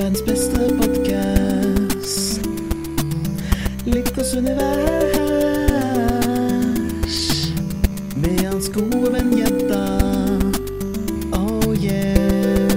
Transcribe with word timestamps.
verdens 0.00 0.22
beste 0.24 0.56
podkast. 0.80 2.40
Lykkers 3.84 4.34
univers. 4.34 5.18
Med 8.16 8.40
hans 8.46 8.68
gode 8.72 9.12
venn 9.12 9.34
Jenta. 9.38 9.82
Oh 11.36 11.74
yeah. 11.84 12.70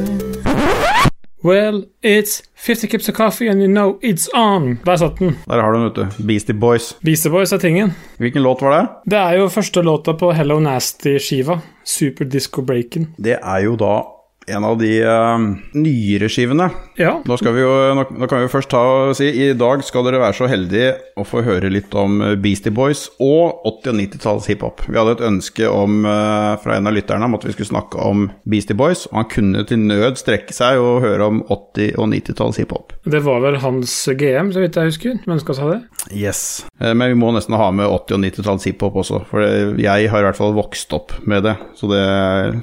Well, 1.43 1.85
it's 2.01 2.43
50 2.55 2.87
cups 2.87 3.09
of 3.09 3.15
coffee 3.15 3.47
and 3.47 3.61
you 3.61 3.67
know 3.67 3.99
it's 4.01 4.27
on. 4.33 4.79
Der 4.85 4.97
satt 4.97 5.19
den. 5.19 5.37
Der 5.47 5.61
har 5.61 5.71
du 5.71 5.77
den, 5.77 5.85
vet 5.85 5.95
du. 5.95 6.23
Beastie 6.27 6.53
Boys. 6.55 6.97
Beastie 7.03 7.31
Boys 7.31 7.51
er 7.53 7.57
tingen. 7.57 7.95
Hvilken 8.17 8.43
låt 8.43 8.61
var 8.61 8.71
det? 8.79 8.87
Det 9.11 9.19
er 9.19 9.37
jo 9.39 9.47
første 9.49 9.81
låta 9.81 10.13
på 10.13 10.31
Hello 10.31 10.59
Nasty-skiva. 10.59 11.59
Super 11.83 12.25
Disco 12.25 12.61
Breakin. 12.61 13.07
Det 13.17 13.39
er 13.39 13.59
jo 13.63 13.75
da 13.79 14.12
en 14.47 14.63
av 14.63 14.77
de 14.77 14.91
uh, 15.05 15.39
nyere 15.77 16.27
skivene. 16.31 16.69
Ja. 16.99 17.15
Nå, 17.25 17.37
skal 17.39 17.55
vi 17.55 17.63
jo, 17.63 17.71
nå, 17.95 18.05
nå 18.19 18.27
kan 18.29 18.41
vi 18.41 18.47
jo 18.47 18.51
først 18.51 18.71
ta 18.73 18.81
og 18.83 19.15
si 19.17 19.29
i 19.29 19.51
dag 19.57 19.83
skal 19.85 20.05
dere 20.07 20.21
være 20.21 20.37
så 20.37 20.49
heldige 20.51 20.93
å 21.19 21.25
få 21.27 21.43
høre 21.45 21.69
litt 21.71 21.93
om 21.97 22.19
eh, 22.25 22.33
Beastie 22.41 22.73
Boys 22.73 23.05
og 23.21 23.63
80- 23.69 23.91
og 23.93 23.97
90-tallets 23.99 24.49
hiphop. 24.49 24.83
Vi 24.89 24.97
hadde 24.97 25.15
et 25.17 25.25
ønske 25.27 25.69
om, 25.69 26.01
uh, 26.07 26.55
fra 26.63 26.77
en 26.77 26.89
av 26.89 26.95
lytterne 26.95 27.29
om 27.29 27.37
at 27.37 27.45
vi 27.47 27.53
skulle 27.55 27.71
snakke 27.71 28.01
om 28.01 28.27
Beastie 28.49 28.77
Boys, 28.77 29.05
og 29.11 29.21
han 29.21 29.29
kunne 29.31 29.63
til 29.69 29.81
nød 29.83 30.19
strekke 30.21 30.55
seg 30.55 30.81
og 30.81 31.03
høre 31.05 31.29
om 31.29 31.43
80- 31.47 31.95
og 32.01 32.09
90-tallets 32.11 32.61
hiphop. 32.63 32.95
Det 33.05 33.23
var 33.25 33.43
vel 33.45 33.59
hans 33.63 33.95
GM, 34.19 34.51
så 34.55 34.63
vidt 34.63 34.79
jeg 34.79 34.91
husker. 34.91 35.19
Menneska 35.29 35.55
sa 35.57 35.69
det. 35.71 35.79
Yes. 36.11 36.63
Uh, 36.81 36.91
Men 36.91 37.13
vi 37.13 37.19
må 37.21 37.31
nesten 37.35 37.57
ha 37.59 37.69
med 37.75 37.87
80- 37.87 38.17
og 38.17 38.25
90-tallets 38.27 38.69
hiphop 38.69 38.99
også, 39.03 39.23
for 39.31 39.79
jeg 39.79 40.11
har 40.11 40.23
i 40.23 40.27
hvert 40.27 40.39
fall 40.39 40.55
vokst 40.57 40.93
opp 40.95 41.15
med 41.29 41.45
det. 41.47 41.55
Så 41.79 41.89
det, 41.91 42.03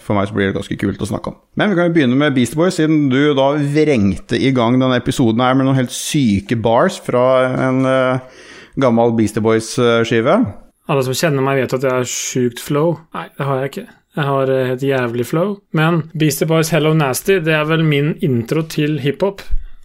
for 0.04 0.18
meg 0.18 0.28
så 0.28 0.36
blir 0.36 0.50
det 0.50 0.58
ganske 0.58 0.80
kult 0.80 1.00
å 1.00 1.08
snakke 1.08 1.32
om. 1.32 1.40
Men 1.60 1.69
vi 1.70 1.76
kan 1.78 1.90
jo 1.90 1.94
begynne 1.94 2.18
med 2.18 2.34
Beastie 2.34 2.58
Boys, 2.58 2.76
siden 2.80 3.04
du 3.12 3.32
da 3.38 3.52
vrengte 3.54 4.38
i 4.38 4.50
gang 4.56 4.78
denne 4.80 4.98
episoden 4.98 5.42
her 5.44 5.54
med 5.54 5.68
noen 5.68 5.78
helt 5.78 5.94
syke 5.94 6.58
bars 6.58 6.98
fra 7.04 7.24
en 7.68 7.86
uh, 7.86 8.42
gammel 8.80 9.14
Beastie 9.18 9.44
Boys-skive. 9.44 10.36
Alle 10.90 11.06
som 11.06 11.14
kjenner 11.14 11.46
meg, 11.46 11.62
vet 11.62 11.76
at 11.78 11.86
jeg 11.86 11.94
har 12.00 12.10
sjukt 12.10 12.62
flow. 12.62 12.96
Nei, 13.14 13.28
det 13.38 13.46
har 13.46 13.60
jeg 13.60 13.72
ikke. 13.72 13.86
Jeg 14.18 14.26
har 14.26 14.50
eh, 14.50 14.70
et 14.74 14.82
jævlig 14.82 15.26
flow. 15.28 15.52
Men 15.78 16.02
Beastie 16.18 16.48
Boys 16.50 16.72
Hello 16.74 16.90
Nasty, 16.98 17.38
det 17.46 17.54
er 17.54 17.68
vel 17.68 17.84
min 17.86 18.16
intro 18.26 18.64
til 18.66 18.98
hiphop. 19.04 19.44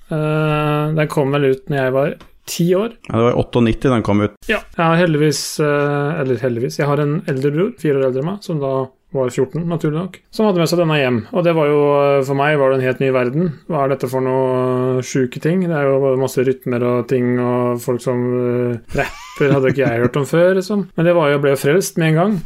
Uh, 0.09 0.94
den 0.97 1.09
kom 1.09 1.33
vel 1.33 1.52
ut 1.52 1.70
når 1.70 1.77
jeg 1.77 1.94
var 1.94 2.16
ti 2.49 2.66
år. 2.77 2.95
Ja, 3.09 3.14
det 3.20 3.27
var 3.27 3.39
98 3.42 3.94
den 3.94 4.05
kom 4.05 4.25
ut. 4.25 4.36
Ja, 4.49 4.64
jeg 4.77 4.83
har 4.83 4.99
heldigvis 5.02 5.42
uh, 5.61 6.20
Eller 6.22 6.42
heldigvis, 6.42 6.77
jeg 6.77 6.89
har 6.89 7.02
en 7.02 7.20
eldre 7.30 7.53
bror, 7.53 7.72
fire 7.81 8.02
år 8.02 8.09
eldre 8.09 8.22
enn 8.22 8.30
meg, 8.33 8.44
som 8.45 8.61
da 8.61 8.73
var 9.16 9.31
14, 9.31 9.63
naturlig 9.69 9.97
nok, 9.97 10.19
som 10.35 10.47
hadde 10.47 10.61
med 10.61 10.71
seg 10.71 10.81
denne 10.81 10.99
hjem. 10.99 11.21
Og 11.33 11.45
det 11.47 11.55
var 11.58 11.71
jo, 11.71 11.80
eh, 12.02 12.23
for 12.27 12.39
meg 12.39 12.58
var 12.61 12.71
det 12.71 12.80
en 12.80 12.88
helt 12.89 13.02
ny 13.03 13.11
verden. 13.16 13.53
Hva 13.71 13.85
er 13.85 13.95
dette 13.95 14.09
for 14.11 14.25
noe 14.25 15.05
sjuke 15.05 15.41
ting? 15.44 15.63
Det 15.66 15.75
er 15.75 15.88
jo 15.89 16.16
masse 16.19 16.44
rytmer 16.45 16.83
og 16.85 17.08
ting, 17.11 17.36
og 17.39 17.81
folk 17.83 18.03
som 18.03 18.21
eh, 18.41 18.99
rapper 18.99 19.55
hadde 19.55 19.73
ikke 19.73 19.86
jeg 19.86 20.03
hørt 20.05 20.19
om 20.21 20.27
før, 20.30 20.53
liksom. 20.59 20.88
Men 20.95 21.09
det 21.09 21.16
var 21.17 21.31
jo, 21.33 21.41
ble 21.43 21.55
jo 21.55 21.63
frelst 21.63 21.99
med 22.02 22.13
en 22.13 22.21
gang. 22.21 22.38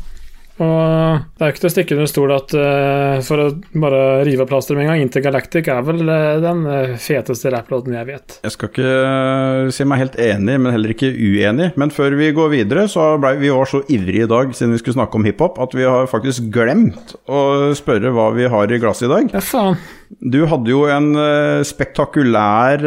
Og 0.59 1.23
det 1.39 1.45
er 1.45 1.47
jo 1.47 1.53
ikke 1.53 1.61
til 1.63 1.69
å 1.69 1.71
stikke 1.71 1.95
under 1.95 2.09
stol 2.11 2.31
at 2.35 2.53
uh, 2.57 3.19
for 3.23 3.39
å 3.39 3.47
bare 3.79 3.99
rive 4.27 4.43
av 4.43 4.49
plasteret 4.49 4.79
med 4.79 4.85
en 4.85 4.91
gang, 4.91 5.03
Intergalactic 5.05 5.69
er 5.71 5.85
vel 5.87 6.01
uh, 6.03 6.39
den 6.43 6.65
eh, 6.67 6.95
feteste 6.99 7.51
rapplåten 7.53 7.95
jeg 7.95 8.07
vet. 8.09 8.39
Jeg 8.43 8.55
skal 8.55 8.71
ikke 8.71 9.71
si 9.75 9.87
meg 9.87 10.01
helt 10.03 10.17
enig, 10.19 10.57
men 10.59 10.75
heller 10.75 10.91
ikke 10.91 11.11
uenig. 11.13 11.69
Men 11.79 11.93
før 11.95 12.17
vi 12.19 12.31
går 12.35 12.51
videre, 12.57 12.87
så 12.91 13.13
ble 13.21 13.37
vi 13.39 13.53
var 13.55 13.69
så 13.71 13.81
ivrige 13.87 14.27
i 14.27 14.31
dag 14.31 14.51
siden 14.55 14.75
vi 14.75 14.81
skulle 14.81 14.97
snakke 14.99 15.19
om 15.19 15.27
hiphop, 15.27 15.61
at 15.63 15.75
vi 15.77 15.87
har 15.87 16.11
faktisk 16.11 16.51
glemt 16.51 17.15
å 17.29 17.71
spørre 17.77 18.11
hva 18.15 18.29
vi 18.35 18.49
har 18.51 18.67
i 18.71 18.81
glasset 18.81 19.07
i 19.07 19.13
dag. 19.13 19.31
Ja, 19.37 19.43
faen. 19.45 19.79
Du 20.09 20.39
hadde 20.49 20.71
jo 20.71 20.87
en 20.89 21.11
spektakulær 21.69 22.81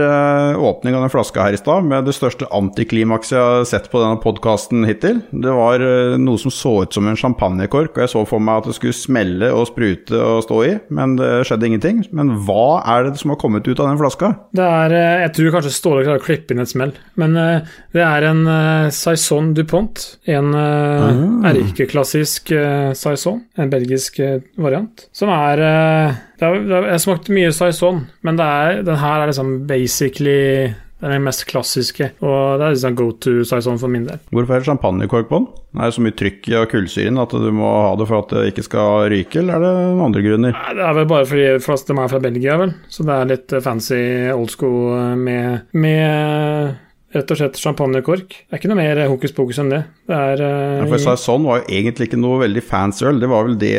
åpning 0.58 0.96
av 0.98 1.04
den 1.04 1.12
flaska 1.12 1.44
her 1.46 1.54
i 1.54 1.60
stad, 1.60 1.86
med 1.86 2.08
det 2.08 2.16
største 2.16 2.48
antiklimakset 2.50 3.36
jeg 3.36 3.44
har 3.46 3.68
sett 3.70 3.86
på 3.92 4.02
denne 4.02 4.18
podkasten 4.20 4.82
hittil. 4.88 5.20
Det 5.30 5.54
var 5.54 5.84
noe 6.18 6.40
som 6.42 6.50
så 6.50 6.80
ut 6.82 6.98
som 6.98 7.06
en 7.06 7.20
champagnekork, 7.62 7.96
og 7.96 8.02
jeg 8.02 8.12
så 8.12 8.24
for 8.28 8.42
meg 8.42 8.62
at 8.62 8.68
det 8.70 8.76
skulle 8.76 8.96
smelle 8.96 9.50
og 9.52 9.66
sprute 9.70 10.18
og 10.18 10.42
stå 10.44 10.58
i, 10.66 10.72
men 10.90 11.16
det 11.18 11.30
skjedde 11.46 11.68
ingenting. 11.68 12.02
Men 12.12 12.34
hva 12.46 12.82
er 12.84 13.08
det 13.08 13.20
som 13.20 13.32
har 13.32 13.40
kommet 13.40 13.66
ut 13.66 13.78
av 13.78 13.88
den 13.90 14.00
flaska? 14.00 14.34
Det 14.52 14.64
er, 14.64 14.92
eh, 14.92 15.20
Jeg 15.22 15.32
tror 15.34 15.52
kanskje 15.52 15.72
Ståle 15.72 16.04
klarer 16.04 16.20
å 16.20 16.24
klippe 16.24 16.52
inn 16.52 16.60
et 16.60 16.68
smell, 16.68 16.92
men 17.16 17.36
eh, 17.36 17.60
det 17.92 18.02
er 18.02 18.22
en 18.24 18.46
uh, 18.46 18.90
Saison 18.90 19.52
Dupont. 19.54 20.18
En 20.26 20.52
mm. 20.52 21.44
erkeklassisk 21.44 22.52
Saison, 22.94 23.42
en 23.56 23.70
belgisk 23.70 24.18
eh, 24.20 24.40
variant, 24.56 25.06
som 25.12 25.32
er 25.32 25.62
eh, 25.62 26.20
det 26.38 26.48
er, 26.48 26.62
det 26.66 26.76
er, 26.76 26.88
Jeg 26.94 27.04
smakte 27.04 27.34
mye 27.34 27.52
Saison, 27.54 28.06
men 28.22 28.38
det 28.38 28.46
er, 28.46 28.82
den 28.86 28.98
her 28.98 29.22
er 29.22 29.30
liksom 29.30 29.52
basically 29.68 30.72
den 31.02 31.16
er 31.16 31.22
mest 31.22 31.42
klassiske, 31.50 32.12
og 32.22 32.60
det 32.60 32.66
er 32.66 32.74
liksom 32.76 32.96
go 32.98 33.08
to 33.24 33.32
Saison 33.48 33.78
for 33.80 33.90
min 33.90 34.04
del. 34.06 34.20
Hvorfor 34.30 34.54
er 34.54 34.62
det 34.62 34.68
champagnekork 34.68 35.26
på 35.30 35.40
den? 35.40 35.48
Er 35.74 35.88
det 35.88 35.96
så 35.96 36.04
mye 36.04 36.14
trykk 36.14 36.46
i 36.52 36.60
kullsyren 36.70 37.18
at 37.18 37.34
du 37.34 37.48
må 37.56 37.66
ha 37.88 37.94
det 37.98 38.06
for 38.06 38.22
at 38.22 38.34
det 38.36 38.52
ikke 38.52 38.66
skal 38.68 39.08
ryke, 39.10 39.40
eller 39.40 39.56
er 39.58 39.64
det 39.64 39.72
noen 39.80 40.04
andre 40.06 40.22
grunner? 40.22 40.54
Nei, 40.54 40.76
Det 40.78 40.86
er 40.86 40.96
vel 41.00 41.10
bare 41.10 41.28
fordi 41.32 41.48
flest 41.64 41.90
de 41.90 41.96
er 41.98 42.12
fra 42.12 42.22
Belgia, 42.22 42.58
vel, 42.60 42.74
så 42.92 43.08
det 43.08 43.16
er 43.18 43.30
litt 43.32 43.56
eh, 43.56 43.64
fancy 43.64 44.00
old 44.36 44.54
school 44.54 44.92
eh, 44.94 45.16
med, 45.18 45.66
med 45.74 46.78
rett 47.12 47.34
og 47.34 47.40
slett 47.40 47.60
champagnekork. 47.60 48.36
Det 48.46 48.56
er 48.56 48.60
ikke 48.60 48.72
noe 48.72 48.80
mer 48.80 49.02
hokus 49.10 49.34
pokus 49.36 49.60
enn 49.62 49.72
det. 49.72 49.82
Det 50.08 50.18
er 50.18 50.42
uh, 50.42 50.82
Ja, 50.82 51.00
Saison 51.02 51.46
var 51.48 51.62
jo 51.62 51.78
egentlig 51.80 52.10
ikke 52.10 52.20
noe 52.20 52.42
veldig 52.44 52.64
fancy 52.66 53.06
øl. 53.08 53.20
Det 53.22 53.30
var 53.30 53.48
vel 53.48 53.58
det 53.60 53.76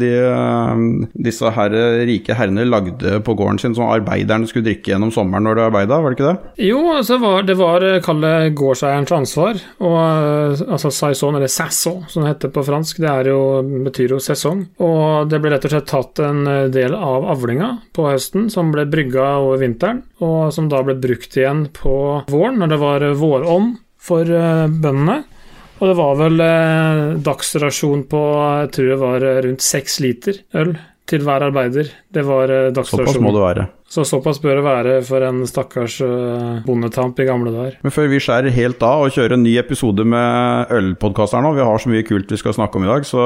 de, 0.00 0.12
disse 1.26 1.54
her 1.56 1.74
rike 2.08 2.36
herrene 2.36 2.66
lagde 2.68 3.18
på 3.24 3.36
gården 3.38 3.60
sin, 3.60 3.76
som 3.76 3.88
arbeiderne 3.90 4.48
skulle 4.50 4.68
drikke 4.68 4.92
gjennom 4.94 5.12
sommeren 5.14 5.46
når 5.46 5.58
de 5.58 5.66
arbeida, 5.68 5.98
var 6.00 6.12
det 6.12 6.18
ikke 6.18 6.30
det? 6.30 6.52
Jo, 6.66 6.80
altså 6.94 7.18
var, 7.22 7.42
det 7.46 7.56
var 7.58 7.84
kalle 8.04 8.32
gårdseierens 8.56 9.12
ansvar. 9.14 9.60
Og 9.84 9.96
eh, 10.00 10.64
altså 10.68 10.92
saison, 10.94 11.38
eller 11.38 11.52
sasson, 11.52 12.04
som 12.08 12.24
det 12.24 12.34
heter 12.34 12.52
på 12.54 12.64
fransk, 12.66 13.00
det 13.02 13.10
er 13.10 13.30
jo, 13.32 13.40
betyr 13.86 14.16
jo 14.16 14.20
sesong. 14.22 14.64
Og 14.84 15.30
det 15.30 15.40
ble 15.42 15.54
rett 15.54 15.68
og 15.68 15.74
slett 15.74 15.90
tatt 15.90 16.22
en 16.24 16.44
eh, 16.50 16.70
del 16.74 16.96
av 16.96 17.28
avlinga 17.34 17.70
på 17.96 18.08
høsten, 18.08 18.48
som 18.52 18.72
ble 18.74 18.86
brygga 18.90 19.34
over 19.42 19.62
vinteren, 19.62 20.04
og 20.22 20.52
som 20.54 20.68
da 20.70 20.82
ble 20.86 20.94
brukt 21.00 21.34
igjen 21.36 21.66
på 21.74 21.96
våren, 22.30 22.60
når 22.60 22.72
det 22.74 22.80
var 22.82 23.06
vårånd 23.18 23.78
for 24.04 24.28
eh, 24.28 24.66
bøndene. 24.68 25.22
Og 25.80 25.90
det 25.90 25.94
var 25.98 26.18
vel 26.20 26.42
eh, 26.44 27.04
dagsrasjon 27.24 28.04
på 28.10 28.24
jeg 28.38 28.74
tror 28.76 28.90
det 28.92 28.98
var 29.00 29.26
eh, 29.26 29.40
rundt 29.48 29.64
seks 29.64 29.98
liter 30.04 30.38
øl 30.60 30.76
til 31.08 31.24
hver 31.26 31.48
arbeider. 31.50 31.90
Det 32.08 32.24
var 32.24 32.52
dagsrasjon. 32.72 33.08
Såpass 33.08 33.20
må 33.20 33.34
det 33.34 33.42
være. 33.42 33.66
Så 33.94 34.02
såpass 34.08 34.40
bør 34.42 34.58
det 34.58 34.64
være 34.66 34.94
for 35.06 35.22
en 35.22 35.44
stakkars 35.46 36.00
uh, 36.02 36.64
bondetamp 36.66 37.20
i 37.22 37.28
gamle 37.28 37.52
dager. 37.54 37.76
Men 37.84 37.94
før 37.94 38.08
vi 38.10 38.18
skjærer 38.22 38.54
helt 38.56 38.82
av 38.82 39.04
og 39.04 39.14
kjører 39.14 39.36
en 39.36 39.44
ny 39.46 39.52
episode 39.60 40.02
med 40.08 40.72
ølpodkast 40.74 41.36
her 41.36 41.44
nå, 41.44 41.52
vi 41.54 41.62
har 41.62 41.78
så 41.78 41.92
mye 41.92 42.06
kult 42.06 42.32
vi 42.34 42.40
skal 42.40 42.56
snakke 42.56 42.80
om 42.80 42.88
i 42.88 42.90
dag, 42.90 43.06
så 43.06 43.22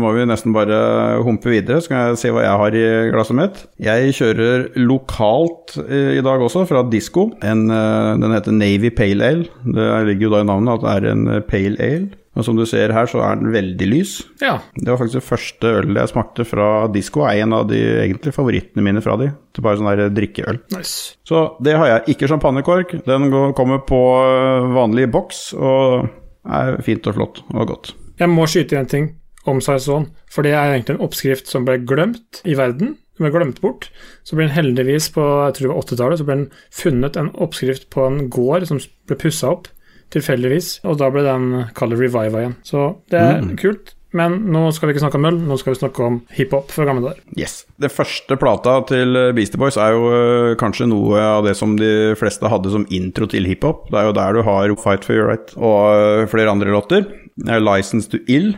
må 0.00 0.10
vi 0.16 0.26
nesten 0.26 0.56
bare 0.56 0.78
humpe 1.22 1.52
videre. 1.52 1.78
Så 1.78 1.92
kan 1.92 2.02
jeg 2.08 2.20
se 2.24 2.34
hva 2.34 2.42
jeg 2.42 2.62
har 2.64 2.78
i 2.80 2.86
glasset 3.14 3.38
mitt. 3.38 3.62
Jeg 3.82 4.14
kjører 4.18 4.68
lokalt 4.82 5.78
eh, 5.86 6.16
i 6.18 6.24
dag 6.24 6.42
også, 6.42 6.66
fra 6.68 6.82
Disko. 6.90 7.28
En, 7.46 7.68
eh, 7.70 8.14
den 8.18 8.34
heter 8.34 8.54
Navy 8.54 8.90
Pale 8.94 9.28
Ale. 9.28 9.50
Det 9.64 9.90
ligger 10.10 10.28
jo 10.28 10.32
da 10.34 10.42
i 10.42 10.48
navnet 10.48 10.78
at 10.78 10.86
det 10.86 10.94
er 10.96 11.12
en 11.12 11.28
eh, 11.36 11.44
pale 11.46 11.78
ale. 11.78 12.08
Og 12.38 12.44
som 12.46 12.54
du 12.54 12.62
ser 12.70 12.92
her, 12.94 13.08
så 13.10 13.18
er 13.26 13.40
den 13.40 13.50
veldig 13.50 13.86
lys. 13.90 14.12
Ja, 14.38 14.60
Det 14.76 14.86
var 14.86 15.00
faktisk 15.00 15.18
det 15.18 15.26
første 15.26 15.72
ølet 15.80 15.98
jeg 15.98 16.10
smakte 16.12 16.44
fra 16.46 16.68
Disko. 16.94 17.24
En 17.26 17.54
av 17.56 17.66
de 17.66 17.80
egentlig 18.04 18.34
favorittene 18.36 18.84
mine 18.86 19.02
fra 19.02 19.16
de. 19.18 19.32
Det 19.52 19.62
er 19.62 19.66
bare 19.66 19.78
sånn 19.80 19.88
der 19.90 20.10
drikkeøl. 20.14 20.58
nice. 20.76 21.16
Så 21.26 21.56
det 21.64 21.74
har 21.76 21.86
jeg. 21.86 22.14
Ikke 22.14 22.28
champagnekork. 22.28 22.92
Den 23.06 23.30
går- 23.32 23.54
kommer 23.58 23.78
på 23.86 23.98
øh, 24.22 24.68
vanlig 24.76 25.10
boks 25.10 25.54
og 25.54 26.08
er 26.48 26.80
fint 26.82 27.06
og 27.06 27.14
flott 27.18 27.42
og 27.54 27.66
godt. 27.68 27.94
Jeg 28.20 28.28
må 28.30 28.46
skyte 28.46 28.78
en 28.78 28.86
ting 28.86 29.08
om 29.46 29.60
Saison, 29.60 30.06
for 30.30 30.42
det 30.42 30.52
er 30.52 30.74
egentlig 30.74 30.96
en 30.98 31.04
oppskrift 31.06 31.46
som 31.48 31.64
ble 31.64 31.78
glemt 31.86 32.42
i 32.44 32.54
verden. 32.58 32.96
Den 33.18 33.24
ble 33.26 33.30
glemt 33.34 33.60
bort. 33.60 33.88
Så 34.24 34.36
ble 34.36 34.46
den 34.46 34.54
heldigvis 34.54 35.08
på 35.14 35.22
jeg 35.46 35.54
tror 35.56 35.66
det 35.66 35.74
var 35.74 35.82
80-tallet 35.82 36.18
så 36.20 36.26
ble 36.28 36.36
den 36.36 36.50
funnet 36.70 37.16
en 37.16 37.30
oppskrift 37.34 37.88
på 37.90 38.04
en 38.06 38.28
gård 38.30 38.66
som 38.68 38.78
ble 39.08 39.16
pussa 39.18 39.50
opp, 39.56 39.66
tilfeldigvis, 40.14 40.80
og 40.88 40.98
da 41.00 41.08
ble 41.12 41.22
den 41.26 41.48
kalt 41.76 41.96
reviva 41.98 42.22
igjen. 42.42 42.54
Så 42.64 42.84
det 43.10 43.20
er 43.20 43.42
kult. 43.60 43.94
Men 44.16 44.38
nå 44.48 44.62
skal 44.72 44.88
vi 44.88 44.94
ikke 44.94 45.02
snakke 45.02 45.18
om 45.18 45.24
møll, 45.26 45.38
nå 45.44 45.56
skal 45.60 45.74
vi 45.74 45.80
snakke 45.82 46.04
om 46.06 46.14
hiphop 46.32 46.72
fra 46.72 46.86
gamle 46.88 47.04
dager. 47.04 47.20
Yes. 47.36 47.60
Den 47.80 47.92
første 47.92 48.38
plata 48.40 48.78
til 48.88 49.18
Beastie 49.36 49.60
Boys 49.60 49.76
er 49.76 49.92
jo 49.92 50.08
øh, 50.08 50.52
kanskje 50.60 50.88
noe 50.88 51.20
av 51.20 51.44
det 51.44 51.52
som 51.58 51.74
de 51.76 52.14
fleste 52.16 52.48
hadde 52.48 52.72
som 52.72 52.86
intro 52.94 53.28
til 53.28 53.48
hiphop. 53.48 53.86
Det 53.92 54.00
er 54.00 54.08
jo 54.08 54.16
der 54.16 54.38
du 54.38 54.42
har 54.46 54.76
Fight 54.78 55.04
for 55.04 55.16
your 55.16 55.28
right 55.28 55.52
og 55.56 55.92
øh, 55.92 56.28
flere 56.32 56.54
andre 56.54 56.72
låter. 56.72 57.04
Det 57.36 57.52
er 57.52 57.64
License 57.64 58.08
to 58.08 58.22
Ill, 58.28 58.54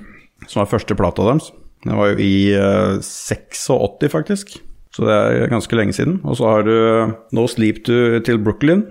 som 0.46 0.62
var 0.62 0.70
første 0.70 0.94
plata 0.94 1.26
deres. 1.26 1.50
Den 1.84 1.96
var 1.98 2.12
jo 2.12 2.22
i 2.22 2.52
øh, 2.54 3.00
86, 3.02 4.10
faktisk. 4.12 4.58
Så 4.94 5.06
det 5.06 5.14
er 5.14 5.50
ganske 5.50 5.76
lenge 5.76 5.94
siden. 5.96 6.20
Og 6.24 6.36
så 6.36 6.46
har 6.50 6.66
du 6.66 6.74
No 7.32 7.46
Sleep 7.46 7.84
to, 7.86 8.18
til 8.26 8.38
Brooklyn, 8.38 8.82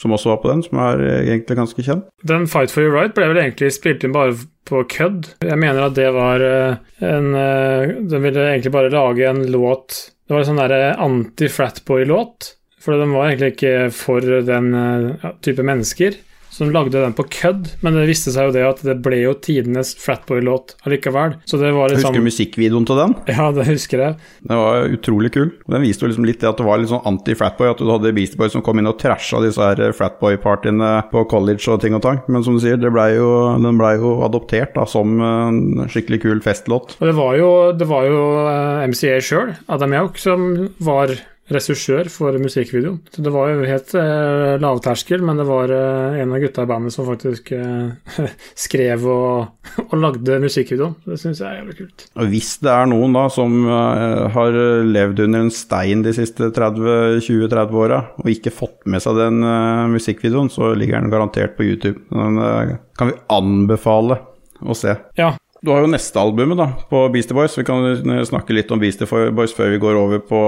som 0.00 0.14
også 0.14 0.32
var 0.32 0.40
på 0.42 0.50
den, 0.50 0.64
som 0.66 0.80
er 0.82 1.02
øh, 1.02 1.20
egentlig 1.22 1.58
ganske 1.58 1.84
kjent. 1.86 2.08
Den 2.26 2.48
Fight 2.50 2.74
for 2.74 2.84
your 2.84 2.94
right 2.94 3.14
ble 3.16 3.28
vel 3.30 3.40
egentlig 3.42 3.70
spilt 3.74 4.04
inn 4.04 4.14
bare 4.14 4.34
på 4.68 4.82
kødd. 4.90 5.30
Jeg 5.44 5.60
mener 5.60 5.86
at 5.86 5.96
det 5.98 6.10
var 6.14 6.42
eh, 6.44 6.76
en 7.04 7.32
eh, 7.38 7.94
Den 8.10 8.24
ville 8.24 8.48
egentlig 8.50 8.72
bare 8.72 8.92
lage 8.92 9.28
en 9.28 9.42
låt 9.52 9.98
Det 10.24 10.32
var 10.32 10.40
en 10.40 10.48
sånn 10.48 10.60
derre 10.62 10.94
anti-fratboy-låt 11.04 12.54
For 12.80 12.96
den 12.96 13.12
var 13.12 13.28
egentlig 13.28 13.54
ikke 13.54 13.74
for 13.92 14.24
den 14.24 14.70
eh, 14.78 15.28
type 15.44 15.66
mennesker 15.66 16.16
som 16.54 16.70
lagde 16.70 17.00
den 17.02 17.14
på 17.16 17.26
kødd, 17.34 17.72
men 17.82 17.96
det 17.98 18.06
viste 18.06 18.30
seg 18.34 18.48
jo 18.48 18.54
det 18.54 18.62
at 18.66 18.82
det 18.86 18.94
ble 19.02 19.18
jo 19.24 19.34
tidenes 19.42 19.94
Fratboy-låt 19.98 20.76
allikevel. 20.86 21.36
Så 21.48 21.58
det 21.58 21.72
var 21.74 21.90
Husker 21.90 21.98
liksom 21.98 22.18
du 22.20 22.28
musikkvideoen 22.28 22.86
til 22.88 23.00
den? 23.00 23.16
Ja, 23.34 23.48
det 23.56 23.66
husker 23.66 24.02
jeg. 24.04 24.18
Den 24.46 24.60
var 24.60 24.86
utrolig 24.94 25.32
kul. 25.34 25.50
Den 25.66 25.82
viste 25.82 26.06
jo 26.06 26.12
liksom 26.12 26.28
litt 26.28 26.40
det 26.44 26.50
at 26.52 26.60
det 26.60 26.66
var 26.68 26.78
litt 26.78 26.92
sånn 26.92 27.02
anti-Fratboy, 27.10 27.72
at 27.72 27.82
du 27.82 27.90
hadde 27.90 28.14
Beastie 28.14 28.38
Boys 28.38 28.54
som 28.54 28.62
kom 28.64 28.78
inn 28.78 28.90
og 28.90 28.98
trasha 29.02 29.42
disse 29.42 29.58
her 29.62 29.94
Fratboy-partiene 29.96 30.92
på 31.10 31.24
college 31.30 31.66
og 31.74 31.82
ting 31.82 31.98
og 31.98 32.04
tang. 32.06 32.22
Men 32.30 32.46
som 32.46 32.56
du 32.56 32.62
sier, 32.62 32.78
det 32.80 32.92
ble 32.94 33.08
jo, 33.16 33.28
den 33.58 33.80
blei 33.80 33.96
jo 33.98 34.16
adoptert 34.26 34.76
da, 34.78 34.86
som 34.88 35.18
en 35.24 35.88
skikkelig 35.90 36.22
kul 36.24 36.44
festlåt. 36.44 36.96
Og 37.00 37.10
det 37.10 37.18
var 37.18 37.36
jo, 37.40 37.52
det 37.74 37.90
var 37.90 38.06
jo 38.06 38.24
eh, 38.46 38.86
MCA 38.90 39.18
sjøl, 39.24 39.54
Adam 39.74 39.98
Yauk, 39.98 40.20
som 40.22 40.50
var 40.84 41.16
regissør 41.52 42.08
for 42.08 42.36
musikkvideoen. 42.40 43.00
Så 43.12 43.22
det 43.24 43.32
var 43.34 43.50
jo 43.52 43.66
helt 43.68 43.90
eh, 44.00 44.54
lavterskel, 44.62 45.20
men 45.24 45.40
det 45.40 45.44
var 45.48 45.72
eh, 45.74 46.16
en 46.22 46.32
av 46.32 46.40
gutta 46.40 46.64
i 46.64 46.70
bandet 46.70 46.94
som 46.94 47.04
faktisk 47.08 47.52
eh, 47.52 48.30
skrev 48.64 49.04
og, 49.12 49.66
og 49.90 49.94
lagde 50.00 50.38
musikkvideoen. 50.44 50.96
Det 51.04 51.18
syns 51.20 51.42
jeg 51.42 51.50
er 51.50 51.60
jævlig 51.60 51.76
kult. 51.82 52.06
Og 52.16 52.32
hvis 52.32 52.54
det 52.64 52.72
er 52.72 52.88
noen 52.88 53.18
da 53.18 53.26
som 53.32 53.58
eh, 53.68 54.24
har 54.38 54.58
levd 54.88 55.24
under 55.26 55.44
en 55.44 55.52
stein 55.52 56.04
de 56.06 56.16
siste 56.16 56.48
30-20-30 56.56 57.80
åra 57.84 58.00
og 58.22 58.32
ikke 58.32 58.54
fått 58.54 58.80
med 58.88 59.04
seg 59.04 59.20
den 59.20 59.44
eh, 59.44 59.84
musikkvideoen, 59.92 60.52
så 60.52 60.72
ligger 60.78 61.00
den 61.02 61.12
garantert 61.12 61.58
på 61.58 61.68
YouTube. 61.68 62.06
Den 62.08 62.40
eh, 62.40 62.76
kan 62.96 63.12
vi 63.12 63.20
anbefale 63.36 64.22
å 64.64 64.76
se. 64.78 64.96
Ja, 65.20 65.34
Du 65.64 65.70
har 65.72 65.80
jo 65.80 65.88
neste 65.88 66.20
albumet 66.20 66.58
da, 66.60 66.66
på 66.90 67.06
Beastie 67.12 67.36
Boys. 67.36 67.54
Vi 67.56 67.64
kan 67.64 67.84
snakke 68.28 68.52
litt 68.52 68.72
om 68.72 68.80
Beastie 68.80 69.08
Boys 69.32 69.52
før 69.56 69.72
vi 69.72 69.80
går 69.80 69.96
over 69.96 70.20
på 70.24 70.40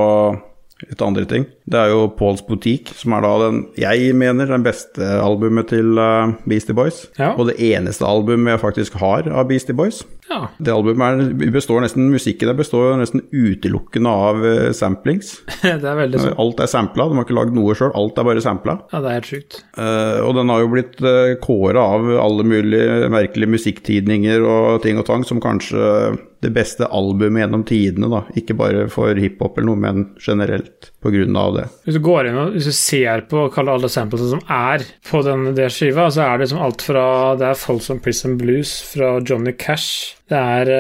litt 0.84 1.00
andre 1.00 1.25
ting. 1.28 1.46
Det 1.64 1.78
er 1.81 1.93
jo 1.93 2.06
Pauls 2.19 2.43
Boutique, 2.44 2.93
som 2.99 3.14
er 3.17 3.25
da 3.25 3.32
den 3.46 3.62
jeg 3.81 4.12
mener 4.19 4.50
den 4.50 4.64
beste 4.67 5.06
albumet 5.23 5.70
til 5.73 5.96
uh, 5.96 6.34
Beastie 6.49 6.76
Boys. 6.76 7.06
Ja. 7.17 7.32
Og 7.34 7.49
det 7.49 7.56
eneste 7.64 8.05
albumet 8.06 8.55
jeg 8.55 8.62
faktisk 8.62 8.99
har 9.00 9.31
av 9.31 9.49
Beastie 9.49 9.76
Boys. 9.76 10.02
ja. 10.28 10.43
Det 10.58 10.75
albumet 10.75 11.23
er, 11.23 11.50
består 11.55 11.81
nesten 11.84 12.11
Musikken 12.12 12.50
der 12.50 12.58
består 12.58 12.96
nesten 13.00 13.25
utelukkende 13.32 14.12
av 14.28 14.44
uh, 14.44 14.69
samplings. 14.76 15.38
det 15.64 15.81
er 15.81 15.99
veldig 16.02 16.23
sånn. 16.23 16.38
Alt 16.44 16.61
er 16.61 16.70
sampla, 16.70 17.08
de 17.08 17.19
har 17.19 17.28
ikke 17.28 17.40
lagd 17.40 17.56
noe 17.56 17.76
sjøl, 17.78 17.94
alt 17.96 18.20
er 18.20 18.28
bare 18.28 18.44
sampla. 18.44 18.78
Ja, 18.93 19.00
det 19.00 19.11
er 19.11 19.20
helt 19.20 19.32
sjukt. 19.32 19.61
Uh, 19.81 20.20
og 20.28 20.37
den 20.37 20.52
har 20.52 20.61
jo 20.61 20.73
blitt 20.76 21.00
uh, 21.00 21.34
kåra 21.40 21.88
av 21.96 22.08
alle 22.20 22.46
mulige 22.46 23.08
merkelige 23.17 23.56
musikktidninger 23.56 24.44
og 24.44 24.82
ting 24.84 25.00
og 25.00 25.08
tang 25.08 25.25
som 25.25 25.40
kanskje 25.40 26.17
det 26.46 26.54
beste 26.54 26.88
albumet 26.94 27.44
gjennom 27.44 27.64
tidene, 27.66 28.10
da. 28.12 28.22
Ikke 28.38 28.56
bare 28.58 28.87
for 28.93 29.19
hiphop 29.19 29.58
eller 29.58 29.70
noe, 29.70 29.82
men 29.82 30.04
generelt 30.22 30.93
av 31.06 31.52
det. 31.54 31.64
Hvis 31.87 31.94
du 31.94 32.02
går 32.02 32.26
inn 32.26 32.38
og 32.40 32.54
hvis 32.56 32.66
du 32.66 32.75
ser 32.75 33.20
på 33.31 33.44
alle 33.46 33.90
samplene 33.93 34.31
som 34.32 34.40
er 34.50 34.82
på 35.06 35.20
den 35.22 35.52
der 35.54 35.70
skiva, 35.70 36.08
så 36.10 36.25
er 36.25 36.32
det 36.34 36.46
liksom 36.46 36.64
alt 36.66 36.82
fra 36.82 37.04
Det 37.38 37.46
er 37.46 37.60
Folsom 37.60 38.00
Prison 38.02 38.34
Blues 38.40 38.72
fra 38.90 39.20
Johnny 39.20 39.54
Cash. 39.54 40.16
Det 40.26 40.38
er 40.38 40.72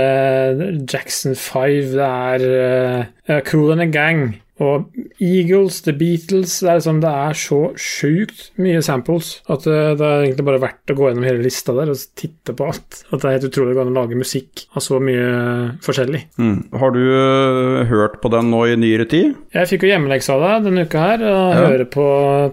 uh, 0.58 0.64
Jackson 0.82 1.36
5, 1.38 1.94
det 1.94 2.08
er 2.08 3.06
uh, 3.30 3.40
Cool 3.46 3.76
and 3.76 3.86
a 3.86 3.86
Gang. 3.86 4.42
Og 4.64 4.86
Eagles, 5.20 5.82
The 5.84 5.92
Beatles 5.92 6.54
Det 6.62 6.70
er, 6.70 6.78
liksom, 6.78 7.00
det 7.04 7.10
er 7.12 7.36
så 7.36 7.58
sjukt 7.76 8.46
mye 8.62 8.80
samples 8.84 9.34
at 9.52 9.66
det, 9.68 9.76
det 10.00 10.06
er 10.08 10.24
egentlig 10.24 10.46
bare 10.48 10.62
verdt 10.62 10.92
å 10.94 10.96
gå 10.96 11.10
gjennom 11.10 11.26
hele 11.28 11.44
lista 11.44 11.74
der 11.76 11.92
og 11.92 12.00
titte 12.16 12.54
på 12.56 12.70
alt. 12.70 13.02
At 13.12 13.20
det 13.20 13.28
er 13.28 13.36
helt 13.36 13.48
utrolig 13.50 13.76
å 13.76 13.84
lage 13.92 14.16
musikk 14.16 14.64
av 14.72 14.80
så 14.86 14.96
mye 15.02 15.76
forskjellig. 15.84 16.22
Mm. 16.40 16.56
Har 16.80 16.96
du 16.96 17.02
eh, 17.04 17.84
hørt 17.92 18.16
på 18.22 18.32
den 18.32 18.48
nå 18.54 18.64
i 18.72 18.78
nyere 18.80 19.04
tid? 19.12 19.34
Jeg 19.52 19.68
fikk 19.74 19.84
jo 19.84 19.92
hjemmelekse 19.92 20.32
av 20.32 20.46
deg 20.46 20.70
denne 20.70 20.86
uka 20.88 21.04
her, 21.04 21.26
og 21.26 21.42
Ja. 21.56 21.66
høre 21.68 21.84
på 21.92 22.06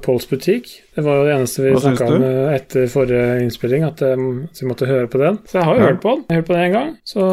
Pauls 0.04 0.28
butikk. 0.28 0.82
Det 0.94 1.01
var 1.01 1.16
jo 1.18 1.24
det 1.25 1.34
eneste 1.34 1.63
vi 1.66 1.72
snakka 1.81 2.06
om 2.06 2.24
eh, 2.28 2.51
etter 2.54 2.90
forrige 2.92 3.40
innspilling, 3.42 3.84
at 3.88 4.01
eh, 4.06 4.19
vi 4.60 4.68
måtte 4.69 4.86
høre 4.90 5.07
på 5.10 5.18
den. 5.22 5.40
Så 5.50 5.57
jeg 5.57 5.66
har 5.66 5.75
jo 5.80 5.81
Ja. 5.81 5.88
hørt 5.90 6.01
på 6.04 6.12
den. 6.13 6.19
Jeg 6.28 6.36
har 6.36 6.42
hørt 6.42 6.50
på 6.51 6.54
den 6.57 6.66
en 6.68 6.75
gang. 6.75 6.92
Så 7.10 7.24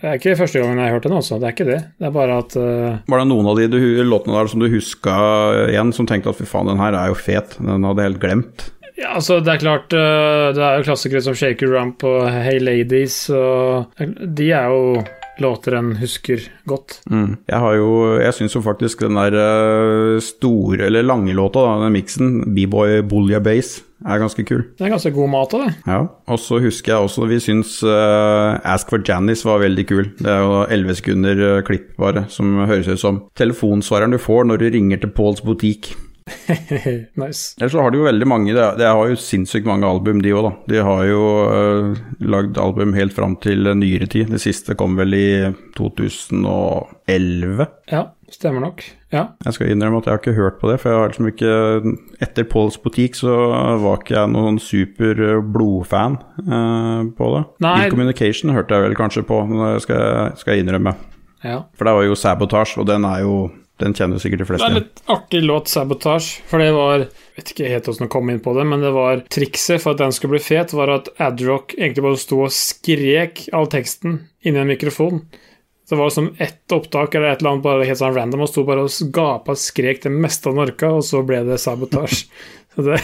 det 0.00 0.06
er 0.08 0.14
ikke 0.20 0.36
første 0.40 0.62
gangen 0.62 0.78
jeg 0.80 0.86
har 0.88 0.94
hørt 0.96 1.08
den 1.08 1.16
også, 1.18 1.38
det 1.42 1.48
er 1.50 1.56
ikke 1.56 1.68
det. 1.68 1.80
Det 2.00 2.06
er 2.08 2.14
bare 2.16 2.38
at 2.40 2.56
uh... 2.56 2.96
Var 3.12 3.18
det 3.20 3.28
noen 3.28 3.50
av 3.52 3.60
de 3.60 3.66
du, 3.74 3.78
låtene 4.08 4.38
der 4.38 4.48
som 4.54 4.64
du 4.64 4.68
huska 4.72 5.18
igjen, 5.68 5.92
som 5.92 6.08
tenkte 6.08 6.32
at 6.32 6.40
fy 6.40 6.48
faen, 6.48 6.70
den 6.72 6.80
her 6.80 6.96
er 6.96 7.12
jo 7.12 7.18
fet, 7.20 7.58
den 7.60 7.84
hadde 7.84 8.00
jeg 8.00 8.10
helt 8.14 8.22
glemt? 8.24 8.66
Ja, 8.96 9.10
altså, 9.18 9.42
det 9.44 9.52
er 9.52 9.60
klart 9.60 9.90
Det 9.92 10.56
er 10.64 10.78
jo 10.80 10.86
klassikere 10.86 11.20
som 11.20 11.34
Shaker 11.36 11.68
Rump 11.68 12.00
og 12.08 12.30
Hey 12.32 12.56
Ladies, 12.64 13.26
og 13.28 13.92
de 14.00 14.46
er 14.56 14.72
jo 14.72 15.02
låter 15.42 15.76
en 15.78 15.94
husker 16.00 16.40
godt. 16.64 17.00
Mm. 17.10 17.36
Jeg 17.48 17.58
har 17.58 17.74
jo 17.76 17.90
Jeg 18.20 18.34
syns 18.34 18.56
jo 18.56 18.62
faktisk 18.64 19.04
den 19.04 19.18
der 19.18 19.36
eh, 19.36 20.20
store, 20.20 20.86
eller 20.86 21.02
lange 21.02 21.34
låta, 21.36 21.64
da, 21.64 21.84
den 21.84 21.92
miksen, 21.92 22.54
B-boy 22.54 23.02
Bulja 23.08 23.40
Base, 23.40 23.82
er 24.04 24.20
ganske 24.20 24.44
kul. 24.44 24.62
Det 24.76 24.86
er 24.86 24.92
ganske 24.92 25.12
god 25.14 25.30
mat 25.32 25.54
av 25.56 25.64
det. 25.64 25.74
Ja. 25.86 26.00
Og 26.28 26.40
så 26.40 26.60
husker 26.62 26.92
jeg 26.92 27.08
også 27.08 27.28
vi 27.30 27.38
syns 27.42 27.78
uh, 27.86 28.58
Ask 28.64 28.92
for 28.92 29.00
Janice 29.00 29.46
var 29.48 29.62
veldig 29.64 29.86
kul. 29.88 30.04
Det 30.18 30.30
er 30.30 30.42
jo 30.44 30.64
11 30.68 30.98
sekunder 31.00 31.44
eh, 31.48 31.62
klipp 31.66 31.94
bare, 32.00 32.26
som 32.32 32.58
høres 32.68 32.90
ut 32.90 33.00
som 33.00 33.22
telefonsvareren 33.38 34.14
du 34.14 34.20
får 34.22 34.48
når 34.50 34.60
du 34.60 34.68
ringer 34.76 35.00
til 35.02 35.14
Pauls 35.16 35.40
Boutique. 35.44 35.96
nice. 37.14 37.54
Ellers 37.60 37.72
så 37.72 37.82
har 37.82 37.92
de 37.94 38.00
jo 38.00 38.06
veldig 38.06 38.26
mange 38.26 38.54
De, 38.54 38.82
har 38.82 39.10
jo 39.10 39.18
sinnssykt 39.20 39.66
mange 39.68 39.86
album, 39.86 40.18
de 40.24 40.32
òg, 40.34 40.48
da. 40.48 40.52
De 40.72 40.82
har 40.82 41.04
jo 41.06 41.22
uh, 41.46 42.00
lagd 42.18 42.58
album 42.58 42.96
helt 42.98 43.14
fram 43.14 43.36
til 43.42 43.68
nyere 43.78 44.08
tid. 44.10 44.32
Det 44.34 44.42
siste 44.42 44.74
kom 44.78 44.98
vel 44.98 45.14
i 45.14 45.28
2011. 45.78 47.68
Ja, 47.92 48.02
stemmer 48.32 48.64
nok. 48.66 48.82
Ja. 49.14 49.28
Jeg 49.46 49.54
skal 49.54 49.70
innrømme 49.70 50.00
at 50.02 50.08
jeg 50.08 50.16
har 50.16 50.22
ikke 50.22 50.34
hørt 50.36 50.58
på 50.60 50.70
det, 50.70 50.80
for 50.82 50.90
jeg 50.90 50.98
har 50.98 51.12
liksom 51.12 51.28
ikke 51.30 51.52
Etter 52.26 52.48
Pauls 52.50 52.78
Boutique 52.82 53.20
så 53.20 53.36
var 53.84 54.00
ikke 54.02 54.16
jeg 54.16 54.32
noen 54.34 54.58
super 54.62 55.22
eh, 55.22 55.44
blodfan 55.54 56.18
uh, 56.42 57.06
på 57.16 57.30
det. 57.36 57.44
Nei. 57.62 57.76
In 57.84 57.94
Communication 57.94 58.54
hørte 58.56 58.74
jeg 58.74 58.88
vel 58.88 58.98
kanskje 58.98 59.22
på, 59.28 59.38
men 59.46 59.62
det 59.62 59.84
skal, 59.86 60.34
skal 60.40 60.56
jeg 60.56 60.66
innrømme. 60.66 60.96
ja. 61.46 61.62
For 61.78 61.86
det 61.86 61.94
var 62.00 62.08
jo 62.08 62.18
Sabotage, 62.18 62.80
og 62.82 62.90
den 62.90 63.06
er 63.06 63.22
jo 63.22 63.38
Den 63.82 63.92
kjenner 63.92 64.20
sikkert 64.22 64.40
de 64.40 64.48
fleste. 64.48 64.66
Det 64.66 64.72
er 64.72 64.80
litt 64.80 65.00
artig 65.12 65.42
låt, 65.44 65.68
'Sabotage', 65.68 66.40
for 66.48 66.62
det 66.62 66.72
var 66.72 66.98
Jeg 67.04 67.36
vet 67.36 67.50
ikke 67.52 67.68
helt 67.68 67.88
hvordan 67.90 68.06
jeg 68.06 68.12
kom 68.14 68.30
inn 68.32 68.40
på 68.40 68.54
det, 68.56 68.64
men 68.64 68.80
det 68.80 68.92
var 68.94 69.20
trikset 69.28 69.82
for 69.82 69.92
at 69.92 70.00
den 70.00 70.14
skulle 70.16 70.38
bli 70.38 70.40
fet, 70.40 70.72
var 70.72 70.88
at 70.88 71.10
Adrock 71.20 71.74
egentlig 71.76 72.04
bare 72.06 72.16
sto 72.16 72.38
og 72.46 72.54
skrek 72.56 73.42
all 73.52 73.68
teksten 73.68 74.22
inni 74.40 74.62
en 74.62 74.70
mikrofon. 74.70 75.20
Så 75.84 75.94
det 75.94 76.00
var 76.00 76.10
som 76.10 76.30
ett 76.40 76.72
opptak 76.72 77.14
eller 77.14 77.28
et 77.28 77.42
eller 77.42 77.50
annet 77.50 77.66
bare 77.66 77.84
helt 77.84 78.00
sånn 78.00 78.16
random, 78.16 78.46
og 78.46 78.48
sto 78.48 78.64
bare 78.64 78.86
og 78.88 79.12
gapa 79.12 79.52
og 79.52 79.60
skrek 79.60 80.00
det 80.02 80.14
meste 80.14 80.48
av 80.48 80.56
Norka, 80.56 80.94
og 80.96 81.04
så 81.04 81.20
ble 81.26 81.44
det 81.44 81.60
'Sabotage'. 81.60 82.24
Så 82.76 82.82
det 82.82 83.00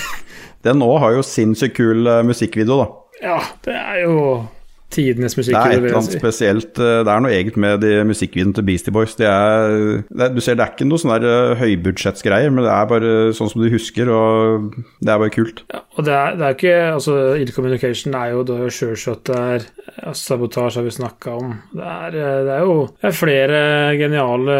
Den 0.62 0.78
nå 0.78 0.98
har 0.98 1.12
jo 1.12 1.22
sinnssykt 1.22 1.76
kul 1.76 2.06
eh, 2.06 2.22
musikkvideo, 2.22 2.76
da. 2.80 2.88
Ja, 3.22 3.38
det 3.64 3.72
er 3.76 4.02
jo 4.02 4.48
tidenes 4.92 5.34
Det 5.36 5.48
er 5.48 5.58
et 5.58 5.78
eller 5.78 5.96
annet 5.98 6.12
si. 6.12 6.20
spesielt 6.20 6.78
eh, 6.78 7.00
Det 7.02 7.12
er 7.12 7.24
noe 7.24 7.32
eget 7.32 7.58
med 7.60 7.82
de 7.84 7.92
musikkvideoene 8.08 8.56
til 8.58 8.66
Beastie 8.68 8.94
Boys. 8.94 9.16
De 9.18 9.26
er, 9.28 10.02
det 10.08 10.30
du 10.36 10.40
ser, 10.44 10.58
det 10.58 10.66
er 10.66 10.74
ikke 10.74 10.88
noe 10.88 11.00
sånn 11.02 11.14
der 11.16 11.26
eh, 11.28 11.54
høybudsjettsgreier, 11.62 12.52
men 12.54 12.66
det 12.66 12.72
er 12.74 12.90
bare 12.90 13.14
sånn 13.36 13.50
som 13.52 13.64
du 13.64 13.68
husker, 13.72 14.10
og 14.12 14.68
det 15.00 15.14
er 15.14 15.22
bare 15.24 15.34
kult. 15.34 15.64
Ja, 15.72 15.82
og 15.96 16.06
det 16.08 16.14
er, 16.16 16.36
det 16.38 16.46
er 16.46 16.56
ikke 16.58 16.76
altså, 16.92 17.16
Ill 17.40 17.54
Communication 17.56 18.16
er 18.18 18.32
jo 18.34 18.44
da 18.48 18.60
sjølsagt 18.72 19.28
det 19.32 19.40
er 19.40 19.66
ja, 20.02 20.14
Sabotage 20.16 20.80
har 20.80 20.86
vi 20.86 20.94
snakka 20.94 21.36
om. 21.40 21.56
Det 21.72 21.88
er, 21.96 22.16
eh, 22.16 22.38
det 22.46 22.54
er 22.56 22.64
jo 22.66 22.78
det 22.92 23.10
er 23.10 23.18
flere 23.18 23.60
geniale 24.00 24.56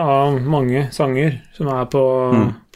av 0.00 0.40
mange 0.42 0.88
sanger 0.94 1.38
som 1.56 1.70
er 1.72 1.88
på, 1.92 2.04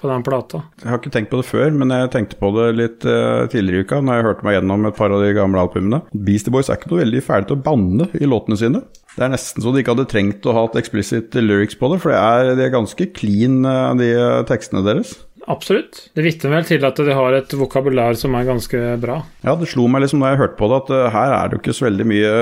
på 0.03 0.11
den 0.11 0.25
plata. 0.27 0.63
Jeg 0.83 0.91
har 0.93 1.01
ikke 1.01 1.13
tenkt 1.15 1.33
på 1.33 1.41
det 1.41 1.49
før, 1.49 1.73
men 1.75 1.93
jeg 1.95 2.13
tenkte 2.15 2.39
på 2.41 2.53
det 2.57 2.69
litt 2.79 3.09
uh, 3.09 3.47
tidligere 3.51 3.85
i 3.85 3.89
uka 3.89 4.01
når 4.05 4.19
jeg 4.19 4.29
hørte 4.29 4.49
meg 4.49 4.59
gjennom 4.59 4.89
et 4.89 4.99
par 4.99 5.15
av 5.15 5.25
de 5.25 5.35
gamle 5.37 5.65
albumene. 5.65 6.03
Beastie 6.15 6.55
Boys 6.55 6.71
er 6.71 6.81
ikke 6.81 6.93
noe 6.93 7.05
veldig 7.05 7.25
ferdig 7.27 7.51
til 7.51 7.59
å 7.59 7.67
banne 7.69 8.09
i 8.19 8.29
låtene 8.29 8.59
sine. 8.61 8.85
Det 9.19 9.25
er 9.27 9.33
nesten 9.33 9.65
så 9.65 9.73
de 9.75 9.83
ikke 9.83 9.97
hadde 9.97 10.11
trengt 10.11 10.47
å 10.47 10.55
ha 10.55 10.67
et 10.69 10.77
explicit 10.79 11.35
lyrics 11.35 11.79
på 11.79 11.91
det, 11.91 12.03
for 12.05 12.15
det 12.15 12.21
er, 12.21 12.53
de 12.59 12.69
er 12.69 12.77
ganske 12.77 13.09
clean, 13.17 13.65
eh, 13.67 13.97
de 13.99 14.13
eh, 14.15 14.43
tekstene 14.47 14.85
deres. 14.87 15.17
Absolutt. 15.49 16.05
Det 16.15 16.23
vitner 16.23 16.53
vel 16.53 16.67
til 16.69 16.85
at 16.85 16.99
de 17.01 17.15
har 17.17 17.35
et 17.35 17.55
vokabular 17.57 18.15
som 18.21 18.35
er 18.37 18.47
ganske 18.47 18.83
bra. 19.01 19.17
Ja, 19.47 19.55
det 19.57 19.71
slo 19.73 19.87
meg 19.89 20.05
liksom 20.05 20.21
da 20.23 20.35
jeg 20.35 20.43
hørte 20.43 20.59
på 20.59 20.69
det, 20.69 20.81
at 20.85 21.15
her 21.15 21.35
er 21.39 21.49
det 21.49 21.57
jo 21.57 21.63
ikke 21.63 21.77
så 21.79 21.87
veldig 21.89 22.07
mye 22.11 22.33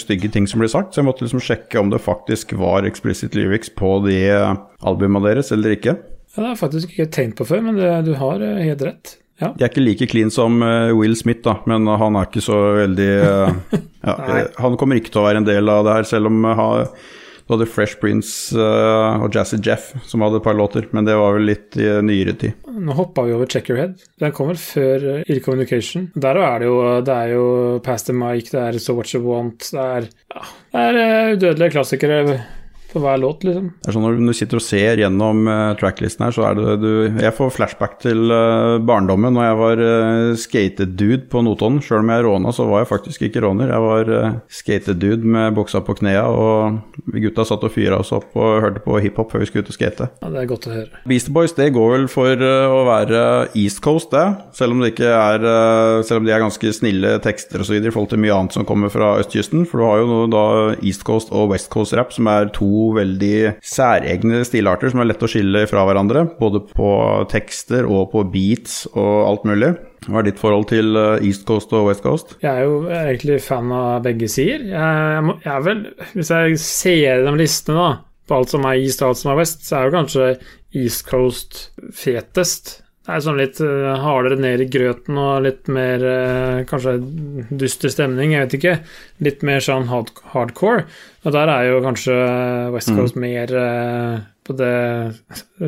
stygge 0.00 0.30
ting 0.32 0.46
som 0.48 0.62
blir 0.62 0.70
sagt, 0.70 0.94
så 0.94 1.02
jeg 1.02 1.08
måtte 1.08 1.26
liksom 1.26 1.42
sjekke 1.42 1.82
om 1.82 1.90
det 1.90 2.00
faktisk 2.04 2.54
var 2.60 2.86
explicit 2.86 3.34
lyrics 3.34 3.72
på 3.74 3.96
de 4.06 4.20
albumene 4.86 5.26
deres 5.26 5.50
eller 5.56 5.74
ikke. 5.74 5.98
Ja, 6.34 6.42
Det 6.42 6.46
har 6.48 6.54
jeg 6.54 6.62
faktisk 6.64 6.94
ikke 6.94 7.10
tenkt 7.14 7.38
på 7.38 7.46
før, 7.46 7.62
men 7.62 7.78
det, 7.78 7.90
du 8.08 8.14
har 8.18 8.42
eh, 8.42 8.62
helt 8.66 8.82
rett. 8.82 9.16
Ja. 9.42 9.52
De 9.54 9.64
er 9.64 9.70
ikke 9.70 9.82
like 9.82 10.06
clean 10.10 10.30
som 10.34 10.62
eh, 10.62 10.92
Will 10.94 11.14
Smith, 11.18 11.42
da, 11.46 11.60
men 11.70 11.86
han 11.86 12.18
er 12.18 12.26
ikke 12.26 12.42
så 12.42 12.58
veldig 12.80 13.10
eh, 13.10 13.58
ja, 14.08 14.14
Han 14.62 14.78
kommer 14.78 14.98
ikke 14.98 15.14
til 15.14 15.22
å 15.22 15.28
være 15.28 15.42
en 15.42 15.46
del 15.46 15.70
av 15.70 15.86
det 15.86 16.00
her, 16.00 16.08
selv 16.10 16.30
om 16.30 16.40
du 16.42 17.52
hadde 17.52 17.68
Fresh 17.68 17.98
Prince 18.00 18.56
og 18.56 19.26
Jazzy 19.36 19.58
Jeff 19.60 19.90
som 20.08 20.22
hadde 20.24 20.38
et 20.40 20.46
par 20.46 20.56
låter, 20.56 20.86
men 20.96 21.04
det 21.04 21.12
var 21.20 21.34
vel 21.36 21.44
litt 21.50 21.76
i 21.76 21.90
nyere 22.00 22.32
tid. 22.40 22.54
Nå 22.72 22.96
hoppa 22.96 23.26
vi 23.26 23.34
over 23.36 23.50
Check 23.52 23.68
Your 23.68 23.82
Head. 23.82 24.00
Den 24.22 24.32
kom 24.32 24.48
vel 24.48 24.56
før 24.56 25.04
Ill 25.20 25.42
Communication. 25.44 26.06
Der 26.16 26.40
er 26.40 26.64
det 26.64 26.70
jo, 26.70 26.78
det 27.04 27.18
er 27.18 27.34
jo 27.34 27.44
Past 27.84 28.08
the 28.08 28.16
Mic, 28.16 28.48
det 28.48 28.62
er 28.62 28.80
So 28.80 28.96
What 28.96 29.12
You 29.12 29.20
Want, 29.28 29.68
det 29.76 29.84
er, 29.84 30.08
ja, 30.32 30.46
det 30.72 31.04
er 31.04 31.34
udødelige 31.36 31.74
klassikere 31.76 32.22
for 32.94 33.02
hver 33.02 33.18
låt, 33.18 33.44
liksom. 33.46 33.70
Det 33.82 33.90
er 33.90 33.96
sånn 33.96 34.04
Når 34.06 34.18
du 34.20 34.36
sitter 34.36 34.60
og 34.60 34.64
ser 34.64 35.00
gjennom 35.02 35.48
uh, 35.50 35.74
tracklisten 35.80 36.26
her, 36.26 36.34
så 36.36 36.46
er 36.48 36.58
det 36.58 36.74
du 36.82 36.90
Jeg 37.22 37.34
får 37.34 37.52
flashback 37.56 37.98
til 38.04 38.30
uh, 38.30 38.78
barndommen 38.86 39.34
når 39.34 39.48
jeg 39.48 39.58
var 39.60 39.82
uh, 39.82 40.34
skated-dude 40.38 41.26
på 41.32 41.42
Notodden. 41.44 41.80
Sjøl 41.84 42.04
om 42.04 42.12
jeg 42.14 42.24
råna, 42.26 42.54
så 42.54 42.68
var 42.70 42.84
jeg 42.84 42.90
faktisk 42.92 43.26
ikke 43.28 43.42
råner. 43.44 43.72
Jeg 43.74 43.84
var 43.84 44.12
skated-dude 44.60 45.34
med 45.34 45.56
buksa 45.58 45.82
på 45.84 45.96
knea, 45.98 46.24
og 46.30 47.10
gutta 47.10 47.46
satt 47.48 47.66
og 47.66 47.74
fyra 47.74 47.98
oss 48.00 48.12
opp 48.14 48.36
og 48.38 48.62
hørte 48.62 48.82
på 48.84 49.00
hiphop 49.02 49.34
før 49.34 49.42
vi 49.42 49.50
skulle 49.50 49.66
ut 49.66 49.72
og 49.72 49.78
skate. 49.78 50.08
Ja, 50.22 50.30
Det 50.30 50.42
er 50.42 50.50
godt 50.50 50.68
å 50.68 50.74
høre. 50.74 51.02
Beastie 51.08 51.34
Boys 51.34 51.56
det 51.58 51.70
går 51.74 51.92
vel 51.96 52.06
for 52.12 52.38
å 52.38 52.80
være 52.86 53.24
East 53.58 53.82
Coast, 53.84 54.12
det. 54.14 54.24
Selv 54.56 54.76
om 54.76 54.82
det 54.82 54.92
ikke 54.94 55.10
er 55.10 55.44
Selv 56.04 56.20
om 56.20 56.26
de 56.26 56.32
er 56.34 56.42
ganske 56.42 56.72
snille 56.76 57.16
tekster 57.24 57.62
og 57.62 57.68
så 57.68 57.74
videre 57.74 57.90
i 57.90 57.94
forhold 57.94 58.12
til 58.12 58.22
mye 58.22 58.34
annet 58.36 58.56
som 58.56 58.66
kommer 58.68 58.92
fra 58.92 59.14
østkysten. 59.20 59.64
For 59.68 59.80
du 59.80 59.86
har 59.88 60.02
jo 60.02 60.20
da 60.30 60.46
East 60.84 61.04
Coast 61.06 61.32
og 61.34 61.50
West 61.54 61.70
Coast 61.72 61.96
rap, 61.96 62.12
som 62.14 62.28
er 62.30 62.50
to 62.54 62.83
veldig 62.96 63.56
særegne 63.64 64.42
stilarter 64.46 64.92
som 64.92 65.02
er 65.02 65.10
lett 65.10 65.24
å 65.24 65.30
skille 65.30 65.64
fra 65.70 65.84
hverandre. 65.88 66.26
Både 66.40 66.62
på 66.68 66.90
tekster 67.32 67.88
og 67.88 68.10
på 68.12 68.24
beats 68.32 68.84
og 68.92 69.14
alt 69.30 69.48
mulig. 69.48 69.72
Hva 70.04 70.20
er 70.20 70.28
ditt 70.28 70.40
forhold 70.40 70.68
til 70.68 70.98
uh, 70.98 71.24
East 71.24 71.46
Coast 71.48 71.72
og 71.72 71.88
West 71.88 72.04
Coast? 72.04 72.36
Jeg 72.44 72.50
er 72.52 72.66
jo 72.68 72.82
egentlig 72.92 73.40
fan 73.44 73.72
av 73.72 74.02
begge 74.04 74.28
sider. 74.28 74.66
Jeg, 74.74 75.36
jeg, 75.46 75.52
er 75.54 75.64
vel, 75.64 75.84
Hvis 76.12 76.32
jeg 76.34 76.60
ser 76.60 76.98
gjennom 77.00 77.40
listene 77.40 77.80
da, 77.80 77.90
på 78.28 78.38
alt 78.38 78.52
som 78.52 78.68
er 78.68 78.80
East 78.82 79.02
og 79.02 79.12
alt 79.12 79.22
som 79.22 79.32
er 79.32 79.40
West, 79.40 79.64
så 79.64 79.78
er 79.78 79.88
jo 79.88 79.96
kanskje 79.96 80.30
East 80.76 81.06
Coast 81.08 81.68
fetest. 81.96 82.80
Det 83.04 83.12
er 83.12 83.20
sånn 83.20 83.36
litt 83.36 83.58
uh, 83.60 83.98
hardere 84.00 84.38
ned 84.40 84.62
i 84.64 84.66
grøten 84.72 85.18
og 85.20 85.42
litt 85.44 85.66
mer 85.68 86.00
uh, 86.00 86.60
kanskje 86.64 86.96
dyster 87.52 87.92
stemning, 87.92 88.32
jeg 88.32 88.46
vet 88.46 88.54
ikke. 88.56 88.76
Litt 89.26 89.42
mer 89.44 89.64
sånn 89.64 89.90
hard 89.90 90.14
hardcore. 90.32 90.86
Og 91.28 91.34
der 91.34 91.50
er 91.52 91.66
jo 91.68 91.82
kanskje 91.84 92.14
West 92.72 92.94
Coast 92.96 93.18
mm. 93.18 93.26
mer 93.26 93.50
uh, 93.52 94.22
på 94.44 94.56
det 94.56 94.70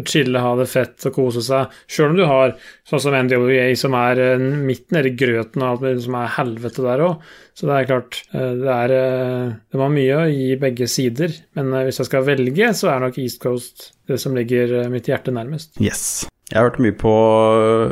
chille, 0.08 0.40
ha 0.40 0.52
det 0.56 0.68
fett 0.70 1.04
og 1.10 1.12
kose 1.16 1.42
seg. 1.44 1.74
Sjøl 1.92 2.14
om 2.14 2.16
du 2.16 2.24
har 2.28 2.54
sånn 2.88 3.02
som 3.04 3.16
NWA, 3.28 3.66
som 3.76 3.96
er 4.00 4.22
midt 4.40 4.92
nedi 4.96 5.12
grøten 5.16 5.64
og 5.64 5.84
alt 5.84 6.04
som 6.04 6.16
er 6.20 6.32
helvete 6.38 6.84
der 6.84 7.04
òg. 7.04 7.26
Så 7.56 7.68
det 7.68 7.74
er 7.76 7.88
klart, 7.88 8.20
det 8.32 8.76
er 8.76 8.94
Det 9.60 9.80
var 9.80 9.92
mye 9.92 10.22
å 10.22 10.28
gi 10.28 10.60
begge 10.60 10.88
sider. 10.92 11.36
Men 11.56 11.72
hvis 11.88 12.00
jeg 12.00 12.10
skal 12.10 12.28
velge, 12.28 12.72
så 12.76 12.92
er 12.92 13.04
nok 13.04 13.20
East 13.24 13.40
Coast 13.44 13.90
det 14.08 14.20
som 14.20 14.36
ligger 14.36 14.90
mitt 14.92 15.08
hjerte 15.08 15.32
nærmest. 15.32 15.76
Yes. 15.80 16.26
Jeg 16.46 16.60
har 16.60 16.68
hørt 16.68 16.82
mye 16.82 16.94
på 16.94 17.12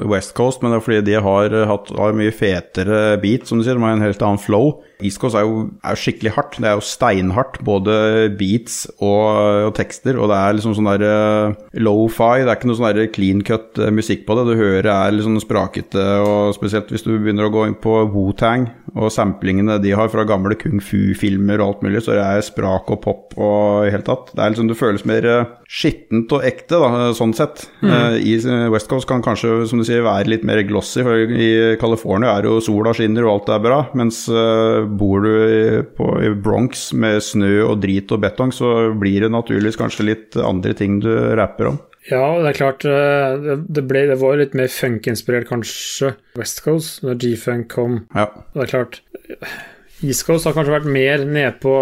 West 0.07 0.37
Coast, 0.39 0.61
men 0.63 0.71
det 0.71 0.79
er 0.79 0.85
fordi 0.87 1.01
de 1.09 1.15
har 1.19 1.55
hatt 1.67 1.89
har 1.99 2.15
mye 2.15 2.35
fetere 2.35 3.17
beat, 3.23 3.49
som 3.49 3.59
du 3.59 3.65
sier. 3.67 3.75
De 3.75 3.83
har 3.83 3.97
en 3.97 4.05
helt 4.05 4.23
annen 4.23 4.39
flow. 4.39 4.77
East 5.03 5.23
er 5.25 5.43
jo, 5.43 5.65
er 5.83 5.99
skikkelig 5.99 6.35
hardt. 6.37 6.59
Det 6.61 6.69
er 6.71 6.77
jo 6.79 6.85
steinhardt, 6.85 7.59
både 7.67 7.95
beats 8.39 8.85
og, 8.99 9.69
og 9.69 9.73
tekster. 9.79 10.19
Og 10.21 10.31
det 10.31 10.39
er 10.39 10.57
liksom 10.57 10.77
sånn 10.79 10.91
der 10.93 11.05
uh, 11.09 11.57
low-fi. 11.83 12.45
Det 12.45 12.53
er 12.53 12.59
ikke 12.59 12.71
noe 12.71 12.79
sånn 12.79 12.91
der 12.91 13.11
clean 13.15 13.43
cut 13.47 13.81
uh, 13.81 13.91
musikk 13.95 14.25
på 14.29 14.37
det. 14.39 14.47
Du 14.51 14.55
hører 14.61 14.91
er 14.93 15.15
litt 15.15 15.27
sånn 15.27 15.43
sprakete, 15.43 16.05
og 16.23 16.55
spesielt 16.57 16.93
hvis 16.93 17.07
du 17.07 17.15
begynner 17.17 17.49
å 17.49 17.55
gå 17.55 17.67
inn 17.69 17.79
på 17.81 17.97
Wu-Tang 18.13 18.69
og 18.95 19.11
samplingene 19.11 19.81
de 19.83 19.91
har 19.99 20.11
fra 20.13 20.23
gamle 20.29 20.55
kung 20.61 20.79
fu-filmer 20.79 21.59
og 21.59 21.67
alt 21.67 21.81
mulig, 21.83 22.05
så 22.05 22.15
det 22.15 22.23
er 22.23 22.45
sprak 22.47 22.93
og 22.95 23.01
pop 23.03 23.35
og 23.35 23.89
i 23.89 23.91
hele 23.91 24.07
tatt. 24.07 24.31
Det 24.31 24.39
er 24.39 24.53
liksom, 24.53 24.69
det 24.71 24.79
føles 24.79 25.07
mer 25.09 25.27
uh, 25.27 25.51
skittent 25.67 26.31
og 26.37 26.47
ekte, 26.47 26.79
da, 26.79 27.11
sånn 27.17 27.35
sett. 27.35 27.67
Mm. 27.83 28.21
I 28.23 28.37
West 28.71 28.87
Coast 28.91 29.09
kan 29.11 29.25
kanskje, 29.25 29.65
som 29.67 29.81
du 29.81 29.87
sier, 29.87 30.05
være 30.07 30.31
litt 30.31 30.47
mer 30.47 30.63
glossy, 30.69 31.03
for 31.03 31.35
i 31.35 31.51
California 31.81 32.37
er 32.37 32.47
jo 32.47 32.61
sola 32.63 32.95
skinner 32.95 33.27
og 33.27 33.33
alt 33.33 33.51
er 33.57 33.65
bra, 33.65 33.81
mens 33.99 34.25
bor 34.89 35.25
du 35.25 35.33
i, 35.33 35.65
på, 35.97 36.09
i 36.25 36.31
Bronx 36.35 36.89
med 36.97 37.23
snø 37.25 37.53
og 37.67 37.81
drit 37.83 38.13
og 38.15 38.23
betong, 38.25 38.53
så 38.55 38.93
blir 38.99 39.27
det 39.27 39.33
naturligvis 39.35 39.79
kanskje 39.81 40.09
litt 40.11 40.39
andre 40.41 40.75
ting 40.79 41.01
du 41.05 41.11
rapper 41.39 41.73
om. 41.73 41.81
Ja, 42.11 42.37
det 42.43 42.51
er 42.51 42.59
klart 42.59 42.85
det, 42.85 43.85
ble, 43.89 44.03
det 44.11 44.19
var 44.21 44.37
litt 44.37 44.57
mer 44.59 44.69
funk-inspirert 44.69 45.49
kanskje 45.49 46.13
West 46.37 46.61
Coast 46.67 47.01
når 47.05 47.17
G-funk 47.23 47.71
kom. 47.73 48.03
Ja. 48.13 48.29
Det 48.53 48.67
er 48.67 48.73
klart 48.75 49.01
East 50.05 50.27
Coast 50.29 50.45
har 50.45 50.57
kanskje 50.57 50.75
vært 50.75 50.91
mer 50.93 51.25
nedpå 51.25 51.77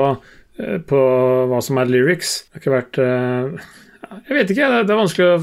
på 0.87 1.03
hva 1.51 1.59
som 1.65 1.81
er 1.81 1.91
lyrics. 1.91 2.43
Det 2.45 2.61
har 2.61 2.63
ikke 2.63 2.77
vært 2.77 3.01
Jeg 4.29 4.37
vet 4.37 4.53
ikke, 4.53 4.71
det 4.87 4.93
er 4.93 5.01
vanskelig 5.01 5.29
å 5.33 5.39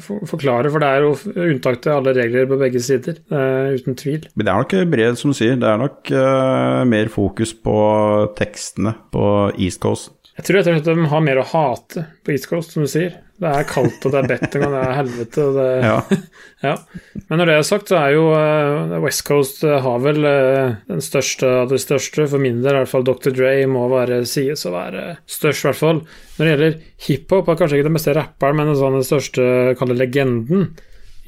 forklare, 0.00 0.70
for 0.72 0.80
det 0.80 0.88
er 0.88 1.04
jo 1.04 1.12
unntak 1.48 1.82
til 1.82 1.92
alle 1.92 2.14
regler 2.16 2.48
på 2.48 2.58
begge 2.60 2.80
sider. 2.80 3.18
Uh, 3.32 3.74
uten 3.76 3.98
tvil. 3.98 4.26
Men 4.34 4.46
det 4.46 4.52
er 4.52 4.62
nok 4.64 4.74
bred, 4.94 5.18
som 5.20 5.32
du 5.32 5.36
sier. 5.36 5.58
Det 5.60 5.68
er 5.68 5.82
nok 5.82 6.12
uh, 6.14 6.82
mer 6.88 7.12
fokus 7.12 7.52
på 7.54 7.76
tekstene 8.38 8.94
på 9.12 9.26
East 9.58 9.82
Coast. 9.84 10.21
Jeg 10.32 10.46
tror 10.46 10.64
rett 10.64 10.86
de 10.86 11.10
har 11.12 11.20
mer 11.24 11.42
å 11.42 11.44
hate 11.44 12.06
på 12.24 12.32
East 12.32 12.48
Coast, 12.48 12.72
som 12.72 12.86
du 12.86 12.88
sier. 12.88 13.18
Det 13.42 13.50
er 13.50 13.66
kaldt, 13.68 14.04
og 14.06 14.14
det 14.14 14.20
er 14.22 14.28
betting, 14.30 14.62
og 14.64 14.72
det 14.72 14.80
er 14.80 14.94
helvete. 14.96 15.44
Og 15.44 15.56
det... 15.58 15.66
Ja. 15.84 15.96
ja. 16.68 16.74
Men 17.26 17.40
når 17.40 17.50
det 17.50 17.56
er 17.58 17.66
sagt, 17.68 17.90
så 17.90 17.98
er 17.98 18.14
jo 18.14 18.22
uh, 18.32 18.94
West 19.02 19.26
Coast 19.28 19.60
uh, 19.66 19.76
har 19.84 19.98
vel 20.04 20.24
uh, 20.24 20.78
den 20.88 21.04
største 21.04 21.50
av 21.64 21.72
de 21.72 21.80
største. 21.82 22.24
For 22.30 22.40
min 22.40 22.62
del, 22.62 22.78
i 22.78 22.80
hvert 22.80 22.92
fall 22.94 23.04
Dr. 23.04 23.34
Dre 23.34 23.50
må 23.68 23.84
være, 23.92 24.22
sies 24.30 24.64
å 24.68 24.72
være 24.72 25.18
størst, 25.26 25.66
i 25.66 25.68
hvert 25.68 25.80
fall. 25.82 26.00
Når 26.38 26.46
det 26.46 26.54
gjelder 26.54 26.80
hiphop, 27.08 27.52
er 27.52 27.60
kanskje 27.60 27.80
ikke 27.80 27.90
den 27.90 28.00
beste 28.00 28.16
rapperen, 28.16 28.62
men 28.62 28.72
sånn 28.80 28.98
den 29.02 29.06
største, 29.10 29.50
kall 29.76 29.92
det 29.92 29.98
legenden 30.00 30.64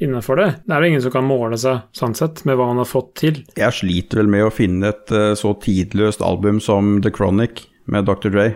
innenfor 0.00 0.40
det. 0.40 0.48
Det 0.64 0.74
er 0.74 0.80
jo 0.80 0.94
ingen 0.94 1.04
som 1.04 1.12
kan 1.18 1.28
måle 1.28 1.60
seg 1.60 1.84
sånn 1.94 2.16
sett 2.16 2.40
med 2.48 2.56
hva 2.56 2.70
han 2.72 2.80
har 2.80 2.88
fått 2.88 3.12
til. 3.20 3.44
Jeg 3.60 3.78
sliter 3.82 4.22
vel 4.22 4.32
med 4.32 4.48
å 4.48 4.54
finne 4.54 4.94
et 4.94 5.14
så 5.38 5.52
tidløst 5.60 6.24
album 6.24 6.56
som 6.62 6.96
The 7.04 7.12
Chronic 7.14 7.66
med 7.90 8.06
Dr. 8.08 8.30
Dre, 8.32 8.46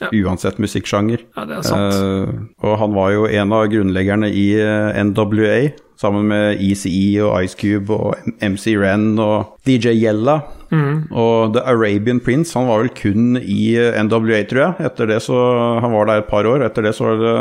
ja. 0.00 0.10
uansett 0.12 0.58
musikksjanger. 0.60 1.22
Ja, 1.36 1.46
det 1.48 1.60
er 1.60 1.66
sant. 1.66 1.94
Uh, 1.96 2.66
og 2.66 2.76
han 2.82 2.92
var 2.96 3.14
jo 3.14 3.24
en 3.28 3.54
av 3.56 3.68
grunnleggerne 3.72 4.28
i 4.28 4.46
eh, 4.60 5.00
NWA, 5.08 5.72
sammen 6.00 6.26
med 6.28 6.60
ECE 6.60 7.22
og 7.24 7.46
Ice 7.46 7.56
Cube 7.56 7.94
og 7.94 8.28
MC 8.42 8.74
Ren 8.80 9.14
og 9.22 9.54
DJ 9.64 9.94
Yella. 9.94 10.40
Mm. 10.74 11.06
Og 11.14 11.54
The 11.54 11.62
Arabian 11.70 12.20
Prince, 12.20 12.56
han 12.58 12.68
var 12.68 12.82
vel 12.82 12.92
kun 12.98 13.38
i 13.40 13.74
uh, 13.78 13.96
NWA, 14.04 14.42
tror 14.50 14.64
jeg. 14.66 14.88
Etter 14.90 15.08
det 15.12 15.22
så 15.24 15.38
Han 15.84 15.94
var 15.94 16.10
der 16.10 16.24
et 16.24 16.30
par 16.30 16.48
år. 16.50 16.66
Etter 16.66 16.84
det 16.84 16.96
så 16.98 17.12
var 17.12 17.22
det, 17.22 17.34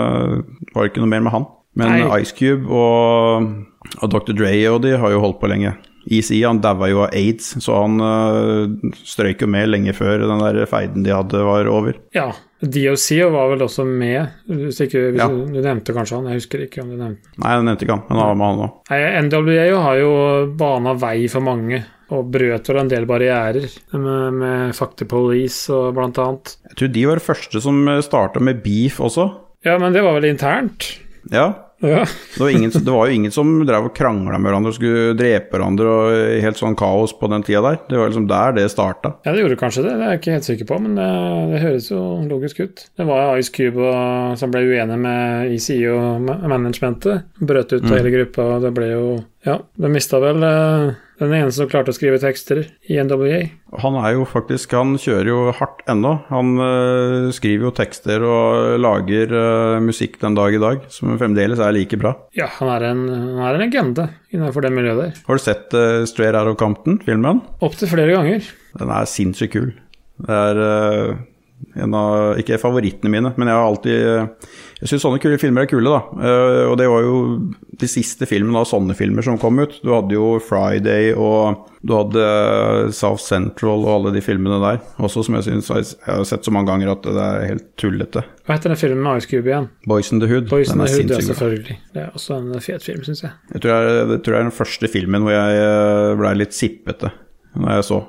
var 0.74 0.84
det 0.86 0.94
ikke 0.94 1.04
noe 1.04 1.14
mer 1.16 1.26
med 1.28 1.36
han. 1.36 1.50
Men 1.80 1.96
Nei. 1.98 2.22
Ice 2.22 2.36
Cube 2.38 2.70
og, 2.70 3.50
og 4.00 4.14
Dr. 4.14 4.36
Dre 4.38 4.54
og 4.70 4.84
de 4.86 4.94
har 5.02 5.16
jo 5.16 5.24
holdt 5.24 5.42
på 5.42 5.50
lenge. 5.50 5.74
EC 6.06 6.32
han 6.44 6.62
daua 6.64 6.90
jo 6.92 7.04
av 7.06 7.14
aids, 7.16 7.54
så 7.64 7.78
han 7.84 8.02
uh, 8.04 8.94
strøyk 9.08 9.46
jo 9.46 9.52
med 9.52 9.70
lenge 9.72 9.94
før 9.96 10.26
den 10.26 10.44
der 10.44 10.66
feiden 10.70 11.06
de 11.06 11.14
hadde, 11.16 11.44
var 11.48 11.70
over. 11.72 11.98
Ja, 12.16 12.32
DOC 12.64 13.08
var 13.32 13.50
vel 13.52 13.66
også 13.66 13.86
med, 13.88 14.38
hvis, 14.48 14.84
ikke, 14.86 15.08
hvis 15.14 15.24
ja. 15.24 15.28
du, 15.32 15.42
du, 15.52 15.60
nevnte 15.64 15.96
kanskje 15.96 16.20
han? 16.20 16.30
Jeg 16.32 16.44
husker 16.44 16.64
ikke 16.64 16.84
om 16.84 16.94
du 16.94 17.00
nevnte 17.00 17.34
Nei, 17.36 17.56
jeg 17.56 17.66
nevnte 17.68 17.88
ikke 17.88 17.98
han, 17.98 18.06
men 18.08 18.22
han 18.22 18.30
var 18.30 18.40
med 18.40 18.52
han 18.52 18.64
òg. 18.68 19.28
NWA 19.28 19.82
har 19.88 20.00
jo 20.00 20.14
bana 20.60 20.96
vei 21.00 21.18
for 21.32 21.46
mange. 21.46 21.84
Og 22.14 22.28
brøt 22.30 22.68
vel 22.70 22.78
en 22.78 22.90
del 22.92 23.08
barrierer 23.10 23.64
med, 23.96 24.36
med 24.38 24.76
Fakti 24.78 25.08
Police 25.10 25.72
og 25.74 25.96
blant 25.98 26.20
annet. 26.22 26.52
Jeg 26.70 26.78
tror 26.78 26.92
de 26.94 27.06
var 27.10 27.18
de 27.18 27.26
første 27.26 27.62
som 27.64 27.80
starta 28.06 28.44
med 28.44 28.60
beef 28.62 29.00
også. 29.02 29.26
Ja, 29.66 29.80
men 29.82 29.96
det 29.96 30.04
var 30.06 30.20
vel 30.20 30.28
internt? 30.30 30.92
Ja, 31.32 31.48
ja. 31.84 32.04
det, 32.06 32.40
var 32.42 32.50
ingen, 32.50 32.72
det, 32.74 32.92
var 32.92 33.10
jo 33.10 33.18
ingen 33.18 33.34
som 33.36 33.52
drev 33.68 33.90
og 33.90 33.96
krangla 33.98 34.38
med 34.38 34.50
hverandre 34.50 34.74
og 34.74 34.78
skulle 34.78 35.16
drepe 35.20 35.58
hverandre 35.58 35.94
og 35.94 36.42
helt 36.46 36.60
sånn 36.60 36.78
kaos 36.80 37.16
på 37.20 37.30
den 37.32 37.46
tida 37.46 37.64
der. 37.66 37.80
Det 37.90 38.00
var 38.00 38.12
liksom 38.12 38.28
der 38.32 38.58
det 38.58 38.68
starta. 38.74 39.16
Ja, 39.26 39.34
det 39.34 39.44
gjorde 39.44 39.60
kanskje 39.60 39.86
det, 39.86 39.96
det 40.00 40.08
er 40.08 40.16
jeg 40.16 40.22
ikke 40.22 40.38
helt 40.38 40.50
sikker 40.50 40.70
på, 40.72 40.80
men 40.86 40.98
det, 41.00 41.10
det 41.54 41.64
høres 41.64 41.92
jo 41.92 42.02
logisk 42.30 42.64
ut. 42.64 42.86
Det 42.98 43.08
var 43.10 43.38
Ice 43.42 43.54
Cube 43.54 43.84
og, 43.84 44.38
som 44.40 44.54
ble 44.54 44.66
uenig 44.70 45.00
med 45.04 45.54
ECE 45.54 45.80
og 45.94 46.28
managementet. 46.28 47.30
Brøt 47.40 47.74
ut 47.76 47.82
av 47.82 47.90
mm. 47.92 47.98
hele 47.98 48.14
gruppa, 48.18 48.50
og 48.56 48.68
det 48.68 48.74
ble 48.76 48.92
jo 48.94 49.06
Ja, 49.44 49.58
de 49.60 49.90
mista 49.92 50.22
vel 50.24 50.40
uh, 50.40 50.94
den 51.24 51.36
eneste 51.38 51.62
som 51.62 51.70
klarte 51.72 51.94
å 51.94 51.96
skrive 51.96 52.20
tekster 52.22 52.64
i 52.92 53.00
NWA. 53.02 53.42
Han 53.82 53.98
er 54.02 54.14
jo 54.18 54.28
faktisk 54.30 54.76
Han 54.78 54.96
kjører 55.02 55.30
jo 55.32 55.40
hardt 55.58 55.82
ennå. 55.90 56.14
Han 56.30 56.54
uh, 56.60 57.32
skriver 57.36 57.70
jo 57.70 57.74
tekster 57.76 58.26
og 58.28 58.78
lager 58.84 59.34
uh, 59.34 59.82
musikk 59.84 60.20
den 60.22 60.38
dag 60.38 60.56
i 60.56 60.62
dag, 60.62 60.86
som 60.94 61.16
fremdeles 61.20 61.62
er 61.64 61.76
like 61.76 62.00
bra. 62.00 62.16
Ja, 62.38 62.50
han 62.60 62.72
er 62.76 62.88
en, 62.92 63.04
han 63.10 63.44
er 63.48 63.58
en 63.58 63.66
legende 63.66 64.08
innenfor 64.34 64.66
det 64.66 64.74
miljøet 64.76 65.02
der. 65.02 65.22
Har 65.28 65.40
du 65.40 65.46
sett 65.46 65.78
uh, 65.78 66.04
Straight 66.10 66.38
Out 66.38 66.54
of 66.54 66.60
Compton, 66.62 67.02
filmen? 67.06 67.44
Opptil 67.66 67.92
flere 67.92 68.16
ganger. 68.16 68.50
Den 68.80 68.94
er 68.94 69.10
sinnssykt 69.10 69.56
kul. 69.58 69.72
Det 70.24 70.42
er 70.54 70.60
en 71.76 71.96
av 71.98 72.40
Ikke 72.42 72.60
favorittene 72.62 73.12
mine, 73.12 73.34
men 73.38 73.50
jeg 73.50 73.58
har 73.58 73.68
alltid 73.68 73.98
Jeg 74.84 74.90
syns 74.92 75.06
sånne 75.06 75.22
kule 75.24 75.40
filmer 75.42 75.64
er 75.64 75.70
kule, 75.72 75.90
da. 75.90 76.02
Uh, 76.14 76.64
og 76.72 76.78
det 76.80 76.90
var 76.92 77.06
jo 77.06 77.20
de 77.80 77.88
siste 77.90 78.28
filmene 78.30 78.60
av 78.60 78.68
sånne 78.70 78.96
filmer 78.98 79.26
som 79.26 79.40
kom 79.40 79.62
ut. 79.62 79.78
Du 79.82 79.94
hadde 79.94 80.14
jo 80.14 80.36
Friday, 80.44 81.14
og 81.16 81.70
du 81.82 81.94
hadde 81.96 82.26
South 82.96 83.24
Central 83.24 83.86
og 83.86 83.94
alle 83.94 84.14
de 84.18 84.22
filmene 84.24 84.60
der. 84.62 84.84
Også 85.04 85.24
som 85.26 85.40
jeg 85.40 85.48
syns 85.48 85.72
jeg 85.72 85.88
har 86.04 86.28
sett 86.28 86.46
så 86.46 86.54
mange 86.54 86.70
ganger 86.70 86.94
at 86.94 87.08
det 87.08 87.16
er 87.24 87.48
helt 87.54 87.66
tullete. 87.80 88.26
Hva 88.44 88.58
heter 88.58 88.74
den 88.74 88.82
filmen 88.84 89.02
med 89.08 89.24
Ice 89.24 89.32
Cube 89.32 89.50
igjen? 89.50 89.72
Boys 89.88 90.12
in 90.12 90.20
the 90.20 90.30
Hood. 90.30 90.52
Boys 90.52 90.74
in 90.76 90.84
the 90.84 90.92
Hood, 90.92 91.16
ja, 91.16 91.24
selvfølgelig. 91.32 91.80
Det 91.96 92.04
er 92.04 92.14
også 92.20 92.42
en 92.42 92.54
fet 92.68 92.86
film, 92.86 93.08
syns 93.08 93.24
jeg. 93.24 93.36
Jeg 93.56 93.64
tror, 93.64 93.74
jeg, 93.74 94.00
jeg 94.04 94.20
tror 94.20 94.36
det 94.36 94.40
er 94.42 94.50
den 94.50 94.58
første 94.60 94.92
filmen 95.00 95.26
hvor 95.26 95.38
jeg 95.38 96.18
ble 96.20 96.38
litt 96.44 96.60
sippete. 96.60 97.16
Når 97.54 97.76
jeg 97.78 97.86
så. 97.90 98.00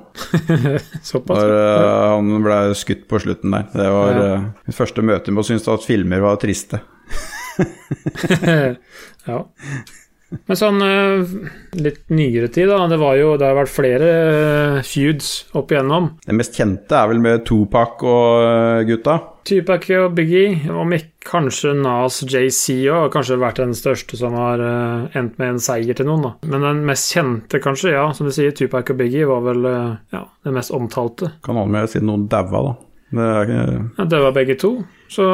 Såpass. 1.11 1.41
Når 1.41 1.53
uh, 1.53 2.15
han 2.15 2.45
ble 2.45 2.59
skutt 2.77 3.05
på 3.09 3.19
slutten 3.21 3.53
der. 3.55 3.67
Det 3.73 3.89
var 3.93 4.15
Ja. 4.15 4.31
uh, 4.39 4.47
mitt 4.65 4.77
første 4.77 5.05
møte 5.05 5.33
med 5.33 5.43
å 5.43 5.47
synes 5.51 5.67
at 5.71 5.85
filmer 5.85 6.23
var 6.25 6.39
triste. 6.41 6.81
ja. 9.29 9.39
Men 10.49 10.57
sånn 10.57 10.81
eh, 10.83 11.35
litt 11.79 12.09
nyere 12.11 12.49
tid, 12.51 12.67
da. 12.67 12.81
Det, 12.91 12.97
var 12.99 13.15
jo, 13.19 13.35
det 13.39 13.45
har 13.47 13.55
vært 13.55 13.71
flere 13.71 14.09
feuds 14.83 15.29
opp 15.55 15.71
igjennom. 15.71 16.09
Det 16.25 16.35
mest 16.35 16.57
kjente 16.57 16.97
er 16.97 17.11
vel 17.11 17.21
med 17.23 17.45
Tupac 17.47 18.03
og 18.03 18.89
gutta. 18.89 19.19
Tupac 19.47 19.85
og 20.01 20.15
Biggie, 20.17 20.65
om 20.73 20.91
ikke 20.97 21.14
kanskje 21.25 21.73
Nas 21.79 22.21
JC 22.23 22.77
òg, 22.93 23.09
kanskje 23.13 23.39
vært 23.41 23.61
den 23.63 23.75
største 23.77 24.19
som 24.19 24.35
har 24.37 24.61
eh, 24.63 25.17
endt 25.19 25.39
med 25.41 25.55
en 25.55 25.61
seier 25.63 25.97
til 25.97 26.07
noen, 26.09 26.27
da. 26.27 26.33
Men 26.51 26.65
den 26.67 26.83
mest 26.87 27.13
kjente, 27.15 27.61
kanskje, 27.63 27.93
ja, 27.95 28.07
som 28.15 28.29
du 28.29 28.33
sier, 28.35 28.53
Tupac 28.55 28.91
og 28.93 28.99
Biggie 29.01 29.27
var 29.29 29.45
vel 29.45 29.69
eh, 29.69 29.95
ja, 30.15 30.25
den 30.45 30.57
mest 30.57 30.73
omtalte. 30.75 31.33
Kan 31.45 31.59
alle 31.59 31.73
med 31.77 31.91
siden 31.91 32.11
noen 32.11 32.27
daua, 32.31 32.67
da. 32.69 32.75
Det 33.15 33.25
er, 33.39 33.51
Ja, 33.97 34.05
var 34.25 34.33
begge 34.35 34.57
to, 34.59 34.71
så 35.11 35.25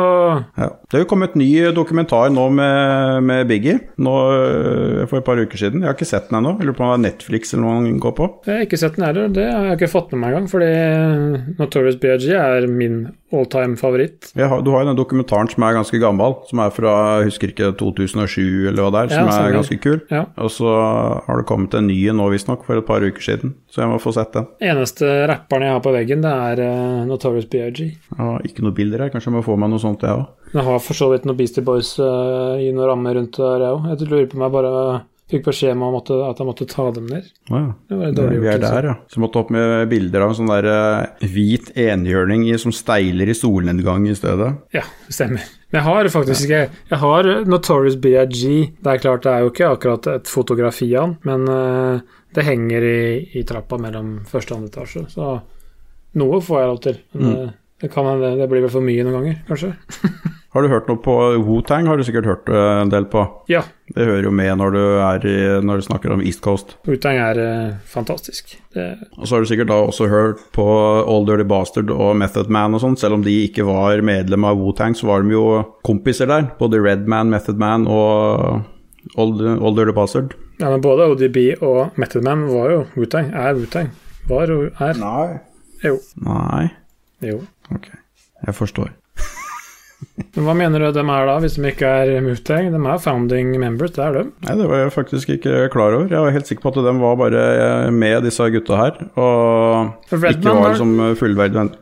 ja. 0.58 0.68
Det 0.68 0.98
har 0.98 1.04
jo 1.06 1.10
kommet 1.10 1.38
ny 1.40 1.50
dokumentar 1.76 2.32
nå 2.34 2.48
med, 2.54 3.24
med 3.28 3.48
Biggie 3.50 3.78
nå, 4.02 4.16
øh, 4.36 5.06
for 5.08 5.22
et 5.22 5.28
par 5.28 5.40
uker 5.40 5.60
siden. 5.60 5.82
Jeg 5.82 5.92
har 5.92 5.98
ikke 5.98 6.10
sett 6.10 6.30
den 6.30 6.42
ennå. 6.42 6.58
Lurer 6.60 6.78
på 6.78 6.86
om 6.86 6.92
det 6.92 7.00
er 7.00 7.06
Netflix 7.08 7.54
eller 7.54 7.66
noe 7.66 7.78
han 7.80 8.02
går 8.04 8.16
på. 8.18 8.30
jeg 8.48 8.60
har 8.60 8.68
ikke 8.68 8.82
sett 8.82 9.00
den 9.00 9.08
heller. 9.08 9.32
Det 9.32 9.48
har 9.48 9.70
jeg 9.70 9.80
ikke 9.80 9.94
fått 9.94 10.14
med 10.14 10.24
meg 10.24 10.36
engang, 10.36 10.52
fordi 10.52 10.72
Notorious 11.60 12.00
BIG 12.02 12.30
er 12.38 12.68
min 12.72 13.04
all-time 13.32 13.78
favoritt. 13.80 14.32
Du 14.36 14.44
har 14.44 14.60
jo 14.60 14.88
den 14.90 15.00
dokumentaren 15.00 15.50
som 15.52 15.64
er 15.64 15.78
ganske 15.78 16.02
gammel, 16.02 16.36
som 16.50 16.62
er 16.64 16.74
fra 16.76 16.96
jeg 17.22 17.30
husker 17.32 17.54
ikke 17.54 17.72
2007 17.80 18.68
eller 18.72 18.84
hva 18.84 18.92
det 18.94 19.04
er, 19.06 19.14
som 19.16 19.30
ja, 19.30 19.38
er 19.46 19.56
ganske 19.56 19.78
kul. 19.82 20.00
Ja. 20.12 20.26
Og 20.42 20.52
så 20.54 20.72
har 21.28 21.40
det 21.40 21.48
kommet 21.50 21.76
en 21.78 21.88
ny 21.88 21.98
nå, 22.16 22.28
visstnok, 22.34 22.66
for 22.68 22.82
et 22.82 22.88
par 22.88 23.04
uker 23.06 23.24
siden. 23.24 23.56
Så 23.72 23.84
jeg 23.84 23.92
må 23.92 24.02
få 24.04 24.14
sett 24.16 24.34
den. 24.36 24.50
Eneste 24.72 25.10
rapperen 25.32 25.68
jeg 25.68 25.78
har 25.78 25.84
på 25.86 25.96
veggen, 25.96 26.26
det 26.26 26.34
er 26.52 26.64
eh, 26.66 27.02
Notorious 27.08 27.48
BIG. 27.52 27.84
Ja, 28.18 28.34
ikke 28.48 28.66
noe 28.66 28.76
bilder 28.76 29.06
her, 29.06 29.14
kanskje 29.14 29.32
jeg 29.32 29.38
må 29.38 29.46
få 29.46 29.58
meg 29.62 29.72
noe 29.74 29.84
sånt, 29.84 30.04
jeg 30.06 30.18
òg. 30.18 30.28
Jeg 30.52 30.68
har 30.68 30.82
for 30.84 30.98
så 30.98 31.08
vidt 31.14 31.24
noen 31.28 31.38
Beastie 31.40 31.64
Boys 31.64 31.94
uh, 32.02 32.60
i 32.60 32.74
noen 32.74 32.90
rammer 32.90 33.16
rundt 33.16 33.40
der, 33.40 33.64
jeg 33.64 33.78
òg. 33.78 33.88
Jeg 33.94 34.12
lurer 34.12 34.28
på 34.28 34.40
om 34.40 34.46
jeg 34.46 34.56
bare 34.58 34.74
fikk 35.32 35.46
beskjed 35.46 35.80
om 35.80 35.96
at 35.96 36.10
jeg 36.12 36.48
måtte 36.48 36.68
ta 36.68 36.90
dem 36.92 37.06
ned. 37.08 37.30
Å 37.48 37.62
ja. 37.62 37.70
Det 37.88 38.10
dårlig 38.18 38.42
Vi 38.42 38.50
er 38.52 38.58
gjort. 38.58 38.66
der, 38.66 38.88
ja. 38.90 38.96
Så 39.08 39.22
måtte 39.24 39.40
opp 39.40 39.54
med 39.56 39.86
bilder 39.94 40.26
av 40.26 40.34
en 40.34 40.38
sånn 40.42 40.52
der 40.52 40.68
uh, 40.68 41.28
hvit 41.32 41.72
enhjørning 41.80 42.50
som 42.60 42.76
steiler 42.76 43.32
i 43.32 43.38
solnedgang 43.38 44.10
i 44.12 44.18
stedet. 44.18 44.50
Ja, 44.76 44.84
det 45.08 45.16
stemmer. 45.16 45.48
Men 45.72 45.80
jeg 45.80 45.88
har 45.88 46.10
faktisk 46.12 46.50
ikke 46.50 46.64
Jeg 46.68 47.00
har 47.00 47.30
Notorious 47.48 47.96
BIG. 48.04 48.42
Det 48.84 48.92
er 48.92 49.00
klart, 49.00 49.24
det 49.24 49.32
er 49.32 49.46
jo 49.46 49.54
ikke 49.54 49.72
akkurat 49.72 50.12
et 50.18 50.28
fotografi 50.28 50.90
av 50.98 51.06
han, 51.06 51.16
men 51.30 51.48
uh, 51.48 52.20
det 52.36 52.48
henger 52.48 52.84
i, 52.88 53.00
i 53.40 53.48
trappa 53.48 53.80
mellom 53.80 54.22
første 54.28 54.54
og 54.54 54.62
andre 54.62 54.72
etasje, 54.72 55.08
så 55.12 55.32
noe 56.20 56.42
får 56.44 56.60
jeg 56.60 56.70
lov 56.70 56.80
til. 56.84 57.00
Men 57.16 57.28
eh, 57.32 57.52
det 57.82 57.90
kan 57.94 58.06
hende 58.06 58.36
det 58.38 58.48
blir 58.52 58.62
vel 58.64 58.72
for 58.74 58.86
mye 58.86 59.04
noen 59.06 59.18
ganger, 59.20 59.42
kanskje. 59.50 59.74
Har 60.52 60.66
du 60.66 60.68
hørt 60.68 60.90
noe 60.92 61.00
på 61.00 61.14
Wu-Tang? 61.40 61.86
Har 61.88 61.96
du 61.96 62.04
sikkert 62.04 62.26
hørt 62.28 62.50
eh, 62.52 62.82
en 62.82 62.90
del 62.92 63.06
på. 63.08 63.22
Ja, 63.48 63.62
Det 63.96 64.04
hører 64.04 64.26
jo 64.28 64.32
med 64.36 64.58
når 64.60 64.74
du, 64.76 64.80
er 65.00 65.26
i, 65.28 65.36
når 65.64 65.80
du 65.80 65.86
snakker 65.86 66.12
om 66.12 66.24
East 66.28 66.42
Coast. 66.44 66.74
Wutang 66.88 67.16
er 67.24 67.40
uh, 67.40 67.78
fantastisk. 67.88 68.58
Det, 68.76 68.90
Og 69.16 69.28
så 69.28 69.36
har 69.38 69.46
du 69.46 69.48
sikkert 69.48 69.70
da 69.72 69.78
også 69.86 70.10
hørt 70.12 70.44
på 70.56 70.66
All 71.08 71.24
Dirty 71.28 71.46
Bastard 71.48 71.94
og 71.96 72.18
Method 72.20 72.52
Man 72.52 72.76
og 72.76 72.84
sånn. 72.84 72.98
Selv 73.00 73.16
om 73.20 73.24
de 73.24 73.38
ikke 73.46 73.64
var 73.68 74.04
medlem 74.04 74.44
av 74.48 74.60
Wu-Tang, 74.60 74.96
så 75.00 75.08
var 75.08 75.24
de 75.24 75.32
jo 75.32 75.46
kompiser 75.88 76.28
der. 76.28 76.50
Både 76.60 76.84
Red 76.84 77.08
Man, 77.08 77.32
Method 77.32 77.56
Man 77.60 77.88
og 77.88 78.60
All, 79.16 79.34
All 79.56 79.80
Dirty 79.80 79.96
Bastard. 79.96 80.36
ja, 80.60 80.68
men 80.68 80.84
både 80.84 81.08
ODB 81.16 81.64
og 81.64 81.96
Method 82.00 82.28
Man 82.28 82.44
var 82.52 82.76
jo 82.76 82.84
Wu-Tang. 83.00 83.32
Er 83.32 83.56
Wu-Tang. 83.56 83.92
Var 84.28 84.52
og 84.52 84.84
er. 84.84 85.00
Nei. 85.00 85.40
Jo. 85.88 85.96
Nei. 86.28 86.68
jo. 87.24 87.40
Ok, 87.76 87.92
jeg 88.48 88.58
forstår. 88.58 88.92
Hva 90.42 90.56
mener 90.58 90.82
du 90.82 90.88
de 90.96 91.04
er 91.04 91.28
da, 91.30 91.36
hvis 91.44 91.60
de 91.60 91.70
ikke 91.70 91.90
er 92.02 92.24
Wu-Tang? 92.26 92.72
De 92.74 92.80
er 92.80 93.04
founding 93.04 93.54
members, 93.62 93.94
det 93.96 94.02
er 94.06 94.18
de. 94.18 94.24
Nei, 94.48 94.58
det 94.58 94.70
var 94.72 94.82
jeg 94.82 94.96
faktisk 94.96 95.36
ikke 95.38 95.68
klar 95.74 95.98
over. 95.98 96.10
Jeg 96.10 96.26
var 96.26 96.36
helt 96.36 96.50
sikker 96.50 96.66
på 96.66 96.74
at 96.74 96.82
de 96.88 96.96
var 97.04 97.20
bare 97.22 97.46
med 97.94 98.26
disse 98.26 98.50
gutta 98.56 98.82
her, 98.82 99.00
og 99.14 100.12
Redman 100.12 100.36
ikke 100.40 100.58
var 100.58 100.76
liksom 100.76 100.98
fullverdig 101.22 101.62
venn. 101.62 101.74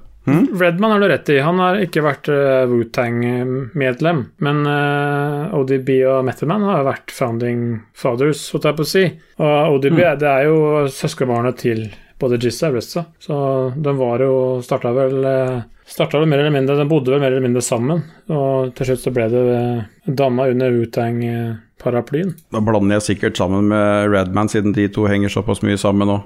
Redman 0.60 0.92
har 0.92 1.00
du 1.00 1.08
rett 1.08 1.30
i. 1.30 1.40
Han 1.40 1.60
har 1.62 1.80
ikke 1.84 2.04
vært 2.06 2.30
uh, 2.32 2.66
Wu-Tang-medlem. 2.70 4.24
Men 4.44 4.62
uh, 4.68 5.56
ODB 5.58 5.90
og 6.10 6.28
Method 6.28 6.52
har 6.54 6.86
vært 6.88 7.14
founding 7.16 7.80
fathers, 7.98 8.44
holdt 8.54 8.70
jeg 8.70 8.78
på 8.78 8.86
å 8.86 8.92
si. 8.92 9.06
Og 9.40 9.78
ODB 9.78 10.04
det 10.22 10.30
er 10.30 10.50
jo 10.50 10.86
søskenbarnet 10.94 11.60
til 11.64 11.88
både 12.20 12.40
Jizza 12.42 12.70
og 12.70 12.80
Resta. 12.80 13.06
Så 13.24 13.36
de 13.76 13.94
var 13.98 14.24
jo 14.24 14.34
Starta 14.66 14.92
vel 14.96 15.20
uh, 15.24 15.62
Starta 15.90 16.20
vel 16.22 16.30
mer 16.30 16.44
eller 16.44 16.54
mindre 16.54 16.76
De 16.78 16.86
bodde 16.90 17.14
vel 17.14 17.22
mer 17.24 17.32
eller 17.32 17.48
mindre 17.48 17.64
sammen. 17.66 18.04
Og 18.30 18.76
til 18.78 18.92
slutt 18.92 19.06
så 19.08 19.14
ble 19.16 19.30
det 19.32 19.46
uh, 19.50 19.88
danna 20.06 20.48
under 20.52 20.72
Wu-Tang-paraplyen. 20.76 22.36
Da 22.54 22.62
blander 22.64 23.00
jeg 23.00 23.08
sikkert 23.08 23.40
sammen 23.40 23.70
med 23.72 24.12
Redman, 24.14 24.50
siden 24.52 24.76
de 24.76 24.88
to 24.94 25.08
henger 25.10 25.34
såpass 25.34 25.64
mye 25.66 25.80
sammen 25.80 26.10
nå. 26.10 26.20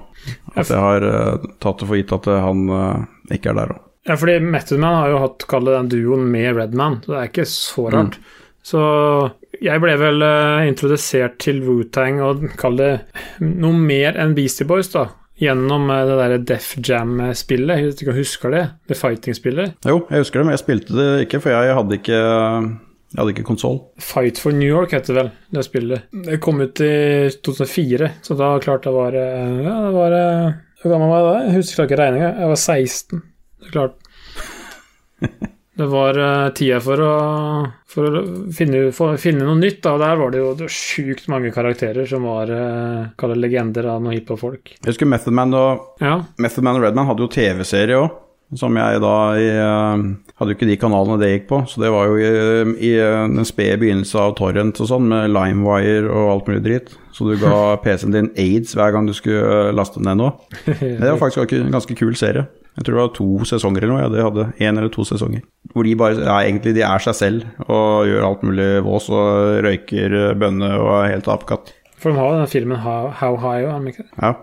At 0.54 0.70
jeg 0.70 0.80
har 0.80 1.04
eh, 1.08 1.48
tatt 1.62 1.82
det 1.82 1.88
for 1.88 1.98
gitt 1.98 2.14
at 2.14 2.28
eh, 2.30 2.44
han 2.44 2.64
eh, 2.70 3.36
ikke 3.36 3.52
er 3.52 3.60
der 3.60 3.74
òg. 3.76 3.82
Ja, 4.04 4.18
fordi 4.20 4.36
Method 4.44 4.80
Man 4.82 4.98
har 4.98 5.12
jo 5.14 5.20
hatt 5.22 5.46
kalle 5.48 5.78
den 5.78 5.88
duoen 5.92 6.26
med 6.32 6.58
Redman, 6.58 6.98
så 7.04 7.14
det 7.14 7.20
er 7.20 7.30
ikke 7.30 7.46
så 7.48 7.86
rart. 7.92 8.18
Så 8.64 8.80
jeg 9.64 9.80
ble 9.80 9.94
vel 10.00 10.24
uh, 10.24 10.64
introdusert 10.64 11.38
til 11.40 11.62
Wu-Tang 11.64 12.20
og 12.24 12.44
kall 12.60 12.76
det 12.80 12.90
noe 13.40 13.76
mer 13.76 14.16
enn 14.20 14.32
Beastie 14.36 14.68
Boys, 14.68 14.88
da. 14.92 15.06
Gjennom 15.40 15.88
eh, 15.90 16.02
det 16.08 16.16
derre 16.20 16.40
Def 16.46 16.72
Jam-spillet. 16.78 17.80
Jeg 17.80 17.94
du 17.98 18.04
ikke 18.06 18.16
husker 18.20 18.54
det? 18.54 18.64
Det 18.90 18.98
fighting-spillet. 18.98 19.78
Jo, 19.88 20.02
jeg 20.10 20.24
husker 20.24 20.40
det, 20.40 20.46
men 20.48 20.54
jeg 20.54 20.62
spilte 20.62 20.98
det 20.98 21.08
ikke, 21.26 21.40
for 21.42 21.54
jeg 21.54 21.78
hadde 21.78 21.98
ikke 22.00 22.18
jeg 23.14 23.20
hadde 23.20 23.32
ikke 23.36 23.46
konsoll. 23.46 23.76
Fight 24.02 24.40
for 24.42 24.54
New 24.54 24.66
York 24.66 24.90
heter 24.94 25.14
det 25.14 25.20
vel, 25.20 25.32
det 25.54 25.64
spillet. 25.68 26.06
Det 26.26 26.40
kom 26.42 26.58
ut 26.64 26.80
i 26.82 26.94
2004, 27.46 28.08
så 28.26 28.36
da 28.38 28.48
klart 28.62 28.86
det 28.88 28.94
var 28.94 29.14
Ja, 29.14 29.74
det 29.86 29.92
var 29.94 30.16
eh, 30.18 30.56
Hvor 30.82 30.94
gammel 30.94 31.12
var 31.12 31.20
jeg 31.20 31.28
da? 31.28 31.44
Jeg 31.46 31.58
husker 31.60 31.86
ikke 31.86 32.00
regninga. 32.02 32.32
Jeg 32.42 32.50
var 32.50 32.62
16. 32.62 33.22
Det 33.60 33.70
er 33.70 33.76
klart. 33.78 34.00
Det 35.74 35.86
var 35.90 36.18
uh, 36.18 36.48
tida 36.54 36.78
for 36.82 37.00
å, 37.02 37.14
for 37.90 38.18
å 38.18 38.22
finne, 38.54 38.84
for 38.94 39.18
finne 39.18 39.42
noe 39.46 39.58
nytt, 39.58 39.80
da. 39.82 39.96
Og 39.96 40.02
der 40.04 40.20
var 40.20 40.30
det 40.30 40.42
jo 40.42 40.52
det 40.54 40.68
var 40.68 40.74
sjukt 40.76 41.26
mange 41.32 41.50
karakterer 41.54 42.06
som 42.06 42.26
var 42.28 42.52
uh, 42.54 43.34
legender 43.34 43.88
av 43.90 44.04
noen 44.04 44.14
hiphop-folk. 44.20 44.76
Jeg 44.78 44.92
husker 44.92 45.10
Method 45.10 45.34
Man 45.34 45.56
og 45.58 46.02
Ja. 46.04 46.20
Method 46.38 46.66
Man 46.66 46.78
og 46.78 46.86
Redman 46.86 47.10
hadde 47.10 47.26
jo 47.26 47.32
TV-serie 47.34 47.98
òg. 48.04 48.20
Som 48.54 48.76
jeg 48.78 49.00
da 49.02 49.14
i, 49.40 49.46
eh, 49.50 50.02
Hadde 50.34 50.50
jo 50.50 50.56
ikke 50.58 50.66
de 50.66 50.76
kanalene 50.78 51.16
det 51.22 51.30
gikk 51.30 51.44
på, 51.46 51.60
så 51.70 51.78
det 51.78 51.92
var 51.94 52.08
jo 52.10 52.16
i, 52.18 52.30
i 52.82 52.90
eh, 52.98 53.20
den 53.30 53.46
spede 53.46 53.78
begynnelsen 53.78 54.18
av 54.18 54.34
Torrent 54.38 54.80
og 54.82 54.88
sånn, 54.90 55.06
med 55.12 55.30
LimeWire 55.30 56.10
og 56.10 56.30
alt 56.32 56.50
mulig 56.50 56.64
dritt. 56.64 56.94
Så 57.14 57.28
du 57.28 57.36
ga 57.38 57.76
PC-en 57.84 58.14
din 58.14 58.32
aids 58.34 58.74
hver 58.74 58.90
gang 58.94 59.06
du 59.06 59.14
skulle 59.14 59.68
eh, 59.68 59.72
laste 59.74 60.02
den 60.02 60.10
ned 60.10 60.18
nå. 60.24 60.32
Det 60.82 61.06
var 61.06 61.20
faktisk 61.22 61.54
en 61.54 61.70
ganske, 61.74 61.94
kul 61.98 62.18
serie. 62.18 62.48
Jeg 62.74 62.88
tror 62.88 62.96
det 62.96 63.02
var 63.04 63.12
to 63.14 63.28
sesonger 63.46 63.84
eller 63.86 63.94
noe. 63.94 64.02
Ja, 64.02 64.10
de 64.10 64.24
hadde 64.26 64.46
én 64.58 64.74
eller 64.80 64.90
to 64.90 65.04
sesonger. 65.06 65.44
Hvor 65.70 65.86
de 65.86 65.94
bare 65.98 66.18
ja, 66.18 66.40
egentlig 66.42 66.74
de 66.74 66.82
er 66.82 67.04
seg 67.04 67.14
selv 67.14 67.68
og 67.68 68.08
gjør 68.10 68.26
alt 68.26 68.42
mulig 68.46 68.66
vås 68.82 69.06
og 69.14 69.60
røyker 69.68 70.18
eh, 70.18 70.34
bønne 70.38 70.72
og 70.80 70.90
er 71.04 71.12
helt 71.14 71.30
apekatt. 71.30 71.70
For 72.02 72.10
de 72.10 72.18
har 72.18 72.34
jo 72.34 72.42
den 72.42 72.50
filmen 72.50 72.82
How, 72.82 73.12
How 73.14 73.38
High 73.38 73.62
òg, 73.68 73.70
har 73.70 73.86
de 73.86 73.94
ikke 73.94 74.08
det? 74.08 74.10
Ja, 74.18 74.34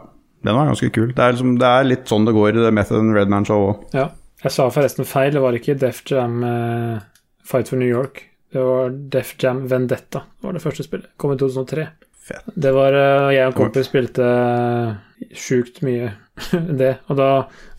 den 0.41 0.57
var 0.57 0.69
ganske 0.71 0.89
kul. 0.93 1.11
Det 1.13 1.21
er, 1.21 1.35
liksom, 1.35 1.55
det 1.61 1.69
er 1.69 1.87
litt 1.87 2.09
sånn 2.09 2.25
det 2.25 2.33
går 2.35 2.55
i 2.55 2.65
det 2.65 2.73
Method 2.73 2.99
and 3.03 3.15
Redman-show 3.17 3.67
òg. 3.67 3.85
Ja. 3.97 4.09
Jeg 4.41 4.55
sa 4.55 4.65
forresten 4.73 5.05
feil, 5.05 5.29
det 5.35 5.41
var 5.43 5.53
ikke 5.53 5.77
Def 5.77 6.01
Jam 6.09 6.39
uh, 6.41 7.01
Fight 7.45 7.69
for 7.69 7.77
New 7.77 7.89
York. 7.89 8.23
Det 8.51 8.63
var 8.65 8.89
Def 9.13 9.35
Jam 9.41 9.67
Vendetta, 9.69 10.23
det 10.39 10.47
var 10.47 10.57
det 10.57 10.63
første 10.63 10.85
spillet. 10.87 11.11
Kom 11.21 11.35
i 11.35 11.37
2003. 11.37 11.85
Fett. 12.25 12.49
Det 12.65 12.73
var 12.73 12.97
uh, 12.97 13.29
Jeg 13.33 13.45
og 13.45 13.53
en 13.53 13.57
kompis 13.59 13.89
spilte 13.89 14.25
uh, 14.25 14.97
sjukt 15.37 15.81
mye 15.85 16.09
det. 16.81 16.95
Og 17.09 17.19
da 17.21 17.29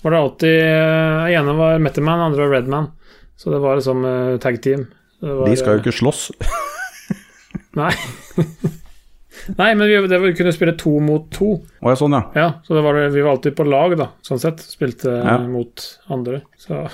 var 0.05 0.15
det 0.15 0.21
alltid 0.23 0.59
uh, 0.63 1.31
ene 1.35 1.57
var 1.59 1.83
Metterman, 1.83 2.27
andre 2.29 2.47
var 2.47 2.55
Redman. 2.61 2.93
Så 3.39 3.51
det 3.51 3.63
var 3.63 3.81
liksom 3.81 4.07
uh, 4.07 4.39
tag 4.43 4.63
team. 4.63 4.87
Det 5.23 5.35
var, 5.35 5.51
De 5.51 5.59
skal 5.59 5.77
jo 5.79 5.83
ikke 5.83 5.99
slåss. 5.99 6.29
Nei. 7.79 7.91
Nei, 9.59 9.71
men 9.75 9.89
vi, 9.89 9.97
det 10.11 10.19
vi 10.23 10.33
kunne 10.39 10.53
spille 10.55 10.75
to 10.79 10.93
mot 11.03 11.25
to. 11.35 11.55
Å 11.83 11.93
ja, 11.93 11.99
sånn, 11.99 12.15
ja. 12.17 12.23
Ja, 12.39 12.49
så 12.67 12.77
det 12.77 12.83
var, 12.85 12.99
vi 13.11 13.25
var 13.25 13.35
alltid 13.37 13.57
på 13.59 13.67
lag, 13.67 13.97
da, 13.99 14.11
sånn 14.27 14.41
sett. 14.43 14.63
Spilte 14.63 15.11
eh, 15.19 15.25
Ja. 15.27 15.39
mot 15.51 15.87
andre. 16.13 16.43
Så 16.61 16.85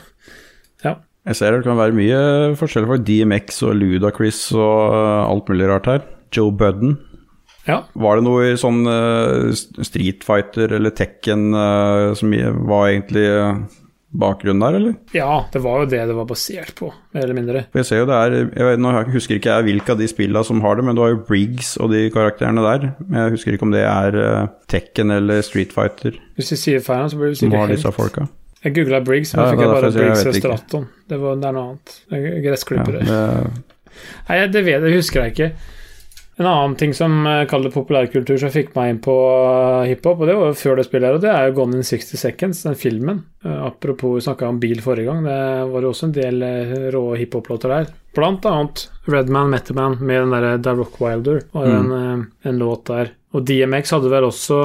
ja. 0.84 0.94
Jeg 1.28 1.36
ser 1.36 1.52
det 1.58 1.66
kan 1.66 1.76
være 1.76 1.92
mye 1.96 2.20
forskjell 2.56 2.86
for 2.88 3.02
DMX 3.04 3.58
og 3.68 3.74
Ludacris 3.76 4.38
og 4.56 4.94
uh, 4.94 5.26
alt 5.28 5.50
mulig 5.52 5.66
rart 5.68 5.90
her. 5.90 6.06
Joe 6.32 6.52
Budden. 6.54 6.96
Ja. 7.68 7.82
Var 8.00 8.16
det 8.16 8.24
noe 8.24 8.46
i 8.48 8.56
sånn 8.56 8.80
uh, 8.88 9.50
Street 9.84 10.24
Fighter 10.24 10.72
eller 10.78 10.94
Tekken 10.96 11.50
uh, 11.52 12.14
som 12.16 12.32
var 12.70 12.88
egentlig 12.94 13.26
uh, 13.28 13.58
bakgrunn 14.08 14.62
der, 14.62 14.76
eller? 14.78 14.94
Ja, 15.12 15.44
det 15.52 15.60
var 15.60 15.82
jo 15.82 15.88
det 15.90 16.00
det 16.08 16.14
var 16.16 16.24
basert 16.30 16.72
på, 16.78 16.88
mer 17.12 17.26
eller 17.26 17.36
mindre. 17.36 17.62
For 17.72 17.82
jeg 17.82 17.88
ser 17.90 18.00
jo 18.00 18.06
det 18.08 18.16
er 18.16 18.36
jeg 18.38 18.68
vet, 18.70 18.80
Nå 18.80 18.92
husker 19.12 19.36
ikke 19.36 19.52
jeg 19.52 19.66
hvilke 19.68 19.92
av 19.92 20.00
de 20.00 20.08
spillene 20.08 20.44
som 20.48 20.62
har 20.64 20.78
det, 20.78 20.86
men 20.88 20.96
du 20.96 21.02
har 21.04 21.12
jo 21.12 21.20
Briggs 21.28 21.74
og 21.76 21.92
de 21.92 22.06
karakterene 22.14 22.64
der. 22.64 22.88
Men 23.04 23.20
jeg 23.20 23.36
husker 23.36 23.52
ikke 23.58 23.68
om 23.68 23.74
det 23.76 23.84
er 23.84 24.16
uh, 24.16 24.48
Tekken 24.72 25.12
eller 25.12 25.44
Street 25.44 25.74
Fighter 25.76 26.16
Hvis 26.40 26.52
vi 26.54 26.60
sier 26.64 26.84
feil, 26.84 27.04
så 27.12 27.20
blir 27.20 27.34
som 27.36 27.46
sikkert 27.46 27.60
har 27.66 27.74
disse 27.76 27.92
folka. 27.92 28.26
Jeg 28.64 28.74
googla 28.74 29.02
Briggs, 29.06 29.34
men 29.36 29.44
Ja, 29.44 29.50
fikk 29.52 29.60
jeg 29.62 29.74
bare 29.74 29.90
jeg 29.92 29.98
Briggs 30.00 30.24
og. 30.26 30.38
Straton. 30.40 30.88
Det, 31.08 31.18
var, 31.20 31.36
det 31.38 31.50
er 31.50 31.58
noe 31.58 31.66
annet. 31.72 31.98
Det 32.08 32.18
er 32.18 32.24
Ja, 32.28 32.38
Gressklippere. 32.48 33.04
det, 33.06 33.20
Nei, 34.28 34.38
det 34.52 34.62
vet 34.66 34.82
det 34.82 34.94
husker 34.94 35.24
jeg 35.26 35.34
ikke. 35.36 35.50
En 36.38 36.46
annen 36.46 36.76
ting 36.78 36.92
som 36.94 37.26
uh, 37.26 37.44
kaller 37.50 37.68
det 37.70 37.74
populærkultur 37.74 38.38
som 38.38 38.52
fikk 38.54 38.68
meg 38.76 38.92
inn 38.92 39.00
på 39.02 39.14
eh, 39.82 39.88
hiphop, 39.90 40.20
og 40.22 40.28
det 40.30 40.36
var 40.38 40.52
jo 40.52 40.58
før 40.60 40.76
det 40.78 40.84
spillet 40.86 41.08
her, 41.08 41.16
og 41.18 41.24
det 41.24 41.32
er 41.34 41.48
jo 41.48 41.56
Gone 41.56 41.80
in 41.80 41.86
60 41.88 42.20
Seconds, 42.20 42.60
den 42.62 42.76
filmen. 42.78 43.24
Eh, 43.44 43.56
apropos 43.66 44.14
vi 44.14 44.22
snakka 44.28 44.46
om 44.52 44.60
bil 44.62 44.78
forrige 44.84 45.10
gang, 45.10 45.24
det 45.26 45.38
var 45.72 45.82
jo 45.82 45.90
også 45.90 46.06
en 46.06 46.14
del 46.14 46.44
rå 46.94 47.02
hiphop-låter 47.18 47.74
der. 47.74 47.90
Blant 48.14 48.46
annet 48.46 48.86
Redman 49.10 49.50
Metaman 49.50 49.98
med 50.00 50.22
den 50.22 50.30
derre 50.36 50.56
Da 50.62 50.74
Rock 50.78 51.00
Wilder, 51.02 51.42
og 51.52 51.66
Mm. 51.66 51.74
en, 51.74 51.92
eh, 52.22 52.48
en 52.48 52.58
låt 52.62 52.84
der. 52.86 53.10
Og 53.34 53.44
DMX 53.44 53.90
hadde 53.92 54.08
vel 54.08 54.24
også 54.24 54.56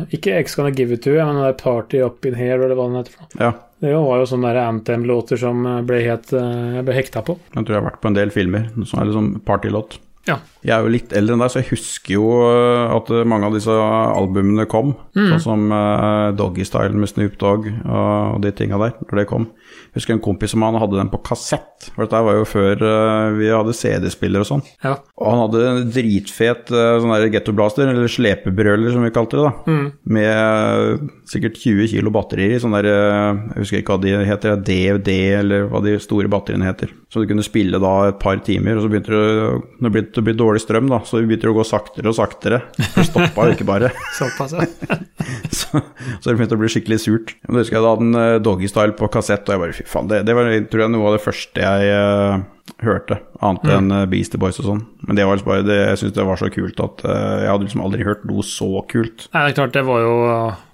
eh, 0.00 0.16
Ikke 0.16 0.34
X 0.42 0.56
Gonna 0.56 0.72
Give 0.74 0.92
It 0.96 1.04
To 1.04 1.10
You, 1.12 1.20
men 1.24 1.36
den 1.36 1.44
der 1.44 1.52
Party 1.60 2.00
Up 2.02 2.24
In 2.26 2.34
Here, 2.34 2.64
eller 2.64 2.74
hva 2.74 2.88
den 2.88 2.96
heter. 2.98 3.12
for 3.12 3.44
ja. 3.44 3.52
Det 3.80 3.92
var 3.94 4.18
jo 4.18 4.26
sånne 4.28 4.50
anthem-låter 4.60 5.38
som 5.40 5.64
eh, 5.66 5.82
ble, 5.86 6.00
helt, 6.02 6.32
eh, 6.32 6.74
jeg 6.80 6.84
ble 6.88 6.96
hekta 6.96 7.22
på. 7.24 7.38
Jeg 7.54 7.64
tror 7.64 7.76
jeg 7.76 7.82
har 7.82 7.90
vært 7.92 8.00
på 8.02 8.08
en 8.10 8.18
del 8.18 8.30
filmer 8.34 8.66
som 8.84 9.00
er 9.00 9.06
liksom 9.12 9.40
partylåt. 9.44 9.98
Ja. 10.30 10.38
Jeg 10.60 10.74
er 10.76 10.84
jo 10.84 10.92
litt 10.92 11.14
eldre 11.16 11.36
enn 11.36 11.42
deg, 11.42 11.52
så 11.52 11.62
jeg 11.62 11.70
husker 11.70 12.14
jo 12.18 12.26
uh, 12.44 12.92
at 12.92 13.08
uh, 13.12 13.22
mange 13.28 13.48
av 13.48 13.56
disse 13.56 13.72
albumene 13.72 14.66
kom. 14.70 14.92
Mm. 15.16 15.30
Sånn 15.32 15.44
som 15.44 15.72
uh, 15.72 16.30
Doggy 16.36 16.66
Style 16.68 16.96
med 16.96 17.10
Snoop 17.10 17.38
Dogg 17.40 17.70
og, 17.70 18.40
de 18.44 18.52
tinga 18.56 18.78
der, 18.82 18.92
når 19.08 19.22
det 19.22 19.26
kom. 19.30 19.48
Jeg 19.90 20.00
husker 20.00 20.16
en 20.16 20.22
kompis 20.22 20.52
som 20.54 20.64
han 20.66 20.78
hadde 20.78 20.98
den 20.98 21.10
på 21.12 21.22
kassett, 21.26 21.88
for 21.94 22.04
dette 22.04 22.20
var 22.26 22.36
jo 22.38 22.48
før 22.48 22.84
uh, 22.84 23.32
vi 23.38 23.48
hadde 23.50 23.76
CD-spiller 23.76 24.44
og 24.44 24.50
sånn. 24.50 24.64
Ja. 24.84 24.98
Og 25.18 25.32
han 25.32 25.42
hadde 25.46 25.64
en 25.70 25.94
dritfet 25.96 26.72
uh, 26.74 26.98
sånn 27.00 27.14
der 27.16 27.30
gettoblaster, 27.32 27.90
eller 27.90 28.10
slepebrøler 28.10 28.94
som 28.94 29.06
vi 29.06 29.14
kalte 29.16 29.40
det, 29.40 29.48
da. 29.48 29.72
Mm. 29.72 29.88
Med 30.18 31.08
sikkert 31.30 31.58
20 31.62 31.90
kilo 31.92 32.10
batterier 32.14 32.56
i 32.56 32.60
sånne 32.62 32.80
der 32.82 32.88
uh, 32.90 33.38
Jeg 33.52 33.62
husker 33.62 33.82
ikke 33.82 33.96
hva 33.96 34.02
de 34.02 34.14
heter, 34.26 34.56
DVD, 34.66 35.10
eller 35.38 35.68
hva 35.70 35.82
de 35.84 35.94
store 36.02 36.30
batteriene 36.32 36.66
heter. 36.66 36.92
Så 37.10 37.22
du 37.22 37.28
kunne 37.30 37.44
spille 37.46 37.80
da 37.82 37.92
et 38.08 38.18
par 38.22 38.40
timer, 38.46 38.78
og 38.78 38.84
så 38.84 38.90
begynte 38.90 39.14
det 39.14 39.80
Når 39.80 39.86
det 39.86 39.92
blir 39.94 40.22
å 40.22 40.26
bli 40.26 40.36
dårlig 40.42 40.64
strøm, 40.64 40.90
da, 40.90 41.00
så 41.06 41.22
begynte 41.22 41.46
det 41.46 41.52
å 41.54 41.58
gå 41.60 41.66
saktere 41.66 42.10
og 42.10 42.18
saktere. 42.18 42.62
Det 42.80 43.06
stoppa 43.08 43.48
jo 43.48 43.56
ikke 43.56 43.68
bare. 43.68 43.92
Såpass, 44.18 44.56
ja. 44.58 44.66
Så, 45.60 45.78
så 46.20 46.30
det 46.30 46.36
begynte 46.38 46.56
å 46.56 46.60
bli 46.60 46.70
skikkelig 46.72 47.00
surt. 47.02 47.34
Men 47.44 47.56
da 47.56 47.62
husker 47.62 47.76
jeg 47.76 47.84
da 47.84 47.90
hadde 47.94 48.06
en 48.06 48.18
uh, 48.18 48.42
Doggystyle 48.42 48.96
på 48.98 49.10
kassett, 49.12 49.46
og 49.46 49.54
jeg 49.54 49.62
bare 49.62 49.76
fy 49.76 49.86
faen, 49.90 50.08
det, 50.10 50.22
det 50.26 50.34
var 50.36 50.50
tror 50.70 50.84
jeg 50.84 50.92
noe 50.94 51.10
av 51.10 51.16
det 51.16 51.22
første 51.22 51.66
jeg 51.66 51.92
uh, 51.94 52.40
hørte, 52.84 53.18
annet 53.42 53.64
Mm. 53.66 53.72
enn 53.76 53.92
uh, 53.92 54.06
Beastie 54.06 54.38
Boys 54.40 54.58
og 54.62 54.66
sånn. 54.68 54.80
Men 55.06 55.16
det 55.18 55.26
var 55.26 55.36
liksom 55.36 55.50
bare 55.50 55.66
det, 55.66 55.78
jeg 55.88 55.98
syns 56.00 56.14
det 56.16 56.24
var 56.28 56.40
så 56.40 56.48
kult 56.54 56.80
at 56.80 57.04
uh, 57.04 57.40
jeg 57.42 57.50
hadde 57.50 57.66
liksom 57.66 57.82
aldri 57.84 58.06
hørt 58.06 58.24
noe 58.28 58.42
så 58.46 58.70
kult. 58.88 59.26
Nei, 59.34 59.42
det 59.44 59.52
er 59.52 59.58
klart, 59.58 59.74
det 59.76 59.84
var 59.88 60.00
jo 60.04 60.14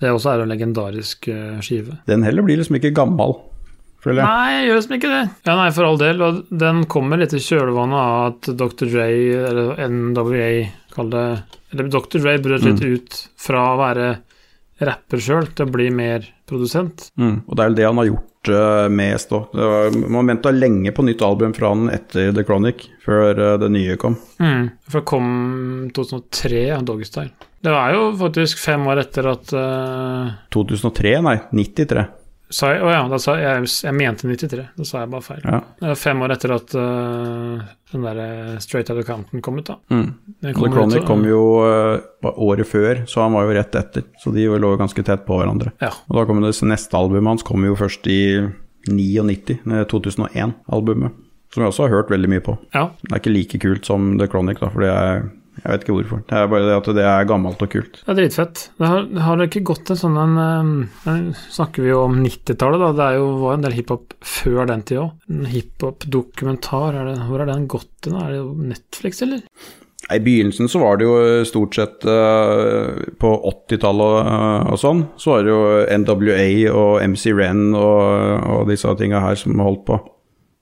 Det 0.00 0.12
også 0.12 0.32
er 0.35 0.44
en 0.44 0.52
legendarisk 0.54 1.28
uh, 1.32 1.59
skive. 1.64 1.98
Den 2.06 2.22
heller 2.26 2.42
blir 2.46 2.61
liksom 2.61 2.78
ikke 2.78 2.92
gammal, 2.94 3.38
føler 4.04 4.22
jeg. 4.22 4.28
Nei, 4.28 4.52
jeg 4.59 4.68
gjør 4.68 4.80
liksom 4.80 4.96
ikke 4.98 5.12
det. 5.16 5.22
Ja, 5.48 5.56
nei, 5.59 5.70
for 5.74 5.88
all 5.88 5.98
del. 5.98 6.22
Og 6.22 6.42
den 6.50 6.85
kommer 6.92 7.18
litt 7.18 7.35
i 7.35 7.42
kjølvannet 7.42 7.98
av 7.98 8.26
at 8.30 8.50
Dr. 8.61 8.87
Dre, 8.92 9.09
eller 9.50 9.74
NWA, 9.90 10.50
kall 10.94 11.11
det 11.12 11.26
Eller 11.74 11.88
Dr. 11.90 12.20
Dre 12.22 12.37
brøt 12.40 12.62
litt 12.64 12.80
ut 12.87 13.16
fra 13.37 13.64
å 13.74 13.78
være 13.80 14.12
rapper 14.85 15.23
sjøl 15.23 15.49
til 15.57 15.67
å 15.67 15.73
bli 15.73 15.89
mer 15.95 16.27
produsent. 16.49 17.11
Mm. 17.17 17.45
Og 17.47 17.55
det 17.55 17.62
er 17.62 17.71
vel 17.71 17.79
det 17.79 17.87
han 17.87 18.01
har 18.01 18.09
gjort 18.11 18.51
uh, 18.53 18.89
mest 18.93 19.33
òg. 19.37 19.57
Man 20.05 20.31
venta 20.31 20.53
lenge 20.55 20.93
på 20.95 21.05
nytt 21.07 21.25
album 21.25 21.55
fra 21.57 21.73
han 21.73 21.89
etter 21.93 22.35
The 22.37 22.45
Chronic, 22.47 22.87
før 23.05 23.41
uh, 23.41 23.55
det 23.62 23.71
nye 23.75 23.97
kom. 24.01 24.19
Mm. 24.43 24.69
For 24.87 25.01
det 25.01 25.09
kom 25.09 25.31
2003, 25.97 26.62
ja, 26.69 26.83
Doggystyle. 26.85 27.33
Det 27.67 27.73
var 27.73 27.97
jo 27.97 28.11
faktisk 28.21 28.61
fem 28.62 28.85
år 28.87 29.03
etter 29.07 29.33
at 29.33 29.57
uh... 29.57 30.37
2003? 30.55 31.17
Nei, 31.27 31.39
93. 31.57 32.05
sa 32.50 32.70
jeg, 32.72 32.82
Å 32.85 32.90
ja, 32.92 33.00
da 33.11 33.18
sa 33.22 33.35
jeg, 33.40 33.66
jeg 33.87 33.94
mente 33.96 34.28
93. 34.28 34.66
Da 34.76 34.87
sa 34.87 35.02
jeg 35.02 35.11
bare 35.12 35.24
feil. 35.24 35.40
Ja. 35.42 35.61
Det 35.80 35.88
var 35.90 35.98
fem 35.98 36.22
år 36.22 36.35
etter 36.37 36.54
at 36.54 36.76
uh, 36.78 37.64
den 37.92 38.06
derre 38.06 38.28
Straight 38.62 38.90
Out 38.92 39.00
of 39.02 39.09
Compton 39.09 39.42
kom 39.44 39.59
ut, 39.59 39.66
da. 39.66 39.78
Mm. 39.90 40.06
The 40.46 40.54
Chronic 40.54 41.02
ut, 41.02 41.09
kom 41.09 41.24
jo 41.26 41.40
uh, 41.66 42.30
året 42.46 42.70
før, 42.70 43.02
så 43.11 43.24
han 43.24 43.35
var 43.37 43.48
jo 43.48 43.56
rett 43.59 43.78
etter. 43.80 44.06
Så 44.22 44.32
de 44.35 44.46
lå 44.46 44.72
ganske 44.78 45.06
tett 45.06 45.26
på 45.26 45.40
hverandre. 45.40 45.74
Ja. 45.82 45.90
Og 46.06 46.20
da 46.20 46.26
kom 46.28 46.42
det 46.44 46.54
neste 46.70 46.98
albumet 46.98 47.37
hans 47.37 47.46
kom 47.46 47.66
jo 47.66 47.74
først 47.78 48.06
i 48.12 48.20
99, 48.87 49.59
2001-albumet. 49.90 51.22
Som 51.54 51.62
jeg 51.62 51.72
også 51.72 51.87
har 51.87 51.94
hørt 51.94 52.11
veldig 52.12 52.30
mye 52.30 52.44
på. 52.44 52.56
ja. 52.74 52.88
Det 53.00 53.12
er 53.12 53.22
ikke 53.22 53.35
like 53.35 53.59
kult 53.62 53.88
som 53.88 54.14
The 54.20 54.28
Chronic, 54.30 54.61
da, 54.62 54.70
for 54.70 54.85
det 54.85 54.92
er 54.92 55.26
Jeg 55.62 55.71
vet 55.71 55.85
ikke 55.85 55.97
hvorfor. 55.97 56.23
Det 56.29 56.37
er 56.37 56.51
bare 56.53 56.66
det 56.66 56.75
at 56.77 56.90
det 56.99 57.07
er 57.09 57.29
gammelt 57.29 57.62
og 57.64 57.71
kult. 57.73 58.03
Det 58.03 58.12
er 58.12 58.19
dritfett. 58.21 58.66
Det 58.77 58.90
har, 58.90 59.07
det 59.09 59.25
har 59.25 59.45
ikke 59.47 59.64
gått 59.71 59.92
en 59.92 60.01
sånn 60.01 60.19
en 60.21 60.37
eh, 61.09 61.47
snakker 61.55 61.87
vi 61.87 61.92
jo 61.92 62.03
om 62.05 62.21
90-tallet, 62.21 62.83
da. 62.83 62.92
Det 62.99 63.07
er 63.07 63.19
jo, 63.21 63.33
var 63.40 63.57
en 63.57 63.66
del 63.66 63.79
hiphop 63.79 64.14
før 64.21 64.69
den 64.71 64.85
tid 64.87 65.03
òg. 65.07 65.16
En 65.33 65.49
hiphop-dokumentar, 65.51 67.01
hvor 67.27 67.42
er 67.42 67.51
den 67.51 67.66
gått 67.73 68.09
hen? 68.09 68.21
Er 68.21 68.35
det 68.35 68.40
jo 68.42 68.53
Netflix, 68.75 69.25
eller? 69.27 69.45
I 70.12 70.21
begynnelsen 70.23 70.69
så 70.71 70.79
var 70.79 71.01
det 71.01 71.07
jo 71.09 71.45
stort 71.49 71.75
sett 71.75 72.05
uh, 72.07 72.95
På 73.19 73.33
80-tallet 73.51 74.29
og, 74.31 74.69
og 74.71 74.79
sånn, 74.79 75.01
så 75.19 75.33
var 75.33 75.42
det 75.42 75.51
jo 75.51 75.62
NWA 76.05 76.51
og 76.71 77.01
MC 77.03 77.33
Ren 77.35 77.73
og, 77.75 78.45
og 78.53 78.69
disse 78.71 78.92
tinga 79.01 79.25
her 79.25 79.40
som 79.40 79.59
holdt 79.64 79.83
på. 79.88 79.99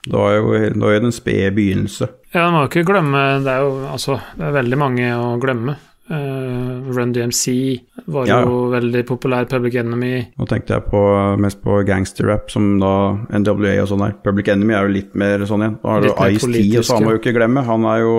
Det 0.04 0.12
var 0.20 0.34
jo, 0.36 0.52
det 0.52 0.82
var 0.82 0.92
jo 0.98 1.00
den 1.06 1.12
spede 1.16 1.50
begynnelse. 1.56 2.08
Ja, 2.34 2.50
man 2.50 2.58
må 2.58 2.62
ikke 2.68 2.82
glemme 2.84 3.20
Det 3.44 3.52
er 3.52 3.62
jo 3.62 3.86
altså 3.88 4.18
Det 4.36 4.42
er 4.48 4.56
veldig 4.58 4.78
mange 4.80 5.10
å 5.16 5.34
glemme. 5.40 5.76
Uh, 6.04 6.84
Run 6.92 7.14
DMC 7.14 7.80
var 8.12 8.26
Ja. 8.28 8.42
jo 8.44 8.66
veldig 8.68 9.06
populær. 9.08 9.46
Public 9.48 9.74
Enemy. 9.80 10.10
Nå 10.36 10.46
tenkte 10.50 10.74
jeg 10.76 10.84
på, 10.90 11.00
mest 11.40 11.62
på 11.64 11.78
gangsterrap, 11.88 12.50
som 12.52 12.78
da 12.82 12.90
NWA 13.32 13.78
og 13.80 13.88
sånn 13.88 14.02
der. 14.04 14.12
Public 14.26 14.50
Enemy 14.52 14.74
er 14.76 14.84
jo 14.84 14.92
litt 14.98 15.14
mer 15.16 15.46
sånn 15.48 15.64
igjen. 15.64 15.78
Da 15.80 15.88
har 15.94 16.04
du 16.04 16.10
Ice-T, 16.12 16.78
og 16.78 16.84
så 16.84 16.98
han 16.98 17.06
må 17.08 17.14
jo 17.16 17.22
ikke 17.22 17.32
glemme. 17.38 17.64
Han 17.64 17.86
er 17.88 18.02
jo 18.04 18.14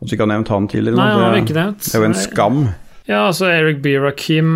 Kanskje 0.00 0.16
ikke 0.18 0.26
har 0.26 0.32
nevnt 0.34 0.48
han 0.48 0.66
tidligere. 0.68 0.98
Nei, 0.98 1.10
han 1.14 1.36
det 1.36 1.44
ikke 1.44 1.58
nevnt. 1.60 1.84
Det 1.86 1.94
er 1.94 2.02
jo 2.02 2.08
en 2.10 2.18
skam. 2.18 2.58
Ja, 3.06 3.20
altså 3.28 3.46
Eric 3.52 3.80
B. 3.84 3.94
Rakim 4.02 4.50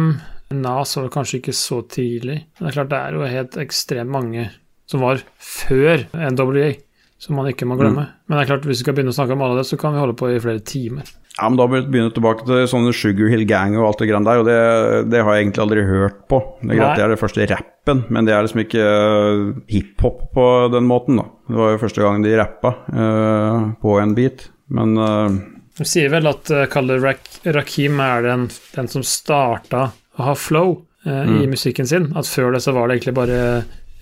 Nas 0.50 0.96
var 0.96 1.08
kanskje 1.14 1.38
ikke 1.38 1.54
så 1.54 1.82
tidlig. 1.88 2.40
Men 2.58 2.66
det 2.66 2.72
er 2.72 2.76
klart 2.80 2.90
det 2.90 2.98
er 2.98 3.12
jo 3.20 3.30
helt 3.30 3.56
ekstremt 3.62 4.10
mange 4.10 4.48
som 4.88 5.02
var 5.04 5.20
før 5.42 6.06
NWA, 6.16 6.72
som 7.20 7.34
man 7.38 7.48
ikke 7.50 7.66
må 7.68 7.76
glemme. 7.78 8.06
Men 8.28 8.38
det 8.38 8.44
er 8.44 8.50
klart 8.54 8.66
hvis 8.68 8.78
vi 8.80 8.84
skal 8.86 8.94
begynne 8.96 9.12
å 9.12 9.16
snakke 9.16 9.34
om 9.34 9.42
alle 9.44 9.58
det, 9.60 9.66
så 9.68 9.76
kan 9.80 9.92
vi 9.94 10.00
holde 10.02 10.14
på 10.18 10.28
i 10.32 10.38
flere 10.42 10.62
timer. 10.64 11.08
Ja, 11.38 11.46
men 11.50 11.58
Da 11.60 11.66
begynner 11.70 12.08
vi 12.10 12.14
tilbake 12.16 12.46
til 12.48 12.64
sånne 12.70 12.92
Sugar 12.96 13.28
Hill 13.30 13.44
Gang 13.46 13.76
og 13.78 13.84
alt 13.88 14.00
det 14.02 14.08
greiene 14.10 14.26
der, 14.26 14.40
og 14.42 14.46
det, 14.48 15.10
det 15.12 15.20
har 15.22 15.36
jeg 15.36 15.44
egentlig 15.44 15.62
aldri 15.64 15.84
hørt 15.86 16.16
på. 16.30 16.40
Det 16.62 16.72
er 16.72 16.78
greit, 16.80 16.88
Nei. 16.88 16.96
det 16.98 17.04
er 17.04 17.12
det 17.14 17.20
første 17.20 17.46
rappen, 17.52 18.00
men 18.14 18.26
det 18.26 18.34
er 18.34 18.46
liksom 18.46 18.62
ikke 18.64 18.86
uh, 18.88 19.44
hiphop 19.70 20.24
på 20.34 20.46
den 20.74 20.88
måten, 20.90 21.20
da. 21.20 21.28
Det 21.52 21.60
var 21.60 21.70
jo 21.76 21.82
første 21.84 22.02
gang 22.06 22.24
de 22.26 22.34
rappa 22.40 22.72
uh, 22.90 23.68
på 23.82 23.94
en 24.02 24.16
beat, 24.18 24.48
men 24.74 24.98
uh, 24.98 25.38
De 25.78 25.86
sier 25.86 26.10
vel 26.10 26.26
at 26.26 26.50
uh, 26.50 26.64
Kalle 26.70 26.98
Rak 27.02 27.22
Rakim 27.54 28.00
er 28.02 28.26
den, 28.26 28.48
den 28.74 28.90
som 28.90 29.06
starta 29.06 29.88
å 30.18 30.26
ha 30.32 30.34
flow 30.34 30.72
eh, 31.06 31.22
i 31.22 31.44
Mm. 31.46 31.50
musikken 31.54 31.86
sin. 31.86 32.08
At 32.18 32.26
før 32.26 32.50
det 32.56 32.64
så 32.64 32.72
var 32.74 32.88
det 32.90 32.96
egentlig 32.98 33.14
bare 33.14 33.38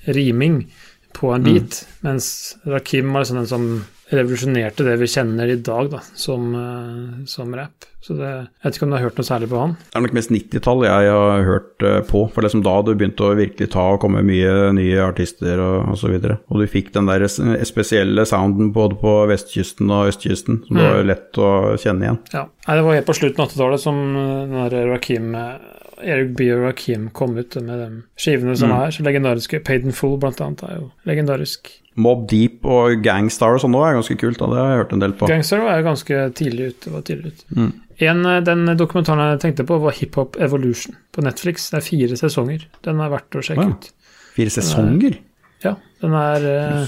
riming 0.06 0.72
på 1.12 1.32
en 1.32 1.46
Mm. 1.46 1.54
mens 2.00 2.56
Rakim 2.64 3.12
var 3.12 3.20
liksom 3.20 3.36
den 3.36 3.46
som 3.48 3.84
revolusjonerte 4.12 4.84
det 4.86 4.96
vi 5.00 5.06
kjenner 5.10 5.50
i 5.50 5.56
dag 5.66 5.88
da, 5.90 6.00
som, 6.14 6.54
eh, 6.54 7.24
som 7.26 7.54
rap. 7.58 7.86
Så 8.06 8.14
det, 8.14 8.28
jeg 8.28 8.62
vet 8.68 8.76
ikke 8.76 8.84
om 8.86 8.90
du 8.92 8.96
har 8.96 9.02
hørt 9.08 9.16
noe 9.18 9.26
særlig 9.26 9.48
på 9.50 9.58
han? 9.58 9.72
det 9.82 9.98
er 9.98 10.02
nok 10.04 10.12
mest 10.14 10.30
90-tall 10.30 10.84
jeg 10.86 11.08
har 11.10 11.42
hørt 11.48 11.82
eh, 11.82 11.96
på, 12.06 12.20
for 12.30 12.38
det 12.40 12.46
liksom 12.46 12.62
da 12.62 12.74
det 12.86 12.94
begynte 13.00 13.26
å 13.26 13.34
virkelig 13.34 13.68
ta 13.74 13.86
og 13.96 14.00
komme 14.04 14.22
mye 14.22 14.52
nye 14.76 15.00
artister 15.02 15.58
og, 15.58 15.88
og 15.90 15.98
så 15.98 16.12
videre. 16.12 16.36
Og 16.52 16.62
du 16.62 16.68
fikk 16.70 16.92
den 16.94 17.08
der 17.10 17.26
spesielle 17.66 18.26
sounden 18.30 18.70
både 18.76 18.98
på 19.00 19.14
vestkysten 19.32 19.90
og 19.90 20.12
østkysten, 20.12 20.60
som 20.68 20.76
det 20.78 20.84
Mm. 20.86 20.92
var 20.94 21.08
lett 21.10 21.38
å 21.42 21.48
kjenne 21.82 22.06
igjen. 22.06 22.20
Ja. 22.32 22.44
Nei, 22.68 22.76
det 22.78 22.84
var 22.86 22.94
helt 23.00 23.06
på 23.10 23.16
slutten 23.18 23.42
av 23.42 23.48
80-tallet 23.50 23.80
som 23.82 23.98
eh, 24.16 24.46
den 24.52 24.70
der 24.70 24.86
Rakim 24.92 25.34
eh, 25.34 25.72
Eric 26.06 26.36
B. 26.36 26.46
og 26.54 26.62
Rakim 26.68 27.08
kom 27.16 27.34
ut 27.40 27.56
med 27.56 27.80
de 27.80 27.88
skivene 28.20 28.54
som 28.60 28.70
Mm. 28.70 28.76
er 28.86 28.90
så 28.94 29.02
legendariske. 29.02 29.64
Paid 29.64 29.82
in 29.88 29.92
Full, 29.96 30.18
blant 30.20 30.38
annet, 30.44 30.62
er 30.62 30.76
jo 30.78 30.90
legendarisk. 31.08 31.72
Mob 31.96 32.26
Deep 32.28 32.64
og 32.68 33.00
Gangstar 33.04 33.56
og 33.56 33.62
sånn 33.62 33.74
òg 33.78 33.86
er 33.88 33.94
ganske 33.96 34.16
kult, 34.20 34.38
da. 34.38 34.46
det 34.52 34.58
har 34.60 34.70
jeg 34.74 34.80
hørt 34.82 34.92
en 34.92 35.02
del 35.04 35.14
på. 35.16 35.28
Gangstar 35.30 35.62
var 35.64 35.82
ganske 35.86 36.18
tidlig 36.36 36.70
ute. 36.74 36.90
Var 36.92 37.04
tidlig 37.08 37.32
ute. 37.32 37.46
Mm. 37.56 37.70
En, 38.06 38.26
eh, 38.28 38.40
den 38.44 38.66
dokumentaren 38.76 39.22
jeg 39.32 39.40
tenkte 39.46 39.64
på, 39.66 39.78
var 39.80 39.96
Hip 39.96 40.14
Hop 40.20 40.36
Evolution 40.44 40.96
på 41.16 41.24
Netflix. 41.24 41.70
Det 41.72 41.78
er 41.80 41.86
fire 41.86 42.16
sesonger. 42.20 42.66
Den 42.84 43.00
er 43.00 43.08
verdt 43.14 43.38
å 43.40 43.44
sjekke 43.44 43.64
Ja. 43.64 43.72
ut. 43.72 43.90
Fire 44.36 44.52
sesonger? 44.52 45.16
Ja, 45.64 45.74
den 46.02 46.12
er 46.12 46.44
eh, 46.52 46.86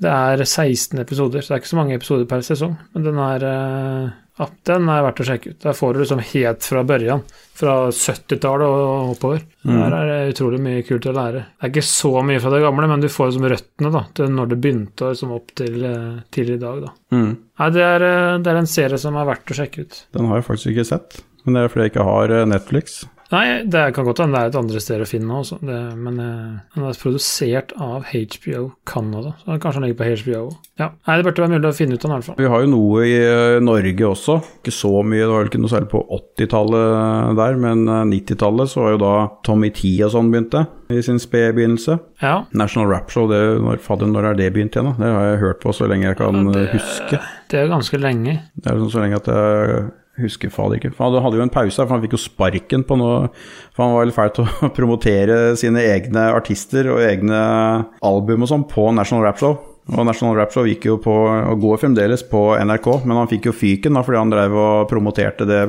Det 0.00 0.08
er 0.10 0.44
16 0.44 0.98
episoder, 1.00 1.40
så 1.40 1.48
det 1.48 1.56
er 1.56 1.60
ikke 1.60 1.72
så 1.74 1.76
mange 1.76 1.94
episoder 1.96 2.24
per 2.28 2.40
sesong. 2.44 2.76
Men 2.94 3.02
den 3.04 3.18
er 3.20 3.42
eh, 3.44 4.10
Ja, 4.40 4.46
den 4.64 4.88
er 4.88 5.02
verdt 5.04 5.20
å 5.20 5.24
sjekke 5.28 5.50
ut. 5.52 5.58
Der 5.60 5.74
får 5.76 5.92
du 5.92 5.98
liksom 6.00 6.20
helt 6.24 6.64
fra 6.64 6.80
børjan. 6.88 7.20
Fra 7.60 7.74
70-tallet 7.92 8.64
og 8.72 9.10
oppover. 9.12 9.42
Der 9.68 9.96
er 9.98 10.06
det 10.08 10.30
utrolig 10.32 10.60
mye 10.64 10.84
kult 10.86 11.08
å 11.10 11.12
lære. 11.12 11.42
Det 11.58 11.66
er 11.66 11.72
ikke 11.74 11.84
så 11.84 12.12
mye 12.24 12.40
fra 12.40 12.54
det 12.54 12.62
gamle, 12.64 12.88
men 12.88 13.04
du 13.04 13.10
får 13.12 13.28
liksom 13.28 13.48
røttene 13.52 13.92
da, 13.92 14.02
til 14.16 14.32
når 14.32 14.52
det 14.54 14.60
begynte, 14.64 15.04
og 15.04 15.12
liksom 15.12 15.34
opp 15.36 15.52
til, 15.60 15.76
eh, 15.84 16.22
til 16.32 16.54
i 16.54 16.58
dag. 16.62 16.80
da. 16.86 16.94
Mm. 17.12 17.30
Nei, 17.60 17.70
det 17.76 17.84
er, 17.84 18.06
eh, 18.08 18.38
det 18.40 18.54
er 18.54 18.62
en 18.62 18.74
serie 18.78 18.98
som 19.02 19.20
er 19.20 19.28
verdt 19.28 19.52
å 19.52 19.58
sjekke 19.60 19.84
ut. 19.84 20.04
Den 20.16 20.30
har 20.30 20.40
jeg 20.40 20.48
faktisk 20.48 20.72
ikke 20.72 20.88
sett, 20.88 21.20
men 21.44 21.54
det 21.58 21.64
er 21.66 21.68
fordi 21.74 21.84
jeg 21.84 21.92
ikke 21.92 22.08
har 22.08 22.36
eh, 22.38 22.48
Netflix. 22.48 23.02
Nei, 23.30 23.62
det 23.70 23.82
kan 23.94 24.04
godt 24.08 24.18
hende 24.24 24.34
det 24.34 24.40
er 24.42 24.50
et 24.50 24.56
andre 24.58 24.80
sted 24.82 25.02
å 25.04 25.06
finne 25.06 25.36
også, 25.38 25.60
det, 25.62 25.76
men 26.02 26.16
eh, 26.18 26.56
den 26.74 26.86
er 26.88 26.96
produsert 26.98 27.70
av 27.78 28.08
HBO 28.10 28.62
Canada, 28.90 29.36
så 29.44 29.54
kanskje 29.62 29.78
den 29.78 29.86
ligger 29.86 30.00
på 30.00 30.08
HBO. 30.24 30.40
Ja, 30.80 30.88
Nei, 31.06 31.16
det 31.20 31.26
burde 31.28 31.44
være 31.44 31.52
mulig 31.54 31.70
å 31.70 31.76
finne 31.76 31.94
ut 31.94 32.02
av 32.04 32.08
den 32.08 32.14
i 32.14 32.18
hvert 32.18 32.28
fall. 32.30 32.38
Vi 32.40 32.48
har 32.50 32.64
jo 32.64 32.70
noe 32.72 33.04
i 33.06 33.14
eh, 33.20 33.60
Norge 33.62 34.08
også, 34.08 34.36
ikke 34.58 34.74
så 34.74 34.90
mye, 35.06 35.22
det 35.22 35.30
var 35.30 35.44
vel 35.44 35.52
ikke 35.52 35.62
noe 35.62 35.72
særlig 35.76 35.90
på 35.92 36.02
80-tallet 36.18 37.36
der, 37.38 37.60
men 37.62 37.84
eh, 37.86 38.02
90-tallet 38.16 38.72
så 38.72 38.82
var 38.84 38.96
jo 38.96 39.00
da 39.04 39.12
Tommy 39.46 39.70
T 39.78 39.92
og 40.06 40.12
sånn 40.16 40.32
begynte, 40.34 40.64
i 40.90 40.98
sin 41.06 41.22
spede 41.22 41.54
begynnelse. 41.54 42.00
Ja, 42.24 42.34
National 42.58 42.90
Rap 42.90 43.12
Show, 43.14 43.28
det, 43.30 43.38
når, 43.62 43.78
fader, 43.84 44.10
når 44.10 44.32
er 44.32 44.40
det 44.42 44.50
begynt 44.56 44.74
igjen 44.74 44.90
da? 44.90 44.96
Det 44.98 45.14
har 45.14 45.28
jeg 45.30 45.42
hørt 45.44 45.62
på 45.62 45.74
så 45.76 45.86
lenge 45.90 46.08
jeg 46.10 46.18
kan 46.18 46.34
Ja, 46.42 46.50
det- 46.58 46.66
eh, 46.66 46.74
huske. 46.74 47.22
det 47.54 47.60
er 47.62 47.70
ganske 47.70 48.00
lenge. 48.02 48.40
Det 48.58 48.66
er 48.72 48.82
sånn 48.82 48.90
så 48.90 49.04
lenge 49.04 49.22
at 49.22 49.30
jeg 49.30 49.90
husker 50.22 50.52
fader 50.52 50.78
ikke. 50.78 50.92
For 50.96 51.08
han 51.08 51.24
hadde 51.24 51.40
jo 51.40 51.46
en 51.46 51.52
pause 51.54 51.80
her, 51.80 51.88
for 51.88 51.96
han 51.96 52.04
fikk 52.04 52.16
jo 52.16 52.22
sparken 52.22 52.84
på 52.86 52.98
noe 53.00 53.30
For 53.74 53.84
han 53.84 53.94
var 53.94 54.04
veldig 54.04 54.16
fæl 54.16 54.32
til 54.36 54.46
å 54.46 54.70
promotere 54.78 55.40
sine 55.60 55.82
egne 55.94 56.28
artister 56.36 56.90
og 56.92 57.02
egne 57.04 57.40
album 58.06 58.46
og 58.46 58.52
sånn 58.52 58.68
på 58.70 58.90
National 58.96 59.26
Rap 59.26 59.40
Show. 59.42 59.58
Og 59.90 60.06
National 60.06 60.36
Rap 60.38 60.52
Show 60.54 60.68
gikk 60.68 60.86
jo 60.86 60.98
på, 61.02 61.14
og 61.26 61.62
går 61.62 61.80
fremdeles 61.82 62.22
på 62.30 62.44
NRK, 62.62 62.88
men 63.08 63.18
han 63.18 63.30
fikk 63.30 63.48
jo 63.50 63.56
fyken 63.56 63.96
da 63.96 64.04
fordi 64.06 64.20
han 64.20 64.30
drev 64.32 64.54
og 64.60 64.88
promoterte 64.90 65.48
det 65.48 65.62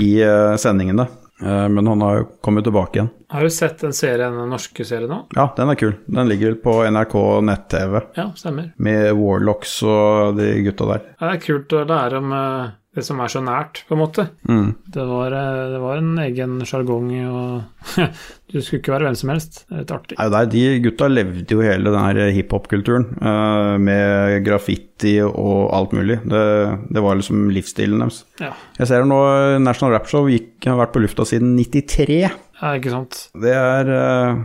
i 0.00 0.12
uh, 0.24 0.56
sendingene. 0.58 1.06
Uh, 1.38 1.68
men 1.70 1.86
han 1.86 2.00
har 2.02 2.16
jo 2.18 2.24
kommet 2.42 2.64
tilbake 2.66 2.98
igjen. 2.98 3.10
Har 3.30 3.44
du 3.46 3.50
sett 3.52 3.78
den 3.84 3.92
serien, 3.94 4.34
den 4.34 4.50
norske 4.50 4.82
serien 4.88 5.10
nå? 5.12 5.20
Ja, 5.36 5.44
den 5.54 5.70
er 5.70 5.78
kul. 5.78 5.92
Den 6.08 6.30
ligger 6.30 6.50
vel 6.50 6.58
på 6.64 6.74
NRK 6.90 7.14
nett-TV 7.46 8.00
Ja, 8.16 8.24
stemmer. 8.34 8.72
med 8.76 9.12
Warlocks 9.20 9.76
og 9.86 10.40
de 10.40 10.48
gutta 10.66 10.88
der. 10.88 11.04
Ja, 11.20 11.28
det 11.28 11.36
er 11.36 11.44
kult 11.44 11.76
å 11.76 11.84
lære 11.86 12.22
om 12.24 12.32
eh, 12.34 12.72
det 12.98 13.04
som 13.06 13.20
er 13.22 13.30
så 13.32 13.40
nært, 13.44 13.82
på 13.88 13.94
en 13.96 14.00
måte. 14.02 14.24
Mm. 14.48 14.72
Det 14.94 15.04
var, 15.08 15.34
eh, 15.38 15.62
det 15.72 15.80
var 15.82 16.00
en 16.00 16.10
egen 16.26 16.58
sjargong 16.68 17.12
og 17.28 17.98
Du 18.48 18.62
skulle 18.64 18.80
ikke 18.80 18.94
være 18.94 19.08
hvem 19.10 19.16
som 19.20 19.30
helst. 19.34 19.58
Det 19.68 19.74
er 19.76 19.82
litt 19.82 19.90
artig. 19.92 20.16
Nei, 20.18 20.42
De 20.54 20.62
gutta 20.86 21.08
levde 21.10 21.52
jo 21.52 21.60
hele 21.60 21.92
den 21.92 22.00
her 22.00 22.32
hiphop-kulturen 22.32 23.04
eh, 23.20 23.74
med 23.84 24.38
graffiti 24.46 25.18
og 25.26 25.68
alt 25.76 25.92
mulig. 25.96 26.16
Det, 26.24 26.44
det 26.88 27.02
var 27.04 27.18
liksom 27.20 27.48
livsstilen 27.52 28.00
deres. 28.04 28.22
Ja, 28.40 28.54
Jeg 28.80 28.90
ser 28.90 29.04
nå 29.08 29.20
National 29.60 29.94
Rap 29.96 30.08
Show 30.10 30.30
gikk, 30.32 30.54
har 30.64 30.80
vært 30.80 30.94
på 30.96 31.04
lufta 31.04 31.28
siden 31.28 31.52
93. 31.60 32.22
ja 32.24 32.72
ikke 32.80 32.94
sant. 32.94 33.26
Det 33.38 33.52
er, 33.52 33.92
eh, 33.94 34.40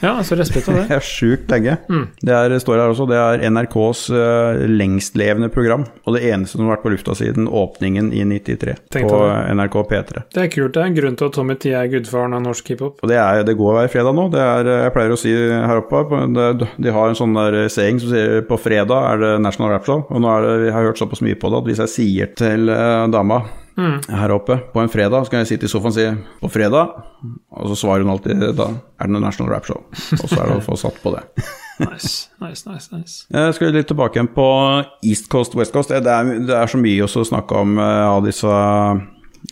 Ja, 0.00 0.16
så 0.24 0.36
respekt 0.36 0.66
for 0.66 0.76
det. 0.76 0.86
det 0.90 0.96
er 0.96 1.04
sjukt 1.04 1.50
lenge. 1.52 1.76
Mm. 1.88 2.06
Det 2.24 2.34
er, 2.34 2.54
står 2.60 2.80
her 2.80 2.92
også, 2.92 3.06
det 3.08 3.18
er 3.20 3.44
NRKs 3.52 4.04
uh, 4.12 4.64
lengstlevende 4.68 5.50
program. 5.52 5.86
Og 6.04 6.16
det 6.16 6.24
eneste 6.30 6.58
som 6.58 6.66
har 6.66 6.76
vært 6.76 6.84
på 6.86 6.94
lufta 6.94 7.16
siden 7.18 7.48
åpningen 7.48 8.10
i 8.14 8.24
93 8.28 8.76
Tenk 8.94 9.10
på 9.10 9.20
NRK 9.56 9.78
P3. 9.90 10.24
Det 10.34 10.44
er 10.44 10.52
kult. 10.52 10.74
Det 10.74 10.82
er 10.82 10.90
en 10.90 10.98
grunn 10.98 11.18
til 11.20 11.30
at 11.30 11.38
Tommy 11.38 11.58
T 11.60 11.74
er 11.76 11.90
gudfaren 11.92 12.36
av 12.36 12.44
norsk 12.44 12.72
hiphop. 12.74 13.02
Og 13.04 13.12
det, 13.12 13.18
er, 13.20 13.42
det 13.46 13.56
går 13.58 13.78
hver 13.78 13.92
fredag 13.92 14.16
nå. 14.16 14.28
Det 14.34 14.44
er, 14.44 14.70
jeg 14.86 14.94
pleier 14.96 15.16
å 15.16 15.20
si 15.20 15.34
her 15.34 15.82
oppe 15.82 16.22
det, 16.34 16.70
De 16.84 16.94
har 16.94 17.10
en 17.10 17.18
sånn 17.18 17.36
der 17.36 17.60
saying 17.72 18.00
som 18.02 18.12
sier 18.12 18.44
på 18.48 18.60
fredag 18.60 19.10
er 19.12 19.22
det 19.22 19.34
National 19.44 19.74
Rap 19.74 19.88
Show. 19.88 20.06
Og 20.08 20.24
nå 20.24 20.32
er 20.32 20.48
det, 20.48 20.54
jeg 20.68 20.78
har 20.78 20.88
hørt 20.90 21.02
såpass 21.02 21.24
mye 21.24 21.38
på 21.38 21.52
det 21.52 21.60
at 21.60 21.70
hvis 21.70 21.84
jeg 21.84 21.94
sier 21.94 22.34
til 22.38 22.72
uh, 22.72 23.04
dama 23.12 23.44
Mm. 23.76 24.00
her 24.08 24.30
oppe 24.30 24.56
på 24.72 24.80
en 24.80 24.88
fredag, 24.88 25.24
så 25.26 25.30
kan 25.30 25.40
jeg 25.42 25.48
sitte 25.48 25.66
i 25.66 25.68
sofaen 25.68 25.90
og 25.90 25.94
si 25.94 26.04
'på 26.42 26.50
fredag', 26.52 27.02
og 27.50 27.68
så 27.68 27.74
svarer 27.76 28.02
hun 28.04 28.10
alltid 28.12 28.54
da 28.56 28.68
er 29.00 29.06
det 29.06 29.10
noe 29.10 29.20
National 29.20 29.50
Rap 29.52 29.64
Show. 29.66 29.82
Og 30.22 30.28
så 30.28 30.40
er 30.40 30.46
det 30.46 30.56
å 30.58 30.62
få 30.62 30.76
satt 30.78 31.02
på 31.02 31.10
det. 31.16 31.22
Nice, 31.80 32.28
nice, 32.40 32.62
nice. 32.70 32.88
nice. 32.94 33.26
Jeg 33.32 33.54
skal 33.54 33.72
litt 33.72 33.88
tilbake 33.88 34.14
igjen 34.14 34.28
på 34.32 34.84
East 35.02 35.28
Coast, 35.28 35.56
West 35.56 35.72
Coast. 35.72 35.88
Det 35.90 36.06
er, 36.06 36.22
det 36.46 36.54
er 36.54 36.66
så 36.70 36.78
mye 36.78 37.02
også 37.02 37.24
å 37.24 37.26
snakke 37.26 37.50
om 37.56 37.78
eh, 37.78 38.06
av 38.14 38.22
disse 38.24 38.46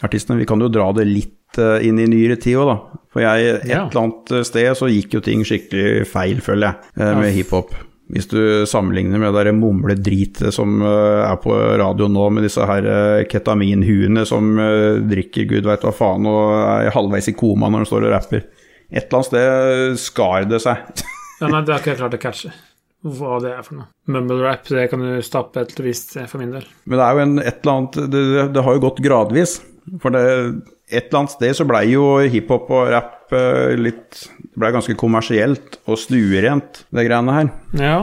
artistene. 0.05 0.39
Vi 0.39 0.47
kan 0.47 0.61
jo 0.63 0.69
dra 0.73 0.93
det 0.93 1.07
litt 1.09 1.59
eh, 1.59 1.83
inn 1.89 1.99
i 1.99 2.07
nyere 2.07 2.37
tid 2.41 2.61
òg, 2.63 2.69
da. 2.71 3.01
For 3.13 3.21
jeg, 3.25 3.57
et 3.57 3.69
Ja. 3.69 3.89
eller 3.89 4.01
annet 4.05 4.47
sted 4.47 4.71
så 4.79 4.87
gikk 4.89 5.15
jo 5.15 5.21
ting 5.21 5.43
skikkelig 5.43 6.07
feil, 6.07 6.39
føler 6.41 6.69
jeg, 6.71 6.77
eh, 7.01 7.15
med 7.19 7.27
Ja. 7.27 7.35
hiphop. 7.43 7.75
Hvis 8.13 8.29
du 8.29 8.67
sammenligner 8.69 9.21
med 9.23 9.33
det 9.33 9.55
mumledritet 9.57 10.53
som 10.53 10.83
eh, 10.85 11.21
er 11.25 11.39
på 11.41 11.55
radio 11.81 12.11
nå, 12.13 12.27
med 12.37 12.45
disse 12.45 12.65
her 12.69 12.85
eh, 12.85 13.23
ketaminhuene 13.31 14.27
som 14.29 14.51
eh, 14.61 14.99
drikker 15.09 15.49
gud 15.49 15.69
veit 15.69 15.87
hva 15.87 15.95
faen 15.97 16.29
og 16.29 16.53
er 16.59 16.93
halvveis 16.93 17.31
i 17.33 17.37
koma 17.39 17.71
når 17.73 17.87
de 17.87 17.89
står 17.89 18.05
og 18.09 18.13
rapper. 18.13 18.45
Et 18.93 19.07
eller 19.07 19.17
annet 19.17 19.31
sted 19.31 19.97
skar 20.03 20.49
det 20.51 20.63
seg. 20.67 20.85
Ja, 21.43 21.49
nei, 21.51 21.65
det 21.67 21.73
har 21.73 21.81
ikke 21.81 21.91
jeg 21.91 21.99
klart 21.99 22.13
å 22.15 22.19
catche. 22.23 22.51
Hva 23.03 23.39
det 23.43 23.49
er 23.51 23.65
for 23.67 23.75
noe. 23.75 23.89
Mumble 24.15 24.37
rap, 24.45 24.69
det 24.71 24.85
kan 24.93 25.01
du 25.03 25.17
stappe 25.27 25.65
et 25.65 25.73
visst 25.83 26.13
for 26.31 26.39
min 26.39 26.53
del. 26.55 26.69
Men 26.87 27.01
det 27.01 27.07
er 27.09 27.17
jo 27.17 27.23
en, 27.25 27.33
et 27.43 27.57
eller 27.57 27.73
annet 27.73 27.99
det, 27.99 28.21
det, 28.29 28.45
det 28.55 28.63
har 28.63 28.77
jo 28.77 28.83
gått 28.85 29.01
gradvis. 29.03 29.57
For 30.05 30.15
det, 30.15 30.23
et 30.87 31.09
eller 31.09 31.25
annet 31.25 31.35
sted 31.35 31.57
så 31.59 31.67
blei 31.67 31.83
jo 31.91 32.05
hiphop 32.31 32.71
og 32.71 32.93
rap 32.95 33.17
litt 33.81 34.23
Det 34.53 34.61
ble 34.61 34.73
ganske 34.75 34.97
kommersielt 35.01 35.79
og 35.89 35.97
stuerent, 36.01 36.83
det 36.93 37.07
greiene 37.09 37.37
her. 37.39 37.53
Ja, 37.81 37.97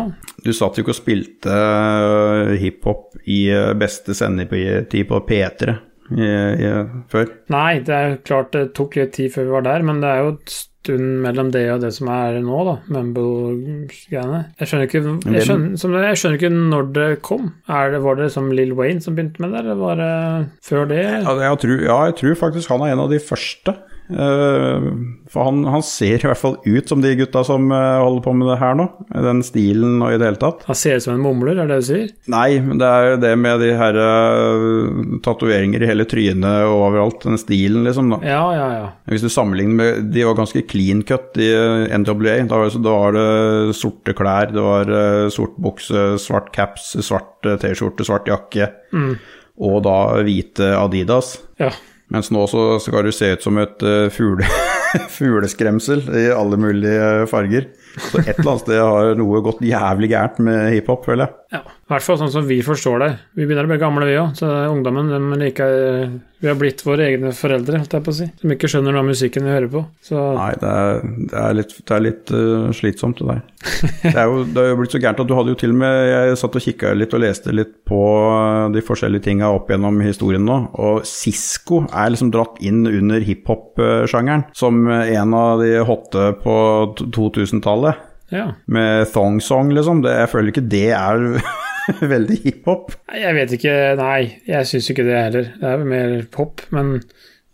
Du 0.43 0.49
satt 0.55 0.77
jo 0.79 0.85
ikke 0.85 0.95
og 0.95 0.97
spilte 0.97 1.53
eh, 1.53 2.55
hiphop 2.61 3.19
i 3.29 3.43
eh, 3.53 3.73
beste 3.77 4.15
sendetid 4.17 5.05
på 5.09 5.19
P3 5.27 5.75
i, 6.17 6.25
i, 6.25 6.71
før. 7.11 7.29
Nei, 7.53 7.79
det 7.85 7.93
er 7.93 8.17
klart 8.25 8.55
det 8.55 8.71
tok 8.77 8.97
litt 8.97 9.13
tid 9.17 9.33
før 9.35 9.45
vi 9.45 9.55
var 9.59 9.67
der, 9.67 9.85
men 9.85 10.01
det 10.01 10.09
er 10.09 10.23
jo 10.23 10.31
et 10.37 10.55
stund 10.55 11.19
mellom 11.25 11.51
det 11.53 11.65
og 11.73 11.83
det 11.83 11.91
som 11.93 12.09
er 12.13 12.39
nå, 12.43 12.59
da. 12.65 12.75
Mumble-greiene. 12.95 14.39
Jeg 14.59 14.71
skjønner 14.71 14.87
ikke 14.87 15.01
jeg 15.35 15.45
skjønner, 15.45 16.07
jeg 16.07 16.21
skjønner 16.21 16.39
ikke 16.39 16.51
når 16.55 16.89
det 16.95 17.09
kom. 17.25 17.51
Er 17.67 17.93
det, 17.93 18.01
var 18.05 18.19
det 18.19 18.31
som 18.33 18.49
Lill 18.55 18.73
Wayne 18.77 19.03
som 19.03 19.17
begynte 19.17 19.43
med 19.43 19.53
det, 19.53 19.63
eller 19.65 19.79
var 19.79 19.99
det 20.01 20.13
før 20.65 20.89
det? 20.89 21.03
Ja, 21.03 21.35
jeg 21.43 21.61
tror, 21.65 21.85
ja, 21.85 21.99
jeg 22.09 22.17
tror 22.23 22.41
faktisk 22.47 22.73
han 22.73 22.85
er 22.85 22.95
en 22.95 23.05
av 23.05 23.13
de 23.13 23.21
første. 23.21 23.75
Eh, 24.09 24.85
for 25.29 25.45
han, 25.45 25.61
han 25.69 25.83
ser 25.85 26.17
i 26.17 26.25
hvert 26.25 26.41
fall 26.41 26.55
ut 26.65 26.89
som 26.89 27.01
de 27.03 27.11
gutta 27.19 27.43
som 27.45 27.67
eh, 27.69 27.97
holder 28.01 28.23
på 28.25 28.33
med 28.37 28.49
det 28.49 28.57
her 28.61 28.77
nå. 28.79 28.87
Den 29.13 29.43
stilen 29.45 29.99
og 30.01 30.13
i 30.13 30.19
det 30.19 30.31
hele 30.31 30.41
tatt. 30.41 30.63
Han 30.69 30.77
ser 30.77 30.97
ut 30.97 31.05
som 31.05 31.17
en 31.17 31.23
mumler, 31.23 31.53
er 31.53 31.69
det 31.69 31.77
det 31.77 31.83
du 31.83 31.87
sier? 31.91 32.07
Nei, 32.33 32.47
men 32.65 32.81
det 32.81 32.89
er 32.89 33.09
jo 33.11 33.19
det 33.21 33.33
med 33.39 33.61
de 33.61 33.69
her 33.77 33.99
uh, 33.99 35.17
tatoveringer 35.25 35.85
i 35.85 35.89
hele 35.91 36.07
trynet 36.09 36.65
og 36.65 36.85
overalt. 36.89 37.27
Den 37.27 37.41
stilen, 37.41 37.85
liksom. 37.85 38.09
da. 38.15 38.21
Ja, 38.25 38.43
ja, 38.55 38.69
ja. 38.79 38.87
Hvis 39.09 39.25
du 39.25 39.29
sammenligner 39.31 39.77
med 39.79 40.09
De 40.13 40.25
var 40.25 40.37
ganske 40.39 40.63
clean 40.69 41.03
cut 41.07 41.37
i 41.37 41.49
NWA. 41.93 42.39
Da 42.49 42.63
var, 42.63 42.69
det, 42.69 42.83
da 42.85 42.95
var 42.95 43.17
det 43.17 43.77
sorte 43.77 44.15
klær, 44.17 44.49
det 44.55 44.63
var 44.63 44.93
sort 45.33 45.57
bukse, 45.61 46.15
svart 46.21 46.49
caps, 46.55 46.95
svart 47.05 47.45
T-skjorte, 47.61 48.07
svart 48.07 48.29
jakke. 48.29 48.71
Og 49.59 49.81
da 49.85 49.97
hvite 50.25 50.73
Adidas. 50.79 51.35
Ja. 51.59 51.71
Mens 52.09 52.31
nå 52.33 52.45
så 52.49 52.63
skal 52.81 53.05
du 53.05 53.13
se 53.13 53.33
ut 53.35 53.45
som 53.45 53.59
et 53.61 53.85
eh, 53.85 54.07
fugle, 54.13 54.47
fugleskremsel 55.17 56.07
i 56.17 56.25
alle 56.33 56.57
mulige 56.57 57.27
farger. 57.29 57.69
Så 57.97 58.21
et 58.21 58.35
eller 58.35 58.51
annet 58.53 58.63
sted 58.65 58.79
har 58.79 59.15
noe 59.19 59.41
gått 59.45 59.63
jævlig 59.65 60.11
gærent 60.13 60.39
med 60.45 60.73
hiphop, 60.75 61.05
føler 61.09 61.25
jeg. 61.27 61.37
ja. 61.57 61.65
I 61.89 61.95
hvert 61.95 62.05
fall 62.05 62.19
sånn 62.21 62.29
som 62.29 62.43
vi 62.45 62.59
forstår 62.61 63.01
det. 63.01 63.07
Vi 63.33 63.47
begynner 63.49 63.65
å 63.65 63.69
bli 63.71 63.79
gamle, 63.81 64.05
vi 64.05 64.17
òg. 64.21 64.35
Så 64.37 64.45
ungdommen 64.69 65.07
de 65.09 65.37
liker 65.41 65.71
Vi 66.39 66.47
har 66.47 66.55
blitt 66.55 66.83
våre 66.85 67.07
egne 67.09 67.31
foreldre, 67.35 67.79
holdt 67.81 67.95
jeg 67.97 68.03
på 68.05 68.11
å 68.13 68.15
si. 68.15 68.27
Som 68.39 68.51
ikke 68.53 68.69
skjønner 68.69 68.93
noe 68.93 69.01
av 69.01 69.07
musikken 69.09 69.47
vi 69.47 69.51
hører 69.55 69.71
på. 69.73 69.81
Så 70.05 70.21
Nei, 70.37 70.51
det 70.61 70.69
er, 70.69 70.99
det 71.31 71.39
er 71.41 71.55
litt, 71.57 71.73
det 71.81 71.95
er 71.95 72.03
litt 72.05 72.31
uh, 72.31 72.67
slitsomt, 72.77 73.23
det 73.23 73.27
der. 73.31 73.41
Det 74.05 74.13
er, 74.13 74.29
jo, 74.29 74.43
det 74.47 74.61
er 74.61 74.69
jo 74.69 74.77
blitt 74.79 74.93
så 74.93 75.01
gærent 75.01 75.19
at 75.19 75.27
du 75.27 75.33
hadde 75.35 75.51
jo 75.51 75.57
til 75.59 75.73
og 75.73 75.79
med 75.81 75.95
Jeg 76.07 76.37
satt 76.39 76.53
og 76.55 76.63
kikka 76.63 76.93
litt 76.95 77.13
og 77.17 77.19
leste 77.25 77.51
litt 77.51 77.73
på 77.89 77.97
eh, 78.29 78.69
de 78.71 78.83
forskjellige 78.85 79.25
tinga 79.25 79.49
opp 79.51 79.67
gjennom 79.73 79.97
historien 80.05 80.45
nå, 80.47 80.55
og 80.79 81.01
Sisko 81.07 81.81
er 81.89 82.13
liksom 82.13 82.29
dratt 82.31 82.61
inn 82.63 82.85
under 82.87 83.25
hiphop-sjangeren 83.25 84.45
som 84.55 84.79
en 84.87 85.35
av 85.35 85.59
de 85.59 85.73
hotte 85.89 86.29
på 86.39 86.55
2000-tallet. 87.01 87.88
Ja. 88.33 88.45
Med 88.69 89.09
thong 89.13 89.39
song, 89.43 89.73
liksom. 89.75 90.03
Det, 90.05 90.13
jeg 90.21 90.31
føler 90.31 90.53
ikke 90.53 90.67
det 90.71 90.85
er 90.97 91.25
veldig 92.13 92.37
hiphop. 92.43 92.93
Jeg 93.15 93.35
vet 93.37 93.55
ikke 93.57 93.75
Nei, 93.99 94.19
jeg 94.49 94.69
syns 94.69 94.89
ikke 94.93 95.07
det 95.07 95.17
heller. 95.17 95.51
Det 95.59 95.73
er 95.73 95.89
mer 95.89 96.15
pop, 96.33 96.63
men 96.75 96.99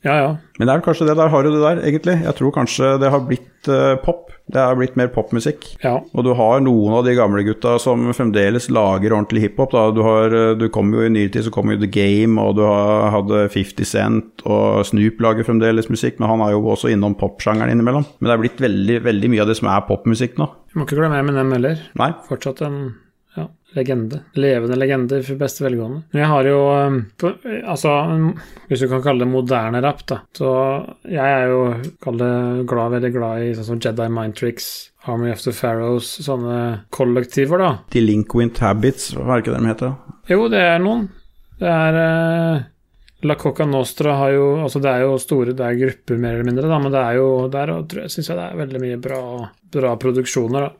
ja, 0.05 0.15
ja. 0.21 0.29
Men 0.59 0.67
det 0.67 0.71
er 0.71 0.79
vel 0.79 0.85
kanskje 0.85 1.09
det 1.09 1.17
der 1.17 1.31
har 1.33 1.43
du 1.43 1.49
det 1.51 1.63
der, 1.63 1.81
egentlig. 1.89 2.15
Jeg 2.23 2.37
tror 2.37 2.53
kanskje 2.55 2.95
det 3.01 3.09
har 3.11 3.23
blitt 3.25 3.69
uh, 3.69 3.97
pop. 4.03 4.29
Det 4.45 4.61
har 4.61 4.77
blitt 4.77 4.93
mer 4.99 5.09
popmusikk. 5.09 5.65
Ja. 5.81 5.95
Og 6.13 6.27
du 6.27 6.29
har 6.37 6.61
noen 6.61 6.93
av 6.99 7.07
de 7.07 7.15
gamle 7.17 7.41
gutta 7.47 7.79
som 7.81 8.05
fremdeles 8.13 8.69
lager 8.69 9.15
ordentlig 9.15 9.47
hiphop. 9.47 9.73
da. 9.73 9.87
Du, 9.95 10.03
har, 10.05 10.35
eh, 10.37 10.51
du 10.53 10.67
kom 10.69 10.91
jo 10.93 11.01
I 11.01 11.09
nyere 11.09 11.31
tid 11.33 11.47
så 11.47 11.53
kom 11.53 11.71
jo 11.73 11.79
The 11.81 11.89
Game, 11.89 12.37
og 12.37 12.59
du 12.59 12.61
har, 12.61 13.09
hadde 13.15 13.47
50 13.49 13.89
Cent, 13.89 14.45
og 14.45 14.85
Snoop 14.85 15.23
lager 15.25 15.47
fremdeles 15.47 15.89
musikk, 15.89 16.19
men 16.21 16.29
han 16.29 16.45
er 16.45 16.53
jo 16.53 16.61
også 16.75 16.93
innom 16.93 17.17
popsjangeren 17.17 17.73
innimellom. 17.73 18.05
Men 18.19 18.29
det 18.29 18.35
er 18.35 18.43
blitt 18.43 18.61
veldig, 18.61 18.99
veldig 19.07 19.33
mye 19.33 19.41
av 19.41 19.49
det 19.49 19.57
som 19.57 19.71
er 19.73 19.87
popmusikk 19.89 20.37
nå. 20.37 20.51
Du 20.69 20.77
må 20.77 20.85
ikke 20.85 21.01
glemme 21.01 21.17
Eminem 21.25 21.57
heller. 21.57 21.81
Nei, 21.97 22.11
Fortsatt 22.29 22.61
en 22.67 22.79
ja, 23.35 23.45
legende. 23.75 24.21
Levende 24.39 24.77
legende 24.79 25.19
for 25.23 25.39
beste 25.39 25.65
velgående. 25.65 26.03
Men 26.11 26.21
jeg 26.21 26.31
har 26.31 26.49
jo 26.49 26.59
eh, 26.75 27.61
Altså, 27.67 27.93
hvis 28.69 28.83
du 28.83 28.89
kan 28.91 29.03
kalle 29.05 29.25
det 29.25 29.31
moderne 29.31 29.81
rap, 29.83 30.05
da. 30.09 30.21
Så 30.37 30.51
jeg 31.09 31.23
er 31.25 31.49
jo 31.51 31.61
kall 32.03 32.19
det 32.21 32.33
glad, 32.69 32.95
veldig 32.97 33.11
glad 33.15 33.43
i 33.45 33.55
sånn 33.57 33.69
som 33.73 33.81
Jedi 33.83 34.07
Mind 34.11 34.37
Tricks, 34.39 34.69
Army 35.05 35.33
of 35.33 35.43
the 35.45 35.53
Pharaohs, 35.55 36.15
sånne 36.25 36.85
kollektiver, 36.95 37.61
da. 37.61 37.73
Delinquent 37.93 38.63
Habits, 38.63 39.11
hva 39.17 39.27
er 39.27 39.43
det 39.43 39.45
ikke 39.45 39.57
de 39.59 39.73
heter? 39.73 39.99
Jo, 40.31 40.47
det 40.51 40.63
er 40.63 40.79
noen. 40.81 41.09
Det 41.59 41.69
er 41.71 41.99
eh, 41.99 42.63
La 43.25 43.35
Coca 43.39 43.65
Nostra 43.65 44.17
har 44.19 44.33
jo 44.35 44.47
Altså, 44.59 44.81
det 44.83 44.89
er 44.91 45.05
jo 45.05 45.13
store 45.21 45.53
Det 45.55 45.63
er 45.63 45.77
grupper, 45.79 46.17
mer 46.19 46.33
eller 46.35 46.49
mindre, 46.49 46.67
da, 46.67 46.79
men 46.83 46.91
det 46.91 46.99
er 46.99 47.15
jo 47.15 47.27
Der 47.47 47.71
syns 48.11 48.27
jeg 48.27 48.35
det 48.35 48.43
er 48.43 48.59
veldig 48.59 48.81
mye 48.83 48.97
bra, 49.01 49.21
bra 49.71 49.93
produksjoner, 50.01 50.67
da. 50.67 50.73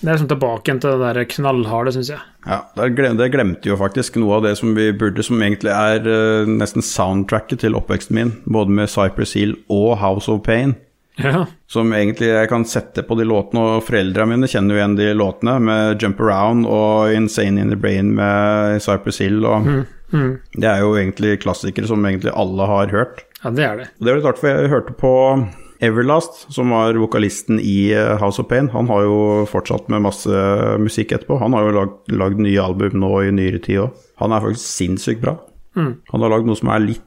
Det 0.00 0.08
er 0.08 0.14
liksom 0.16 0.28
tilbake 0.32 0.74
til 0.80 0.94
det 1.02 1.08
der 1.14 1.24
knallharde, 1.28 1.92
syns 1.92 2.08
jeg. 2.14 2.20
Ja, 2.48 2.62
det 2.76 2.86
glem- 2.96 3.18
det 3.18 3.30
glemte 3.34 3.68
jo 3.68 3.76
faktisk 3.76 4.16
noe 4.16 4.38
av 4.38 4.42
det 4.46 4.54
som 4.56 4.72
vi 4.74 4.86
burde, 4.96 5.22
som 5.22 5.42
egentlig 5.44 5.72
er 5.74 6.00
uh, 6.08 6.46
nesten 6.48 6.80
soundtracket 6.82 7.60
til 7.60 7.76
oppveksten 7.76 8.16
min, 8.16 8.30
både 8.48 8.70
med 8.78 8.88
Cypress 8.88 9.34
Hill 9.36 9.56
og 9.68 9.98
House 10.00 10.30
of 10.32 10.40
Pain. 10.46 10.72
Ja. 11.20 11.42
Som 11.68 11.92
egentlig 11.92 12.30
jeg 12.30 12.48
kan 12.48 12.64
sette 12.64 13.02
på 13.04 13.16
de 13.18 13.26
låtene, 13.28 13.60
og 13.76 13.84
foreldrene 13.84 14.30
mine 14.38 14.48
kjenner 14.48 14.72
jo 14.72 14.80
igjen 14.80 14.96
de 14.96 15.10
låtene, 15.20 15.58
med 15.60 16.00
Jump 16.00 16.20
Around 16.24 16.64
og 16.70 17.12
Insane 17.12 17.60
in 17.60 17.68
the 17.68 17.76
Brain 17.76 18.14
med 18.16 18.80
Cypress 18.80 19.20
Hill. 19.20 19.44
Og 19.44 19.86
Mm. 20.10 20.40
Det 20.58 20.66
er 20.66 20.80
jo 20.82 20.96
egentlig 20.98 21.36
klassikere 21.38 21.86
som 21.86 22.02
egentlig 22.02 22.32
alle 22.34 22.64
har 22.66 22.88
hørt. 22.90 23.20
ja, 23.44 23.50
det 23.54 23.62
er 23.62 23.76
det. 23.78 23.84
Og 24.00 24.04
det 24.04 24.10
er 24.10 24.16
litt 24.16 24.24
rart, 24.26 24.40
for 24.40 24.48
jeg 24.48 24.68
hørte 24.72 24.94
på 24.98 25.12
Everlast, 25.80 26.42
som 26.52 26.72
var 26.74 26.98
vokalisten 27.00 27.60
i 27.60 27.92
eh, 27.96 28.16
House 28.20 28.42
of 28.42 28.48
Pain. 28.50 28.68
Han 28.74 28.88
har 28.90 29.06
jo 29.06 29.20
fortsatt 29.48 29.88
med 29.92 30.04
masse 30.04 30.42
musikk 30.82 31.14
etterpå. 31.16 31.38
Han 31.40 31.56
har 31.56 31.68
jo 31.68 31.76
lagd, 31.78 32.10
lagd 32.12 32.42
nye 32.44 32.60
album 32.60 32.98
nå 33.00 33.12
i 33.24 33.30
nyere 33.34 33.62
tid 33.64 33.86
òg. 33.86 34.02
Han 34.20 34.34
er 34.36 34.44
faktisk 34.44 34.66
sinnssykt 34.66 35.22
bra. 35.24 35.38
Mm. 35.78 35.94
Han 36.12 36.26
har 36.26 36.34
lagd 36.34 36.50
noe 36.50 36.60
som 36.60 36.72
er 36.74 36.84
litt 36.88 37.06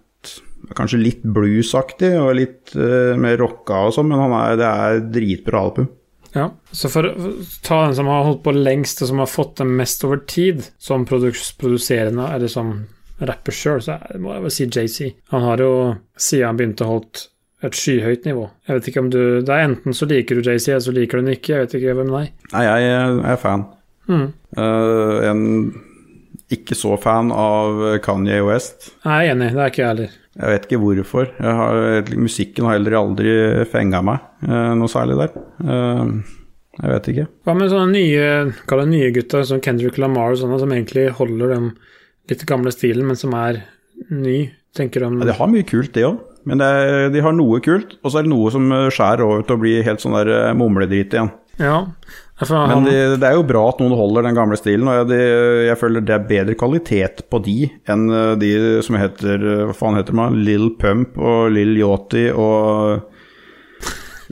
Kanskje 0.73 0.95
litt 0.95 1.25
bluesaktig 1.27 2.13
og 2.15 2.37
litt 2.37 2.71
uh, 2.79 3.19
mer 3.19 3.35
rocka 3.41 3.81
og 3.83 3.91
sånn, 3.91 4.07
men 4.07 4.21
han 4.21 4.31
er, 4.37 4.53
det 4.55 4.69
er 4.69 5.01
dritbra 5.11 5.59
album. 5.59 5.89
Ja, 6.31 6.45
så 6.71 6.87
for 6.89 7.09
å 7.09 7.33
ta 7.67 7.81
den 7.83 7.97
som 7.97 8.07
har 8.07 8.23
holdt 8.25 8.45
på 8.45 8.53
lengst, 8.55 9.03
og 9.03 9.11
som 9.11 9.19
har 9.19 9.27
fått 9.27 9.57
det 9.59 9.67
mest 9.67 10.07
over 10.07 10.23
tid, 10.23 10.63
som 10.81 11.03
produserende, 11.03 12.29
eller 12.31 12.47
som 12.47 12.71
rapper 13.19 13.55
sjøl, 13.55 13.83
så 13.83 13.99
må 14.23 14.33
jeg 14.37 14.45
vel 14.45 14.55
si 14.55 14.69
JC. 14.71 15.11
Han 15.35 15.45
har 15.45 15.61
jo, 15.61 15.73
siden 16.15 16.47
han 16.47 16.61
begynte, 16.63 16.87
å 16.87 16.95
holdt 16.95 17.27
et 17.63 17.77
skyhøyt 17.77 18.27
nivå. 18.27 18.49
Jeg 18.67 18.77
vet 18.77 18.89
ikke 18.91 19.03
om 19.03 19.09
du 19.13 19.21
Det 19.45 19.53
er 19.53 19.69
enten 19.69 19.95
så 19.95 20.07
liker 20.09 20.35
du 20.35 20.43
JC, 20.43 20.67
eller 20.73 20.83
så 20.87 20.95
liker 20.95 21.19
du 21.19 21.25
den 21.25 21.37
ikke. 21.37 21.53
Jeg 21.53 21.65
vet 21.65 21.77
ikke 21.79 21.95
hvem 21.99 22.11
nei. 22.11 22.25
Nei, 22.51 22.63
jeg 22.67 23.23
er 23.31 23.39
fan. 23.41 23.65
Mm. 24.11 24.27
Uh, 24.57 25.17
en 25.29 25.43
ikke 26.53 26.75
så 26.77 26.97
fan 27.01 27.31
av 27.33 27.79
Kanye 28.03 28.43
West. 28.45 28.91
Jeg 29.05 29.13
er 29.13 29.33
enig, 29.33 29.53
det 29.55 29.63
er 29.63 29.71
ikke 29.71 29.81
jeg 29.81 29.91
heller. 29.93 30.19
Jeg 30.33 30.49
vet 30.49 30.67
ikke 30.67 30.81
hvorfor. 30.81 31.33
Har, 31.45 32.13
musikken 32.17 32.67
har 32.67 32.77
heller 32.77 32.97
aldri 32.99 33.33
fenga 33.69 34.01
meg 34.05 34.23
uh, 34.47 34.73
noe 34.77 34.91
særlig 34.91 35.19
der. 35.21 35.35
Uh, 35.63 36.41
jeg 36.81 36.89
vet 36.89 37.09
ikke. 37.11 37.27
Hva 37.45 37.55
med 37.57 37.69
sånne 37.69 37.93
nye, 37.93 38.27
kall 38.69 38.83
det 38.83 38.89
nye 38.91 39.13
gutter 39.13 39.45
som 39.45 39.61
Kendrick 39.63 39.99
Lamar 40.01 40.33
og 40.33 40.41
sånne, 40.41 40.57
som 40.61 40.73
egentlig 40.73 41.07
holder 41.19 41.53
den 41.53 41.71
litt 42.31 42.45
gamle 42.49 42.73
stilen, 42.73 43.05
men 43.07 43.19
som 43.19 43.35
er 43.37 43.61
ny? 44.09 44.37
Tenker 44.73 45.05
om 45.05 45.19
Ja, 45.21 45.29
de 45.29 45.35
har 45.37 45.51
mye 45.51 45.65
kult, 45.69 45.91
det 45.93 46.07
òg. 46.07 46.17
Men 46.49 46.63
er, 46.63 47.07
de 47.13 47.23
har 47.23 47.35
noe 47.35 47.61
kult, 47.63 47.97
og 48.01 48.11
så 48.11 48.19
er 48.19 48.27
det 48.27 48.33
noe 48.33 48.51
som 48.53 48.67
eh, 48.73 48.89
skjærer 48.93 49.25
over 49.25 49.47
til 49.47 49.57
å 49.57 49.63
bli 49.63 49.77
helt 49.85 50.03
sånn 50.03 50.17
der 50.17 50.31
eh, 50.33 50.51
mumledrit 50.57 51.15
igjen. 51.15 51.31
Ja. 51.61 51.79
Men 52.49 52.87
de, 52.87 52.93
det, 53.21 53.27
er 53.27 53.37
jo 53.37 53.45
bra 53.47 53.61
at 53.69 53.79
noen 53.79 53.93
holder 53.95 54.25
den 54.25 54.35
gamle 54.35 54.57
stilen, 54.57 54.87
og 54.89 54.97
jeg, 54.97 55.09
de, 55.13 55.19
jeg 55.69 55.79
føler 55.79 56.03
det 56.03 56.15
er 56.15 56.25
bedre 56.31 56.55
kvalitet 56.59 57.21
på 57.31 57.39
de 57.45 57.57
enn 57.93 58.07
eh, 58.09 58.33
de 58.41 58.51
som 58.83 58.97
heter 58.99 59.45
Hva 59.69 59.75
faen 59.77 59.99
heter 59.99 60.17
man? 60.17 60.41
Lill 60.43 60.71
Pump 60.81 61.19
og 61.21 61.53
Lill 61.53 61.77
Yachty 61.79 62.27
og 62.33 63.12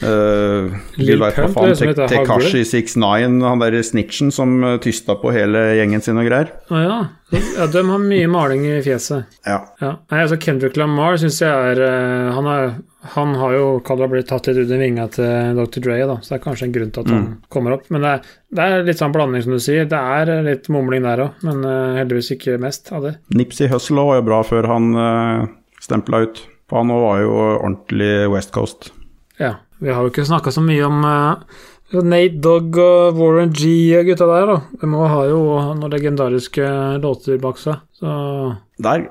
Uh, 0.01 0.73
Lil 0.97 1.21
Pump, 1.21 1.53
faen, 1.53 1.75
som 1.77 1.89
heter 1.91 2.09
Tekashi 2.09 2.63
69, 2.65 3.41
han 3.45 3.61
der 3.61 3.77
snitchen 3.85 4.31
som 4.33 4.55
uh, 4.65 4.75
tysta 4.81 5.15
på 5.21 5.33
hele 5.35 5.61
gjengen 5.77 6.01
sin 6.01 6.17
og 6.17 6.25
greier. 6.25 6.49
Å 6.73 6.81
ja. 6.81 6.97
ja. 7.31 7.67
De 7.71 7.83
har 7.85 8.01
mye 8.01 8.29
maling 8.31 8.65
i 8.65 8.79
fjeset. 8.83 9.29
Ja. 9.45 9.59
Ja. 9.81 9.91
Nei, 10.11 10.23
altså 10.23 10.39
Kendrick 10.41 10.77
Lamar 10.79 11.19
syns 11.21 11.39
jeg 11.41 11.49
er 11.51 11.81
eh, 11.85 12.31
Han, 12.35 12.49
er, 12.49 12.73
han 13.15 13.33
har 13.39 13.55
jo 13.55 13.65
kall 13.85 14.03
blitt 14.11 14.29
tatt 14.31 14.49
litt 14.49 14.63
under 14.65 14.81
vinga 14.81 15.07
til 15.13 15.57
Dr. 15.57 15.83
Dre, 15.85 15.97
da, 16.09 16.17
så 16.21 16.33
det 16.33 16.39
er 16.39 16.45
kanskje 16.45 16.67
en 16.69 16.75
grunn 16.75 16.93
til 16.93 17.05
at 17.05 17.13
han 17.13 17.27
kommer 17.53 17.77
opp. 17.77 17.89
Men 17.93 18.05
det 18.05 18.13
er, 18.13 18.29
det 18.57 18.67
er 18.67 18.87
litt 18.89 19.01
sånn 19.01 19.15
blanding, 19.15 19.45
som 19.45 19.55
du 19.55 19.61
sier. 19.63 19.89
Det 19.89 20.01
er 20.17 20.33
eh, 20.33 20.45
litt 20.49 20.69
mumling 20.73 21.05
der 21.05 21.25
òg, 21.27 21.43
men 21.47 21.65
uh, 21.65 21.97
heldigvis 21.99 22.33
ikke 22.37 22.57
mest 22.61 22.89
av 22.95 23.07
det. 23.07 23.17
Nipsey 23.37 23.69
Hussle 23.71 24.07
var 24.09 24.21
jo 24.21 24.27
bra 24.31 24.41
før 24.47 24.69
han 24.71 24.89
uh, 24.97 25.51
stempla 25.83 26.25
ut. 26.25 26.41
For 26.71 26.79
han 26.79 26.93
var 26.95 27.19
jo 27.19 27.31
ordentlig 27.35 28.13
West 28.31 28.53
Coast. 28.55 28.93
Ja. 29.41 29.57
Vi 29.81 29.89
har 29.89 30.05
jo 30.05 30.11
ikke 30.11 30.27
snakka 30.29 30.53
så 30.53 30.61
mye 30.63 30.85
om 30.85 31.01
eh, 31.07 31.59
Nate 32.05 32.39
Dogg 32.43 32.77
og 32.79 33.17
Warren 33.17 33.51
G 33.55 33.65
og 33.97 34.07
gutta 34.07 34.27
der, 34.29 34.51
da. 34.53 34.59
De 34.81 34.89
må 34.89 35.07
ha 35.09 35.25
jo 35.27 35.41
noen 35.75 35.91
legendariske 35.91 36.69
låter 37.03 37.41
bak 37.41 37.59
seg, 37.59 37.81
så 37.97 38.13
Der, 38.81 39.09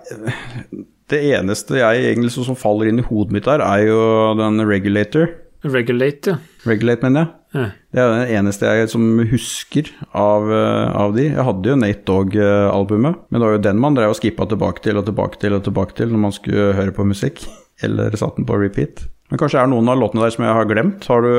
det 1.11 1.21
eneste 1.35 1.81
jeg 1.83 2.07
egentlig 2.13 2.33
som, 2.37 2.47
som 2.47 2.59
faller 2.59 2.89
inn 2.89 3.03
i 3.03 3.07
hodet 3.07 3.37
mitt 3.37 3.51
der, 3.51 3.65
er 3.67 3.85
jo 3.91 4.01
den 4.39 4.63
Regulator. 4.69 5.29
Regulate, 5.61 6.33
ja. 6.33 6.65
Regulate, 6.71 7.05
mener 7.05 7.21
jeg. 7.27 7.35
ja. 7.53 7.67
Det 7.93 8.01
er 8.01 8.13
den 8.15 8.35
eneste 8.39 8.71
jeg 8.71 8.89
som 8.95 9.07
husker 9.29 9.91
av, 10.17 10.49
eh, 10.49 10.97
av 11.03 11.13
de. 11.19 11.27
Jeg 11.29 11.47
hadde 11.51 11.73
jo 11.75 11.79
Nate 11.83 12.07
Dogg-albumet, 12.09 13.27
men 13.29 13.43
det 13.43 13.47
var 13.49 13.59
jo 13.59 13.65
den 13.67 13.83
man 13.83 13.99
drev 13.99 14.15
og 14.15 14.21
skippa 14.23 14.47
tilbake 14.49 14.87
til 14.87 15.03
og 15.03 15.09
tilbake 15.11 15.43
til 15.43 15.59
og 15.59 15.67
tilbake 15.67 15.99
til 15.99 16.15
når 16.15 16.25
man 16.29 16.37
skulle 16.37 16.71
høre 16.79 16.95
på 16.97 17.05
musikk. 17.11 17.45
Eller 17.85 18.17
satt 18.17 18.39
den 18.39 18.49
på 18.49 18.57
repeat. 18.61 19.05
Men 19.31 19.39
kanskje 19.39 19.61
er 19.61 19.69
det 19.69 19.73
noen 19.75 19.91
av 19.93 20.01
låtene 20.01 20.25
der 20.25 20.35
som 20.35 20.45
jeg 20.45 20.57
har 20.57 20.67
glemt. 20.67 21.07
Har 21.07 21.23
du, 21.23 21.31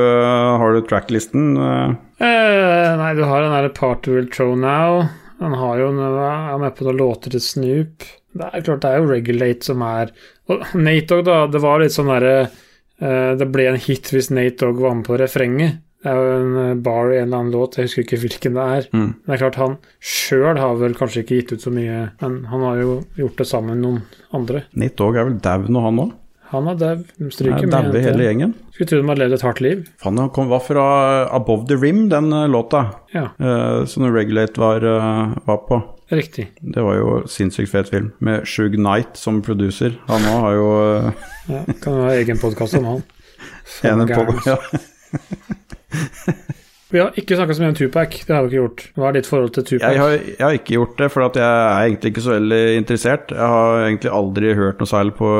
har 0.62 0.72
du 0.72 0.80
tracklisten? 0.88 1.50
eh? 1.60 1.92
Eh, 2.24 2.88
nei, 2.96 3.10
du 3.18 3.24
har 3.28 3.44
den 3.44 3.52
derre 3.52 3.72
Party 3.76 4.14
Will 4.14 4.30
Throw 4.32 4.54
Now. 4.56 5.02
Han 5.42 5.56
har 5.58 5.80
jo 5.82 5.90
noe, 5.92 6.24
er 6.24 6.60
med 6.62 6.76
på 6.78 6.86
noen 6.86 7.00
låter 7.02 7.34
til 7.34 7.42
Snoop. 7.44 8.06
Det 8.32 8.48
er 8.48 8.64
klart 8.64 8.84
det 8.84 8.90
er 8.94 9.02
jo 9.02 9.10
Regulate 9.10 9.66
som 9.66 9.82
er 9.84 10.12
Og 10.48 10.62
Nate 10.72 11.04
Dogg, 11.10 11.26
da, 11.26 11.42
det 11.52 11.60
var 11.60 11.82
litt 11.82 11.92
sånn 11.92 12.08
derre 12.08 12.36
eh, 12.46 13.32
Det 13.36 13.44
ble 13.52 13.66
en 13.68 13.76
hit 13.76 14.08
hvis 14.08 14.30
Nate 14.32 14.56
Dogg 14.62 14.80
var 14.80 14.94
med 14.96 15.04
på 15.04 15.18
refrenget. 15.20 15.82
Det 16.00 16.08
er 16.10 16.16
jo 16.16 16.38
en 16.38 16.56
eh, 16.62 16.78
bar 16.80 17.12
i 17.12 17.18
en 17.18 17.26
eller 17.26 17.42
annen 17.42 17.52
låt, 17.52 17.76
jeg 17.76 17.90
husker 17.90 18.06
ikke 18.06 18.22
hvilken 18.24 18.56
det 18.56 18.64
er. 18.78 18.88
Mm. 18.96 19.10
Det 19.26 19.36
er 19.36 19.42
klart, 19.44 19.60
han 19.60 19.76
sjøl 20.00 20.62
har 20.62 20.80
vel 20.80 20.96
kanskje 20.96 21.26
ikke 21.26 21.42
gitt 21.42 21.52
ut 21.52 21.66
så 21.68 21.74
mye, 21.74 22.00
men 22.24 22.40
han 22.54 22.66
har 22.70 22.80
jo 22.80 22.96
gjort 23.20 23.42
det 23.42 23.48
sammen 23.52 23.76
med 23.76 23.84
noen 23.84 24.00
andre. 24.40 24.64
Nate 24.80 24.98
Dogg 25.02 25.20
er 25.20 25.28
vel 25.28 25.38
dau 25.44 25.68
nå, 25.68 25.84
han 25.90 26.02
òg? 26.06 26.16
Han 26.52 26.66
er 26.68 26.76
dau. 26.76 26.98
De 27.16 27.30
Stryker 27.32 27.64
Er 27.64 27.70
med 27.70 27.72
Daue 27.72 28.00
hele 28.04 28.24
gjengen? 28.26 28.50
Skulle 28.74 28.88
tro 28.90 28.98
de 29.00 29.08
hadde 29.08 29.22
levd 29.22 29.36
et 29.38 29.44
hardt 29.46 29.60
liv. 29.64 29.78
Fan, 30.02 30.18
han 30.20 30.28
kom, 30.36 30.50
var 30.52 30.60
fra 30.66 30.84
Above 31.32 31.64
the 31.70 31.78
Rim, 31.80 32.02
den 32.12 32.28
eh, 32.36 32.44
låta. 32.52 32.82
Ja, 33.14 33.30
uh, 33.40 33.86
som 33.88 34.04
Regulate 34.12 34.60
var, 34.60 34.84
uh, 34.84 35.32
var 35.48 35.62
på. 35.68 35.80
riktig. 36.12 36.50
Det 36.60 36.82
var 36.84 36.98
jo 36.98 37.14
sinnssykt 37.26 37.72
fet 37.72 37.88
film, 37.88 38.10
med 38.20 38.44
Shug 38.48 38.76
Knight 38.76 39.16
som 39.16 39.40
producer. 39.42 39.96
Han 40.10 40.28
òg 40.28 40.40
har 40.44 40.52
jo 40.58 40.68
uh... 40.76 41.28
Ja, 41.48 41.64
kan 41.80 41.96
jo 41.96 42.04
ha 42.04 42.12
egen 42.20 42.40
podkast 42.40 42.76
om 42.80 42.88
han. 42.90 43.02
Som 43.72 44.00
en 44.02 44.10
på 44.10 44.22
ja. 44.44 44.58
Vi 46.92 47.00
har 47.00 47.14
ikke 47.16 47.36
snakka 47.38 47.54
så 47.56 47.62
mye 47.62 47.72
om 47.72 47.76
Tupac, 47.78 48.16
det 48.28 48.34
har 48.34 48.44
vi 48.44 48.50
ikke 48.50 48.60
gjort. 48.60 48.82
Hva 49.00 49.06
er 49.08 49.14
ditt 49.16 49.28
forhold 49.30 49.54
til 49.56 49.64
Tupac? 49.64 49.86
jeg, 49.86 50.00
har, 50.02 50.10
jeg 50.12 50.42
har 50.44 50.56
ikke 50.58 50.74
gjort 50.76 50.98
det, 51.00 51.08
for 51.14 51.24
at 51.24 51.38
jeg 51.40 51.48
er 51.48 51.86
egentlig 51.86 52.12
ikke 52.12 52.24
så 52.26 52.34
veldig 52.34 52.62
interessert. 52.82 53.32
Jeg 53.32 53.52
har 53.54 53.84
egentlig 53.86 54.12
aldri 54.18 54.52
hørt 54.58 54.82
noe 54.82 54.90
særlig 54.90 55.14
på 55.16 55.30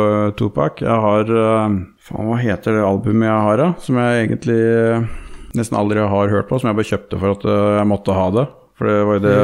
Tupac. 0.41 0.81
Jeg 0.81 1.05
har 1.07 1.35
eh, 1.43 1.77
Faen, 2.03 2.31
hva 2.31 2.39
heter 2.41 2.79
det 2.79 2.87
albumet 2.87 3.29
jeg 3.29 3.45
har, 3.47 3.61
da? 3.61 3.69
Som 3.85 4.01
jeg 4.01 4.25
egentlig 4.25 4.59
eh, 4.59 5.05
nesten 5.61 5.79
aldri 5.79 6.01
har 6.01 6.33
hørt 6.33 6.49
på, 6.49 6.59
som 6.59 6.73
jeg 6.73 6.81
bare 6.81 6.91
kjøpte 6.95 7.21
for 7.21 7.37
at 7.37 7.47
eh, 7.47 7.77
jeg 7.83 7.91
måtte 7.93 8.17
ha 8.17 8.27
det. 8.41 8.49
For 8.81 8.89
det 8.89 8.97
var 9.07 9.19
jo 9.19 9.23
det 9.23 9.37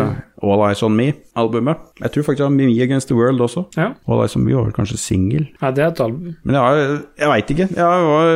All 0.48 0.62
Eyes 0.66 0.80
On 0.82 0.94
Me-albumet. 0.96 1.84
Jeg 2.00 2.14
tror 2.14 2.24
faktisk 2.26 2.40
jeg 2.40 2.48
har 2.48 2.56
Me 2.56 2.68
Against 2.82 3.12
The 3.12 3.18
World 3.18 3.44
også. 3.44 3.68
Ja. 3.76 3.92
All 4.08 4.24
Eyes 4.24 4.34
On 4.34 4.42
Me 4.42 4.56
var 4.56 4.64
vel 4.66 4.74
kanskje 4.74 4.98
singel. 4.98 5.44
Nei, 5.60 5.72
det 5.76 5.84
er 5.84 5.92
et 5.92 6.00
album. 6.02 6.32
Men 6.42 6.56
jeg, 6.56 6.64
har, 6.64 7.00
jeg 7.20 7.32
veit 7.34 7.52
ikke. 7.54 7.68
Jeg, 7.76 8.08
var, 8.08 8.32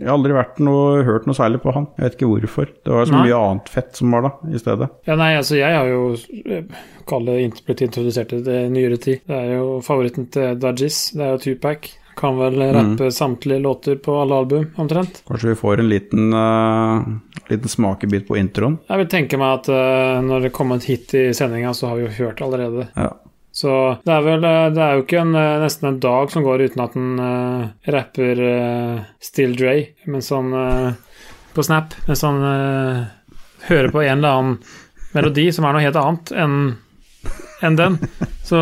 jeg 0.00 0.08
har 0.08 0.16
aldri 0.16 0.64
noe, 0.64 1.02
hørt 1.04 1.26
noe 1.28 1.36
særlig 1.36 1.60
på 1.60 1.74
han. 1.76 1.86
Jeg 1.98 2.06
vet 2.06 2.16
ikke 2.16 2.30
hvorfor. 2.30 2.70
Det 2.72 2.94
var 2.94 3.08
så 3.08 3.18
Nei. 3.18 3.24
mye 3.28 3.40
annet 3.44 3.68
fett 3.68 3.98
som 4.00 4.16
var 4.16 4.24
da, 4.24 4.30
i 4.48 4.60
stedet. 4.62 4.88
Ja, 5.04 5.16
nei, 5.20 5.30
altså, 5.36 5.58
jeg 5.58 5.76
har 5.76 5.90
jo 5.90 6.02
eh, 6.40 6.84
kall 7.10 7.28
det 7.28 7.36
blitt 7.66 7.84
introdusert 7.84 8.32
til 8.32 8.44
det 8.46 8.58
i 8.64 8.70
nyere 8.72 8.96
tid. 9.02 9.20
Det 9.28 9.36
er 9.36 9.58
jo 9.58 9.80
favoritten 9.84 10.30
til 10.32 10.56
Dajis, 10.62 11.02
det 11.18 11.26
er 11.26 11.34
jo 11.34 11.42
Tupac. 11.44 11.90
Kan 12.20 12.36
vel 12.36 12.58
rappe 12.74 13.06
samtlige 13.14 13.62
låter 13.64 14.00
på 14.02 14.16
alle 14.20 14.40
album, 14.42 14.66
omtrent. 14.80 15.22
Kanskje 15.28 15.52
vi 15.52 15.60
får 15.60 15.80
en 15.80 15.88
liten, 15.88 16.34
uh, 16.34 17.46
liten 17.48 17.70
smakebit 17.70 18.26
på 18.28 18.36
introen. 18.36 18.76
Jeg 18.90 19.00
vil 19.00 19.08
tenke 19.14 19.40
meg 19.40 19.60
at 19.60 19.70
uh, 19.72 20.18
når 20.26 20.48
det 20.48 20.52
kommer 20.56 20.80
et 20.80 20.88
hit 20.90 21.14
i 21.16 21.30
sendinga, 21.36 21.72
så 21.76 21.92
har 21.92 22.00
vi 22.00 22.08
jo 22.08 22.16
hørt 22.18 22.42
allerede. 22.44 22.90
Ja. 22.96 23.14
Så 23.60 23.76
det 24.06 24.14
er 24.14 24.24
vel 24.24 24.44
eh, 24.46 24.66
Det 24.72 24.82
er 24.84 24.96
jo 24.96 25.04
ikke 25.04 25.20
en, 25.20 25.34
eh, 25.36 25.60
nesten 25.60 25.90
en 25.90 26.00
dag 26.02 26.32
som 26.32 26.44
går 26.46 26.66
uten 26.70 26.84
at 26.84 26.96
en 26.96 27.10
uh, 27.20 27.64
rapper 27.92 28.40
uh, 28.40 29.02
Still 29.20 29.56
Dre 29.58 29.74
mens 30.08 30.30
han 30.32 30.54
uh, 30.54 30.92
På 31.52 31.64
Snap, 31.66 31.96
mens 32.06 32.22
han 32.24 32.38
eh, 32.46 33.00
hører 33.66 33.90
på 33.92 34.04
en 34.04 34.20
eller 34.20 34.38
annen 34.38 34.60
melodi 35.10 35.48
som 35.52 35.66
er 35.66 35.74
noe 35.74 35.82
helt 35.82 35.98
annet 35.98 36.30
enn 36.38 36.60
enn 37.60 37.76
den. 37.76 37.96
Så 38.46 38.60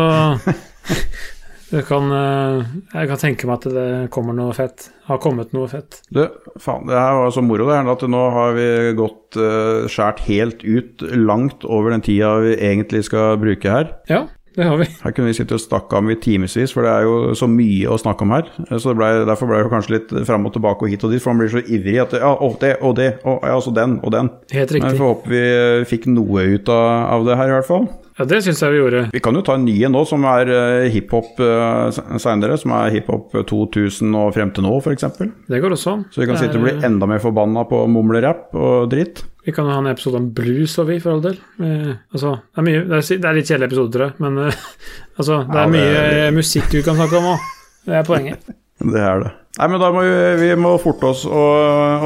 det 1.71 1.83
kan, 1.87 2.09
eh, 2.11 2.63
jeg 2.95 3.09
kan 3.11 3.21
tenke 3.21 3.47
meg 3.47 3.59
at 3.59 3.67
det 3.75 3.89
kommer 4.13 4.35
noe 4.35 4.55
fett. 4.57 4.89
Har 5.07 5.21
kommet 5.23 5.53
noe 5.55 5.69
fett. 5.71 6.01
Du, 6.13 6.23
faen, 6.61 6.89
det 6.89 6.97
her 6.97 7.21
var 7.21 7.31
så 7.35 7.43
moro 7.45 7.69
det 7.69 7.77
her, 7.77 7.91
at 7.93 8.03
nå 8.09 8.23
har 8.35 8.57
vi 8.57 8.67
gått 8.97 9.37
uh, 9.39 9.87
skjært 9.89 10.25
helt 10.27 10.65
ut 10.65 11.05
langt 11.15 11.65
over 11.65 11.93
den 11.93 12.03
tida 12.05 12.35
vi 12.43 12.57
egentlig 12.57 13.05
skal 13.07 13.39
bruke 13.41 13.73
her. 13.73 13.93
Ja, 14.11 14.25
det 14.57 14.65
har 14.65 14.79
vi. 14.81 14.87
Her 15.03 15.13
kunne 15.15 15.29
vi 15.29 15.35
sitte 15.37 15.55
og 15.55 15.61
snakka 15.61 15.99
om 16.01 16.09
i 16.09 16.17
timevis, 16.19 16.73
for 16.73 16.85
det 16.85 16.91
er 16.91 17.05
jo 17.05 17.35
så 17.37 17.47
mye 17.47 17.91
å 17.93 17.99
snakke 18.01 18.25
om 18.25 18.33
her. 18.33 18.49
Så 18.71 18.91
det 18.91 18.97
ble, 18.99 19.09
Derfor 19.29 19.49
ble 19.51 19.61
det 19.61 19.71
kanskje 19.71 19.93
litt 19.95 20.13
fram 20.27 20.47
og 20.49 20.55
tilbake 20.55 20.87
og 20.87 20.91
hit 20.91 21.05
og 21.05 21.13
dit, 21.13 21.21
for 21.23 21.31
man 21.35 21.43
blir 21.45 21.53
så 21.53 21.61
ivrig 21.63 21.99
at 22.01 22.17
ja, 22.17 22.33
å, 22.33 22.49
det 22.61 22.73
og 22.81 22.97
det, 22.97 23.09
og 23.23 23.45
ja, 23.45 23.53
altså 23.55 23.73
den 23.75 23.99
og 24.03 24.13
den. 24.15 24.31
Helt 24.51 24.73
Men 24.73 24.79
riktig. 24.81 24.91
vi 24.95 25.01
får 25.03 25.13
håpe 25.13 25.33
vi 25.35 25.43
eh, 25.45 25.87
fikk 25.89 26.09
noe 26.11 26.47
ut 26.55 26.71
av, 26.73 26.85
av 27.19 27.29
det 27.29 27.39
her, 27.39 27.53
i 27.53 27.57
hvert 27.59 27.69
fall. 27.69 27.89
Ja, 28.19 28.25
det 28.27 28.41
syns 28.43 28.59
jeg 28.59 28.73
vi 28.75 28.79
gjorde. 28.81 29.01
Vi 29.15 29.21
kan 29.23 29.37
jo 29.37 29.41
ta 29.47 29.53
en 29.55 29.63
ny 29.63 29.77
en 29.87 29.93
nå, 29.95 30.01
som 30.09 30.25
er 30.27 30.49
uh, 30.51 30.89
hiphop 30.91 31.39
uh, 31.39 31.87
seinere. 32.19 32.57
Som 32.59 32.73
er 32.75 32.91
hiphop 32.97 33.31
2000 33.47 34.11
og 34.19 34.33
frem 34.35 34.51
til 34.55 34.65
nå, 34.67 34.73
f.eks. 34.83 35.05
Det 35.47 35.61
går 35.63 35.75
også 35.77 35.93
Så 36.11 36.19
vi 36.21 36.27
kan 36.27 36.35
er... 36.35 36.41
sitte 36.43 36.59
og 36.59 36.65
bli 36.67 36.73
er- 36.75 36.87
enda 36.89 37.07
mer 37.07 37.21
forbanna 37.23 37.63
på 37.69 37.79
mumlerapp 37.87 38.53
og 38.59 38.89
dritt. 38.91 39.23
Vi 39.47 39.53
kan 39.55 39.65
jo 39.65 39.71
ha 39.71 39.79
en 39.81 39.87
episode 39.89 40.19
om 40.19 40.27
blues 40.35 40.75
og 40.83 40.89
vi, 40.91 40.99
for 41.01 41.15
all 41.15 41.21
del. 41.23 41.37
Eh, 41.63 41.93
altså, 42.13 42.35
det 42.43 42.59
er, 42.59 42.65
mye, 42.67 42.81
det, 42.91 42.97
er, 42.99 43.21
det 43.23 43.29
er 43.31 43.37
litt 43.39 43.47
kjedelige 43.49 43.69
episoder, 43.71 43.93
tror 43.95 44.03
jeg, 44.09 44.15
men 44.25 44.41
eh, 44.43 44.59
altså, 45.17 45.37
det 45.47 45.55
Ja, 45.55 45.63
er 45.63 45.71
det 45.71 45.73
mye 45.77 46.03
eh, 46.27 46.31
musikk 46.35 46.67
du 46.75 46.81
kan 46.85 46.99
snakke 46.99 47.21
om 47.23 47.29
òg. 47.31 47.47
Det 47.87 47.95
er 48.01 48.09
poenget. 48.11 48.51
Det 48.93 49.01
er 49.03 49.23
det. 49.23 49.31
Nei, 49.59 49.67
men 49.67 49.81
da 49.81 49.89
må 49.91 49.99
vi, 50.05 50.11
vi 50.39 50.53
må 50.55 50.69
forte 50.79 51.09
oss 51.09 51.25
å, 51.27 51.39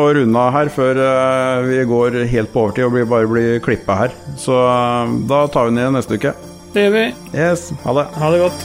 å 0.02 0.06
runde 0.18 0.42
av 0.42 0.56
her 0.56 0.72
før 0.74 0.98
eh, 0.98 1.60
vi 1.68 1.84
går 1.86 2.16
helt 2.32 2.50
på 2.50 2.64
overtid 2.64 2.88
og 2.88 2.96
blir, 2.96 3.06
bare 3.12 3.30
blir 3.30 3.60
klippa 3.62 3.94
her. 4.00 4.16
Så 4.42 4.58
eh, 4.58 5.12
da 5.30 5.44
tar 5.54 5.70
vi 5.70 5.76
den 5.76 5.84
igjen 5.84 5.94
neste 5.94 6.18
uke. 6.18 6.34
Det 6.74 6.88
gjør 6.88 6.96
vi. 6.96 7.04
Yes, 7.38 7.68
ha 7.84 7.94
det. 7.94 8.08
Ha 8.18 8.32
det 8.34 8.40
godt. 8.42 8.58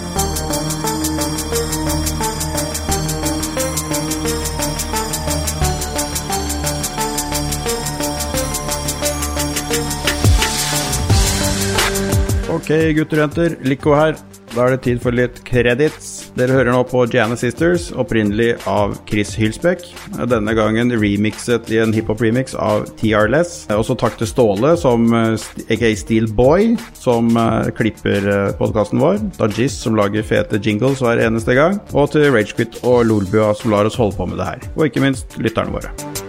Ok, 12.57 12.73
gutter 12.97 13.21
og 13.21 13.27
jenter. 13.27 13.61
Lico 13.69 13.93
her. 14.01 14.17
Da 14.55 14.65
er 14.65 14.79
det 14.79 14.87
tid 14.89 15.05
for 15.05 15.13
litt 15.13 15.45
credits. 15.45 16.08
Dere 16.37 16.57
hører 16.57 16.73
nå 16.75 16.83
på 16.91 17.05
Janet 17.13 17.41
Sisters, 17.41 17.89
opprinnelig 17.97 18.53
av 18.69 18.97
Chris 19.09 19.35
Hilsbeck, 19.39 19.87
Denne 20.29 20.55
gangen 20.57 20.93
remixet 20.93 21.71
i 21.73 21.81
en 21.83 21.95
hiphop-remix 21.95 22.57
av 22.59 22.87
TR 23.01 23.31
Less. 23.33 23.65
Også 23.73 23.97
takk 23.99 24.19
til 24.21 24.31
Ståle, 24.31 24.75
som 24.81 25.09
eh, 25.17 25.49
aka 25.73 25.93
Steel 25.99 26.29
Boy, 26.29 26.75
som 26.99 27.33
eh, 27.33 27.73
klipper 27.79 28.29
podkasten 28.61 29.03
vår. 29.03 29.21
Dajis, 29.41 29.81
som 29.83 29.97
lager 29.99 30.27
fete 30.27 30.61
jingles 30.63 31.03
hver 31.05 31.23
eneste 31.25 31.57
gang. 31.59 31.81
Og 31.95 32.11
til 32.15 32.29
Ragequit 32.35 32.83
og 32.85 33.07
Lolbua, 33.09 33.55
som 33.57 33.73
lar 33.75 33.89
oss 33.89 33.99
holde 33.99 34.19
på 34.19 34.29
med 34.29 34.43
det 34.43 34.51
her. 34.53 34.73
Og 34.77 34.89
ikke 34.91 35.05
minst 35.09 35.39
lytterne 35.41 35.75
våre. 35.75 36.28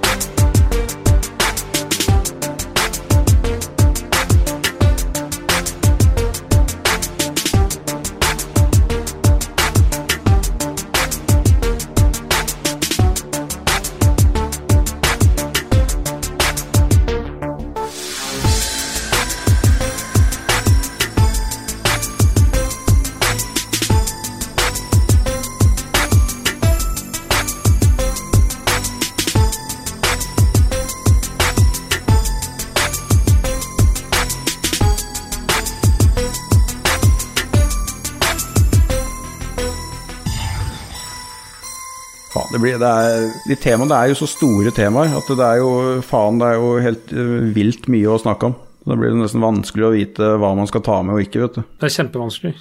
Faen, 42.30 42.52
det 42.54 42.60
blir, 42.62 42.78
det 42.78 42.90
er, 42.90 43.24
de 43.50 43.56
temaene 43.58 43.96
er 43.98 44.12
jo 44.12 44.20
så 44.20 44.28
store 44.30 44.74
temaer 44.76 45.16
at 45.18 45.30
det 45.34 45.46
er 45.48 45.64
jo 45.64 45.72
faen, 46.06 46.38
det 46.38 46.52
er 46.52 46.60
jo 46.60 46.76
helt 46.84 47.14
eh, 47.16 47.32
vilt 47.56 47.90
mye 47.90 48.12
å 48.14 48.20
snakke 48.22 48.52
om. 48.52 48.56
Da 48.86 48.98
blir 48.98 49.16
det 49.16 49.24
nesten 49.24 49.42
vanskelig 49.42 49.88
å 49.88 49.96
vite 49.96 50.30
hva 50.38 50.54
man 50.58 50.70
skal 50.70 50.84
ta 50.86 51.00
med 51.06 51.18
og 51.18 51.24
ikke, 51.26 51.42
vet 51.42 51.58
du. 51.58 51.66
Det 51.82 51.90
er 51.90 51.96
kjempevanskelig. 51.96 52.54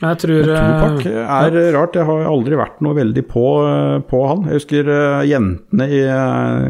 Men 0.00 0.08
jeg 0.10 0.20
tror 0.24 0.48
Tupac 0.48 1.04
eh, 1.06 1.34
er 1.36 1.58
rart, 1.76 1.98
jeg 2.00 2.08
har 2.08 2.24
aldri 2.30 2.56
vært 2.58 2.80
noe 2.84 2.96
veldig 2.96 3.26
på, 3.28 3.44
eh, 3.68 3.98
på 4.08 4.22
han. 4.30 4.48
Jeg 4.48 4.62
husker 4.62 4.90
jentene 5.28 5.90
i 5.92 6.00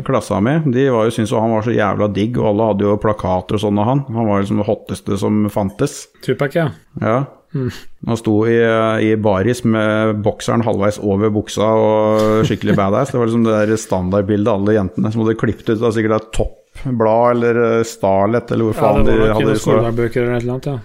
klassa 0.06 0.42
mi, 0.42 0.56
de 0.74 0.88
var 0.90 1.06
jo, 1.06 1.14
syntes 1.14 1.36
han 1.38 1.54
var 1.54 1.68
så 1.68 1.76
jævla 1.76 2.10
digg, 2.18 2.42
og 2.42 2.50
alle 2.50 2.68
hadde 2.72 2.88
jo 2.88 2.98
plakater 3.06 3.60
og 3.60 3.62
sånn 3.68 3.78
av 3.78 3.90
han. 3.92 4.04
Han 4.10 4.30
var 4.32 4.42
liksom 4.42 4.58
det 4.58 4.68
hotteste 4.72 5.22
som 5.22 5.46
fantes. 5.54 6.00
Tupac, 6.26 6.58
ja. 6.58 6.66
Ja. 6.98 7.16
Han 7.54 8.18
sto 8.18 8.34
i, 8.50 8.56
i 9.06 9.14
baris 9.20 9.62
med 9.64 10.18
bokseren 10.24 10.64
halvveis 10.66 10.98
over 10.98 11.30
buksa 11.34 11.68
og 11.78 12.48
skikkelig 12.48 12.74
badass. 12.78 13.12
Det 13.12 13.20
var 13.20 13.30
liksom 13.30 13.46
det 13.46 13.54
der 13.54 13.80
standardbildet 13.80 14.52
alle 14.52 14.76
jentene 14.76 15.12
som 15.14 15.22
hadde 15.22 15.38
klippet 15.40 15.70
ut 15.70 15.84
av 15.84 15.94
sikkert 15.94 16.16
et 16.18 16.32
toppblad 16.34 17.36
eller 17.36 17.60
eh, 17.68 17.84
Starlet 17.86 18.50
eller 18.54 18.70
hvor 18.70 18.74
ja 18.74 18.80
faen 18.82 19.06
det 19.06 19.14
var 19.14 19.24
de 19.24 19.36
hadde 19.38 19.52
noen 19.52 19.62
så 19.62 19.76
eller 19.78 20.04
et 20.04 20.16
eller 20.18 20.56
annet, 20.56 20.72
ja. 20.72 20.78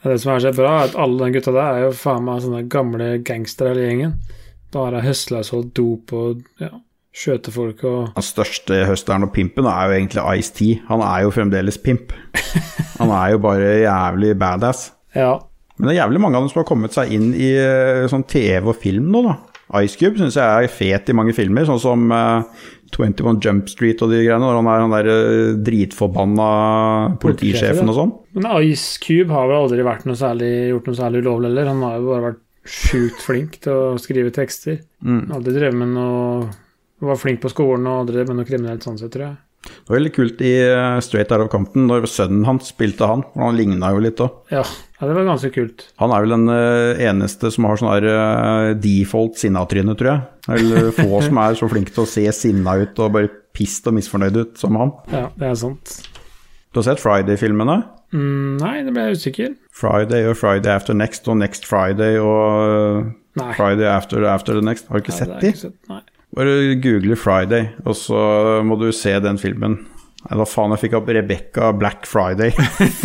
Det 0.00 0.16
som 0.20 0.32
er 0.32 0.40
så 0.40 0.52
bra, 0.56 0.70
er 0.78 0.86
at 0.88 1.00
alle 1.00 1.26
de 1.26 1.34
gutta 1.36 1.52
der 1.52 1.74
er 1.74 1.82
jo 1.86 1.96
faen 1.96 2.24
meg 2.24 2.44
sånne 2.44 2.62
gamle 2.72 3.08
gangstere 3.24 3.74
hele 3.74 3.88
gjengen. 3.88 4.14
Bare 4.72 5.02
høsla 5.04 5.42
så 5.44 5.60
dop 5.76 6.12
og 6.16 6.40
ja, 6.62 6.70
skjøte 7.10 7.52
folk 7.54 7.82
og 7.88 8.14
Den 8.14 8.24
største 8.24 8.84
høsteren 8.88 9.26
og 9.26 9.32
pimpen 9.34 9.66
er 9.66 9.88
jo 9.88 9.96
egentlig 9.98 10.24
Ice-T. 10.40 10.72
Han 10.88 11.02
er 11.04 11.24
jo 11.26 11.34
fremdeles 11.34 11.78
pimp. 11.82 12.14
Han 13.00 13.10
er 13.10 13.34
jo 13.34 13.42
bare 13.42 13.70
jævlig 13.82 14.34
badass. 14.38 14.90
Ja. 15.16 15.38
Men 15.78 15.88
det 15.88 15.94
er 15.94 16.02
jævlig 16.02 16.20
mange 16.22 16.38
av 16.38 16.44
dem 16.44 16.52
som 16.52 16.60
har 16.60 16.68
kommet 16.68 16.94
seg 16.94 17.12
inn 17.16 17.30
i 17.34 17.54
eh, 17.56 18.06
sånn 18.12 18.26
TV 18.28 18.68
og 18.68 18.76
film 18.78 19.08
nå, 19.10 19.24
da. 19.26 19.38
Ice 19.80 19.96
Cube 20.00 20.18
syns 20.18 20.34
jeg 20.34 20.66
er 20.66 20.72
fet 20.72 21.10
i 21.12 21.14
mange 21.14 21.32
filmer, 21.34 21.62
sånn 21.68 21.78
som 21.78 22.08
uh, 22.10 22.42
21 22.90 23.38
Jump 23.44 23.68
Street 23.70 24.00
og 24.02 24.10
de 24.10 24.18
greiene. 24.24 24.42
Når 24.42 24.58
han 24.58 24.70
er 24.70 24.82
han 24.82 24.94
der 24.96 25.10
uh, 25.10 25.58
dritforbanna 25.66 26.48
politisjefen 27.22 27.92
og 27.92 27.98
sånn. 28.00 28.14
Men 28.34 28.48
Ice 28.66 28.98
Cube 29.02 29.30
har 29.34 29.46
vel 29.50 29.60
aldri 29.62 29.86
vært 29.86 30.08
noe 30.10 30.18
særlig, 30.18 30.50
gjort 30.72 30.90
noe 30.90 30.98
særlig 30.98 31.22
ulovlig 31.22 31.52
heller. 31.52 31.70
Han 31.70 31.84
har 31.86 32.00
jo 32.00 32.08
bare 32.10 32.26
vært 32.32 32.42
sjukt 32.70 33.22
flink 33.24 33.60
til 33.62 33.78
å 33.94 34.00
skrive 34.02 34.34
tekster. 34.34 34.82
Mm. 35.06 35.30
Aldri 35.38 35.54
drevet 35.54 35.78
med 35.80 35.94
noe 35.94 36.50
Var 37.00 37.16
flink 37.20 37.40
på 37.40 37.50
skolen 37.52 37.86
og 37.88 38.02
aldri 38.04 38.26
med 38.28 38.36
noe 38.40 38.48
kriminelt 38.48 38.84
sånn 38.84 38.98
sett, 39.00 39.12
tror 39.14 39.26
jeg. 39.30 39.38
Det 39.60 39.90
var 39.90 39.98
veldig 39.98 40.10
kult 40.16 40.38
i 40.44 40.50
eh, 40.64 40.98
Straight 41.04 41.32
Out 41.34 41.42
of 41.44 41.50
Compton, 41.52 41.84
når 41.90 42.06
sønnen 42.08 42.46
hans 42.48 42.70
spilte 42.72 43.04
han. 43.08 43.22
for 43.32 43.44
Han 43.44 43.58
ligna 43.58 43.90
jo 43.92 43.98
litt 44.00 44.20
òg. 44.24 44.38
Ja, 44.52 44.62
det 45.00 45.16
var 45.16 45.26
ganske 45.28 45.50
kult. 45.52 45.84
Han 46.00 46.14
er 46.16 46.24
vel 46.24 46.32
den 46.32 46.46
eh, 46.54 47.02
eneste 47.10 47.50
som 47.52 47.66
har 47.68 47.76
sånn 47.80 47.90
her 47.92 48.06
eh, 48.08 48.70
default 48.80 49.36
sinnatryne, 49.40 49.96
tror 50.00 50.10
jeg. 50.14 50.24
Det 50.46 50.54
er 50.56 50.64
vel 50.64 50.94
få 50.96 51.20
som 51.26 51.40
er 51.44 51.58
så 51.60 51.68
flinke 51.72 51.92
til 51.92 52.06
å 52.06 52.08
se 52.08 52.24
sinna 52.36 52.78
ut 52.80 53.02
og 53.04 53.12
bare 53.18 53.32
pissed 53.56 53.88
og 53.90 53.96
misfornøyd 53.98 54.40
ut 54.40 54.60
som 54.60 54.80
han. 54.80 54.94
Ja, 55.16 55.26
det 55.36 55.50
er 55.52 55.58
sant. 55.60 55.96
Du 56.72 56.80
har 56.80 56.86
sett 56.86 57.02
Friday-filmene? 57.02 57.80
Mm, 58.14 58.56
nei, 58.62 58.76
det 58.86 58.92
ble 58.96 59.08
jeg 59.10 59.20
usikker. 59.20 59.52
Friday 59.76 60.24
og 60.30 60.38
Friday 60.40 60.72
After 60.72 60.96
Next 60.96 61.28
og 61.30 61.36
Next 61.40 61.68
Friday 61.68 62.16
og 62.22 63.10
Nei. 63.38 63.52
Friday 63.58 63.86
After 63.90 64.24
After 64.26 64.56
the 64.56 64.64
Next. 64.66 64.88
Har 64.88 64.98
du 64.98 65.04
ikke 65.04 65.12
Nei, 65.14 65.20
sett 65.20 65.36
de? 65.42 65.52
ikke 65.52 65.62
sett, 65.68 65.76
nei. 65.90 66.00
Bare 66.36 66.74
google 66.78 67.16
Friday, 67.18 67.72
og 67.84 67.96
så 67.98 68.20
må 68.62 68.76
du 68.78 68.90
se 68.94 69.16
den 69.22 69.38
filmen. 69.40 69.80
Nei, 70.20 70.36
hva 70.36 70.44
faen, 70.44 70.74
jeg 70.74 70.82
fikk 70.82 70.94
opp 70.98 71.08
Rebecca 71.16 71.70
Black 71.72 72.04
Friday. 72.06 72.52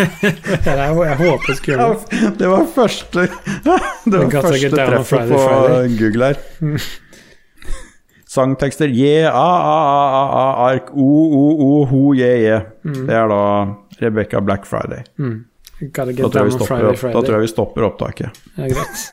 Jeg 0.66 0.76
jeg 0.76 1.56
skulle 1.56 1.72
gjøre 1.72 2.36
det. 2.36 2.50
var 2.52 2.66
første 2.76 3.24
Det 4.12 4.20
var 4.20 4.30
første 4.36 4.70
treffet 4.74 5.08
Friday, 5.08 5.32
på 5.32 5.38
Friday. 5.40 5.96
Google 6.02 6.26
her. 6.26 6.38
Sangtekster 8.36 8.92
yeah, 8.92 9.32
a, 9.32 9.48
a, 9.48 9.78
a, 10.12 10.24
a, 10.28 10.46
ark, 10.74 10.92
o, 10.92 11.08
o, 11.40 11.46
o, 11.70 11.86
ho, 11.88 12.04
yeah, 12.14 12.36
yeah. 12.42 12.62
Det 12.84 13.16
er 13.16 13.32
da 13.32 13.42
Rebecca 14.02 14.44
Black 14.44 14.68
Friday. 14.68 15.08
Mm. 15.16 15.46
Da 15.80 16.04
tror, 16.04 16.52
Friday, 16.68 16.92
opp, 16.92 17.00
da 17.00 17.00
tror 17.00 17.00
Friday. 17.00 17.32
jeg 17.32 17.48
vi 17.48 17.54
stopper 17.56 17.88
opptaket. 17.88 18.44
Ja, 18.60 18.68
greit 18.76 19.12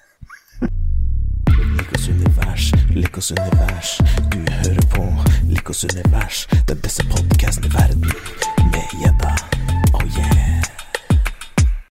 univers. 2.63 2.95
Lik 2.95 3.19
oss 3.19 3.31
univers. 3.31 4.01
Du 4.33 4.39
hører 4.53 4.87
på 4.91 5.25
Lik 5.49 5.71
oss 5.71 5.85
univers. 5.85 6.49
Den 6.69 6.79
beste 6.81 7.05
podkasten 7.07 7.65
i 7.65 7.75
verden 7.75 8.13
med 8.73 9.01
gjedda. 9.01 9.52